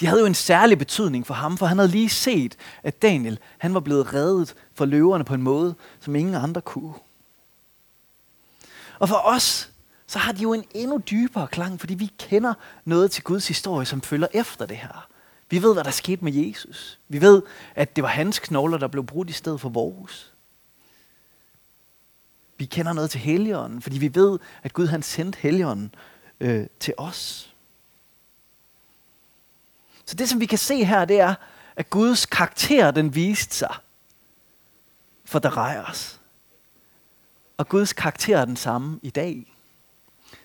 De 0.00 0.06
havde 0.06 0.20
jo 0.20 0.26
en 0.26 0.34
særlig 0.34 0.78
betydning 0.78 1.26
for 1.26 1.34
ham, 1.34 1.58
for 1.58 1.66
han 1.66 1.78
havde 1.78 1.90
lige 1.90 2.08
set, 2.08 2.56
at 2.82 3.02
Daniel 3.02 3.38
han 3.58 3.74
var 3.74 3.80
blevet 3.80 4.14
reddet 4.14 4.54
for 4.74 4.84
løverne 4.84 5.24
på 5.24 5.34
en 5.34 5.42
måde, 5.42 5.74
som 6.00 6.14
ingen 6.14 6.34
andre 6.34 6.60
kunne. 6.60 6.94
Og 8.98 9.08
for 9.08 9.20
os, 9.24 9.71
så 10.12 10.18
har 10.18 10.32
de 10.32 10.42
jo 10.42 10.52
en 10.52 10.64
endnu 10.74 10.98
dybere 11.10 11.48
klang, 11.48 11.80
fordi 11.80 11.94
vi 11.94 12.12
kender 12.18 12.54
noget 12.84 13.10
til 13.10 13.24
Guds 13.24 13.48
historie, 13.48 13.86
som 13.86 14.02
følger 14.02 14.26
efter 14.32 14.66
det 14.66 14.76
her. 14.76 15.08
Vi 15.50 15.62
ved, 15.62 15.72
hvad 15.74 15.84
der 15.84 15.90
skete 15.90 16.24
med 16.24 16.32
Jesus. 16.32 16.98
Vi 17.08 17.20
ved, 17.20 17.42
at 17.74 17.96
det 17.96 18.02
var 18.02 18.08
hans 18.08 18.38
knogler, 18.38 18.78
der 18.78 18.88
blev 18.88 19.06
brudt 19.06 19.30
i 19.30 19.32
stedet 19.32 19.60
for 19.60 19.68
vores. 19.68 20.32
Vi 22.58 22.64
kender 22.64 22.92
noget 22.92 23.10
til 23.10 23.20
Helligånden, 23.20 23.82
fordi 23.82 23.98
vi 23.98 24.14
ved, 24.14 24.38
at 24.62 24.72
Gud 24.72 24.86
han 24.86 25.02
sendte 25.02 25.38
Helligånden 25.38 25.94
øh, 26.40 26.66
til 26.80 26.94
os. 26.96 27.54
Så 30.04 30.16
det, 30.16 30.28
som 30.28 30.40
vi 30.40 30.46
kan 30.46 30.58
se 30.58 30.84
her, 30.84 31.04
det 31.04 31.20
er, 31.20 31.34
at 31.76 31.90
Guds 31.90 32.26
karakter, 32.26 32.90
den 32.90 33.14
viste 33.14 33.56
sig 33.56 33.74
for 35.24 35.38
der 35.38 35.84
os. 35.88 36.20
Og 37.56 37.68
Guds 37.68 37.92
karakter 37.92 38.38
er 38.38 38.44
den 38.44 38.56
samme 38.56 39.00
i 39.02 39.10
dag. 39.10 39.52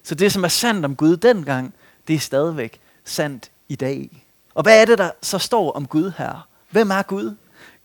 Så 0.04 0.15
det, 0.15 0.32
som 0.32 0.43
er 0.43 0.47
sandt 0.47 0.86
om 0.86 0.95
Gud 0.95 1.17
dengang, 1.17 1.73
det 2.08 2.15
er 2.15 2.19
stadigvæk 2.19 2.80
sandt 3.06 3.52
i 3.69 3.76
dag. 3.76 4.26
Og 4.54 4.63
hvad 4.63 4.82
er 4.82 4.86
det, 4.86 4.97
der 4.97 5.12
så 5.21 5.38
står 5.38 5.71
om 5.71 5.88
Gud 5.88 6.12
her? 6.17 6.47
Hvem 6.69 6.91
er 6.91 7.02
Gud? 7.02 7.36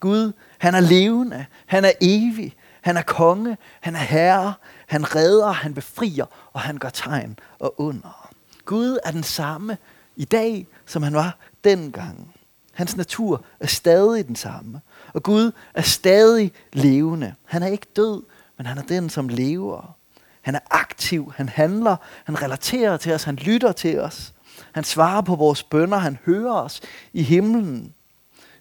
Gud, 0.00 0.32
han 0.58 0.74
er 0.74 0.80
levende, 0.80 1.46
han 1.66 1.84
er 1.84 1.92
evig, 2.00 2.56
han 2.80 2.96
er 2.96 3.02
konge, 3.02 3.56
han 3.80 3.94
er 3.94 4.00
herre, 4.00 4.54
han 4.86 5.14
redder, 5.14 5.52
han 5.52 5.74
befrier, 5.74 6.26
og 6.52 6.60
han 6.60 6.78
gør 6.78 6.88
tegn 6.88 7.38
og 7.58 7.80
under. 7.80 8.30
Gud 8.64 8.98
er 9.04 9.10
den 9.10 9.22
samme 9.22 9.78
i 10.16 10.24
dag, 10.24 10.66
som 10.86 11.02
han 11.02 11.14
var 11.14 11.36
dengang. 11.64 12.34
Hans 12.72 12.96
natur 12.96 13.44
er 13.60 13.66
stadig 13.66 14.26
den 14.26 14.36
samme. 14.36 14.80
Og 15.12 15.22
Gud 15.22 15.52
er 15.74 15.82
stadig 15.82 16.52
levende. 16.72 17.34
Han 17.44 17.62
er 17.62 17.66
ikke 17.66 17.86
død, 17.96 18.22
men 18.56 18.66
han 18.66 18.78
er 18.78 18.82
den, 18.82 19.10
som 19.10 19.28
lever. 19.28 19.96
Han 20.42 20.54
er 20.54 20.60
aktiv, 20.70 21.32
han 21.36 21.48
handler, 21.48 21.96
han 22.24 22.42
relaterer 22.42 22.96
til 22.96 23.12
os, 23.12 23.24
han 23.24 23.36
lytter 23.36 23.72
til 23.72 24.00
os. 24.00 24.34
Han 24.72 24.84
svarer 24.84 25.20
på 25.20 25.34
vores 25.36 25.62
bønder, 25.62 25.98
han 25.98 26.18
hører 26.24 26.52
os 26.54 26.80
i 27.12 27.22
himlen. 27.22 27.94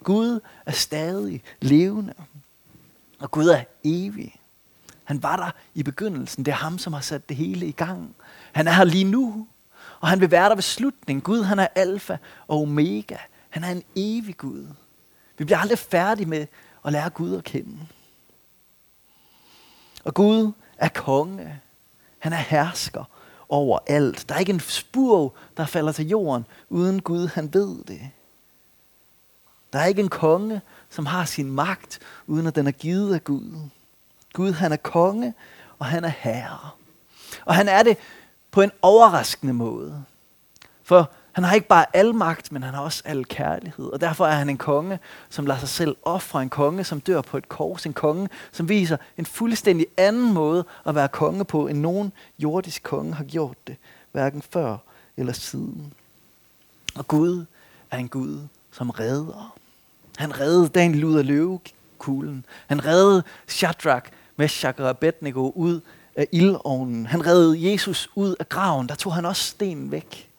Gud 0.03 0.39
er 0.65 0.71
stadig 0.71 1.43
levende. 1.61 2.13
Og 3.19 3.31
Gud 3.31 3.47
er 3.47 3.63
evig. 3.83 4.35
Han 5.03 5.23
var 5.23 5.35
der 5.35 5.51
i 5.73 5.83
begyndelsen. 5.83 6.45
Det 6.45 6.51
er 6.51 6.55
ham, 6.55 6.77
som 6.77 6.93
har 6.93 7.01
sat 7.01 7.29
det 7.29 7.37
hele 7.37 7.67
i 7.67 7.71
gang. 7.71 8.15
Han 8.51 8.67
er 8.67 8.71
her 8.71 8.83
lige 8.83 9.03
nu. 9.03 9.47
Og 9.99 10.07
han 10.07 10.19
vil 10.19 10.31
være 10.31 10.49
der 10.49 10.55
ved 10.55 10.61
slutningen. 10.61 11.21
Gud, 11.21 11.43
han 11.43 11.59
er 11.59 11.67
alfa 11.75 12.17
og 12.47 12.61
omega. 12.61 13.17
Han 13.49 13.63
er 13.63 13.69
en 13.69 13.83
evig 13.95 14.37
Gud. 14.37 14.67
Vi 15.37 15.45
bliver 15.45 15.57
aldrig 15.57 15.79
færdige 15.79 16.25
med 16.25 16.47
at 16.85 16.91
lære 16.91 17.09
Gud 17.09 17.35
at 17.35 17.43
kende. 17.43 17.79
Og 20.03 20.13
Gud 20.13 20.51
er 20.77 20.89
konge. 20.89 21.61
Han 22.21 22.33
er 22.33 22.37
hersker 22.37 23.03
over 23.49 23.79
alt. 23.87 24.29
Der 24.29 24.35
er 24.35 24.39
ikke 24.39 24.53
en 24.53 24.59
spurv, 24.59 25.33
der 25.57 25.65
falder 25.65 25.91
til 25.91 26.07
jorden, 26.07 26.45
uden 26.69 27.01
Gud, 27.01 27.27
han 27.27 27.53
ved 27.53 27.83
det. 27.83 28.01
Der 29.73 29.79
er 29.79 29.85
ikke 29.85 30.01
en 30.01 30.09
konge, 30.09 30.61
som 30.89 31.05
har 31.05 31.25
sin 31.25 31.51
magt, 31.51 31.99
uden 32.27 32.47
at 32.47 32.55
den 32.55 32.67
er 32.67 32.71
givet 32.71 33.13
af 33.13 33.23
Gud. 33.23 33.69
Gud, 34.33 34.51
han 34.51 34.71
er 34.71 34.77
konge, 34.77 35.33
og 35.79 35.85
han 35.85 36.03
er 36.03 36.11
herre. 36.17 36.69
Og 37.45 37.55
han 37.55 37.69
er 37.69 37.83
det 37.83 37.97
på 38.51 38.61
en 38.61 38.71
overraskende 38.81 39.53
måde. 39.53 40.03
For 40.83 41.11
han 41.31 41.43
har 41.43 41.55
ikke 41.55 41.67
bare 41.67 41.85
al 41.93 42.15
magt, 42.15 42.51
men 42.51 42.63
han 42.63 42.73
har 42.73 42.81
også 42.81 43.01
al 43.05 43.25
kærlighed. 43.25 43.85
Og 43.85 44.01
derfor 44.01 44.25
er 44.25 44.35
han 44.35 44.49
en 44.49 44.57
konge, 44.57 44.99
som 45.29 45.45
lader 45.45 45.59
sig 45.59 45.69
selv 45.69 45.95
ofre. 46.03 46.41
En 46.41 46.49
konge, 46.49 46.83
som 46.83 47.01
dør 47.01 47.21
på 47.21 47.37
et 47.37 47.49
kors. 47.49 47.85
En 47.85 47.93
konge, 47.93 48.29
som 48.51 48.69
viser 48.69 48.97
en 49.17 49.25
fuldstændig 49.25 49.87
anden 49.97 50.33
måde 50.33 50.65
at 50.85 50.95
være 50.95 51.07
konge 51.07 51.45
på, 51.45 51.67
end 51.67 51.79
nogen 51.79 52.13
jordisk 52.39 52.83
konge 52.83 53.13
har 53.13 53.23
gjort 53.23 53.67
det. 53.67 53.75
Hverken 54.11 54.41
før 54.41 54.77
eller 55.17 55.33
siden. 55.33 55.93
Og 56.95 57.07
Gud 57.07 57.45
er 57.91 57.97
en 57.97 58.09
Gud, 58.09 58.39
som 58.71 58.89
redder. 58.89 59.55
Han 60.17 60.39
reddede 60.39 60.67
Daniel 60.67 61.03
ud 61.03 61.17
af 61.17 61.27
løvekuglen. 61.27 62.45
Han 62.67 62.85
reddede 62.85 63.23
Shadrach, 63.47 64.05
Meshach 64.35 64.81
og 64.81 64.89
Abednego 64.89 65.51
ud 65.55 65.81
af 66.15 66.27
ildovnen. 66.31 67.05
Han 67.05 67.27
reddede 67.27 67.71
Jesus 67.71 68.09
ud 68.15 68.35
af 68.39 68.49
graven. 68.49 68.89
Der 68.89 68.95
tog 68.95 69.13
han 69.13 69.25
også 69.25 69.43
stenen 69.43 69.91
væk. 69.91 70.30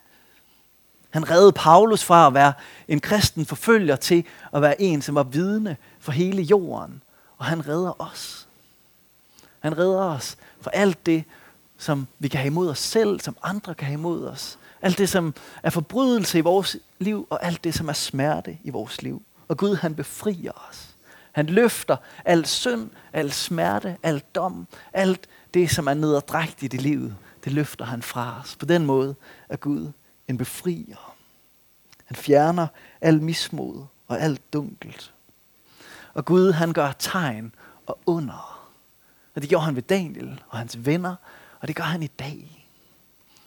Han 1.12 1.30
reddede 1.30 1.52
Paulus 1.52 2.04
fra 2.04 2.26
at 2.26 2.34
være 2.34 2.52
en 2.88 3.00
kristen 3.00 3.46
forfølger 3.46 3.96
til 3.96 4.24
at 4.52 4.62
være 4.62 4.80
en, 4.80 5.02
som 5.02 5.14
var 5.14 5.22
vidne 5.22 5.76
for 6.00 6.12
hele 6.12 6.42
jorden. 6.42 7.02
Og 7.38 7.44
han 7.44 7.68
redder 7.68 8.00
os. 8.00 8.48
Han 9.60 9.78
redder 9.78 10.04
os 10.04 10.36
for 10.60 10.70
alt 10.70 11.06
det, 11.06 11.24
som 11.78 12.06
vi 12.18 12.28
kan 12.28 12.40
have 12.40 12.46
imod 12.46 12.68
os 12.68 12.78
selv, 12.78 13.20
som 13.20 13.36
andre 13.42 13.74
kan 13.74 13.86
have 13.86 13.98
imod 13.98 14.26
os. 14.26 14.58
Alt 14.82 14.98
det, 14.98 15.08
som 15.08 15.34
er 15.62 15.70
forbrydelse 15.70 16.38
i 16.38 16.40
vores 16.40 16.76
liv, 16.98 17.26
og 17.30 17.44
alt 17.44 17.64
det, 17.64 17.74
som 17.74 17.88
er 17.88 17.92
smerte 17.92 18.58
i 18.64 18.70
vores 18.70 19.02
liv. 19.02 19.22
Og 19.48 19.56
Gud, 19.56 19.76
han 19.76 19.94
befrier 19.94 20.52
os. 20.70 20.88
Han 21.32 21.46
løfter 21.46 21.96
al 22.24 22.46
synd, 22.46 22.90
al 23.12 23.32
smerte, 23.32 23.96
al 24.02 24.22
dom, 24.34 24.66
alt 24.92 25.26
det, 25.54 25.70
som 25.70 25.86
er 25.86 25.94
nederdrægtigt 25.94 26.74
i 26.74 26.76
livet. 26.76 27.16
Det 27.44 27.52
løfter 27.52 27.84
han 27.84 28.02
fra 28.02 28.40
os. 28.42 28.56
På 28.56 28.66
den 28.66 28.86
måde 28.86 29.14
er 29.48 29.56
Gud 29.56 29.92
en 30.28 30.36
befrier. 30.36 31.16
Han 32.04 32.16
fjerner 32.16 32.66
al 33.00 33.22
mismod 33.22 33.84
og 34.08 34.20
alt 34.20 34.52
dunkelt. 34.52 35.14
Og 36.14 36.24
Gud, 36.24 36.52
han 36.52 36.72
gør 36.72 36.92
tegn 36.92 37.54
og 37.86 37.98
under. 38.06 38.68
Og 39.34 39.42
det 39.42 39.48
gjorde 39.48 39.64
han 39.64 39.76
ved 39.76 39.82
Daniel 39.82 40.42
og 40.48 40.58
hans 40.58 40.86
venner, 40.86 41.14
og 41.60 41.68
det 41.68 41.76
gør 41.76 41.84
han 41.84 42.02
i 42.02 42.06
dag. 42.06 42.68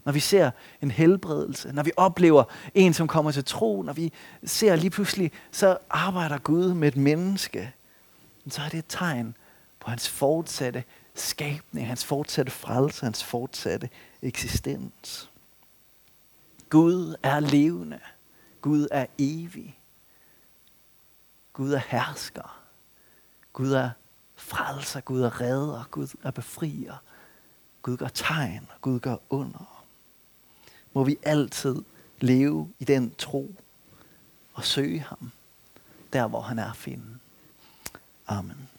Når 0.05 0.11
vi 0.11 0.19
ser 0.19 0.51
en 0.81 0.91
helbredelse, 0.91 1.71
når 1.71 1.83
vi 1.83 1.91
oplever 1.97 2.43
en, 2.73 2.93
som 2.93 3.07
kommer 3.07 3.31
til 3.31 3.45
tro, 3.45 3.81
når 3.81 3.93
vi 3.93 4.13
ser 4.43 4.75
lige 4.75 4.89
pludselig, 4.89 5.31
så 5.51 5.77
arbejder 5.89 6.37
Gud 6.37 6.73
med 6.73 6.87
et 6.87 6.97
menneske, 6.97 7.73
så 8.49 8.61
er 8.61 8.69
det 8.69 8.77
et 8.77 8.85
tegn 8.89 9.37
på 9.79 9.89
hans 9.89 10.09
fortsatte 10.09 10.83
skabning, 11.15 11.87
hans 11.87 12.05
fortsatte 12.05 12.51
frelse, 12.51 13.05
hans 13.05 13.23
fortsatte 13.23 13.89
eksistens. 14.21 15.29
Gud 16.69 17.15
er 17.23 17.39
levende. 17.39 17.99
Gud 18.61 18.87
er 18.91 19.05
evig. 19.17 19.79
Gud 21.53 21.71
er 21.73 21.81
hersker. 21.87 22.61
Gud 23.53 23.71
er 23.71 23.89
frelser. 24.35 25.01
Gud 25.01 25.21
er 25.21 25.41
redder. 25.41 25.83
Gud 25.91 26.07
er 26.23 26.31
befrier. 26.31 26.95
Gud 27.81 27.97
gør 27.97 28.07
tegn. 28.07 28.67
Gud 28.81 28.99
gør 28.99 29.17
under. 29.29 29.85
Må 30.93 31.03
vi 31.03 31.17
altid 31.23 31.81
leve 32.19 32.73
i 32.79 32.83
den 32.83 33.15
tro 33.15 33.55
og 34.53 34.63
søge 34.63 34.99
ham, 34.99 35.31
der 36.13 36.27
hvor 36.27 36.41
han 36.41 36.59
er 36.59 36.69
at 36.69 36.75
finde. 36.75 37.05
Amen. 38.27 38.69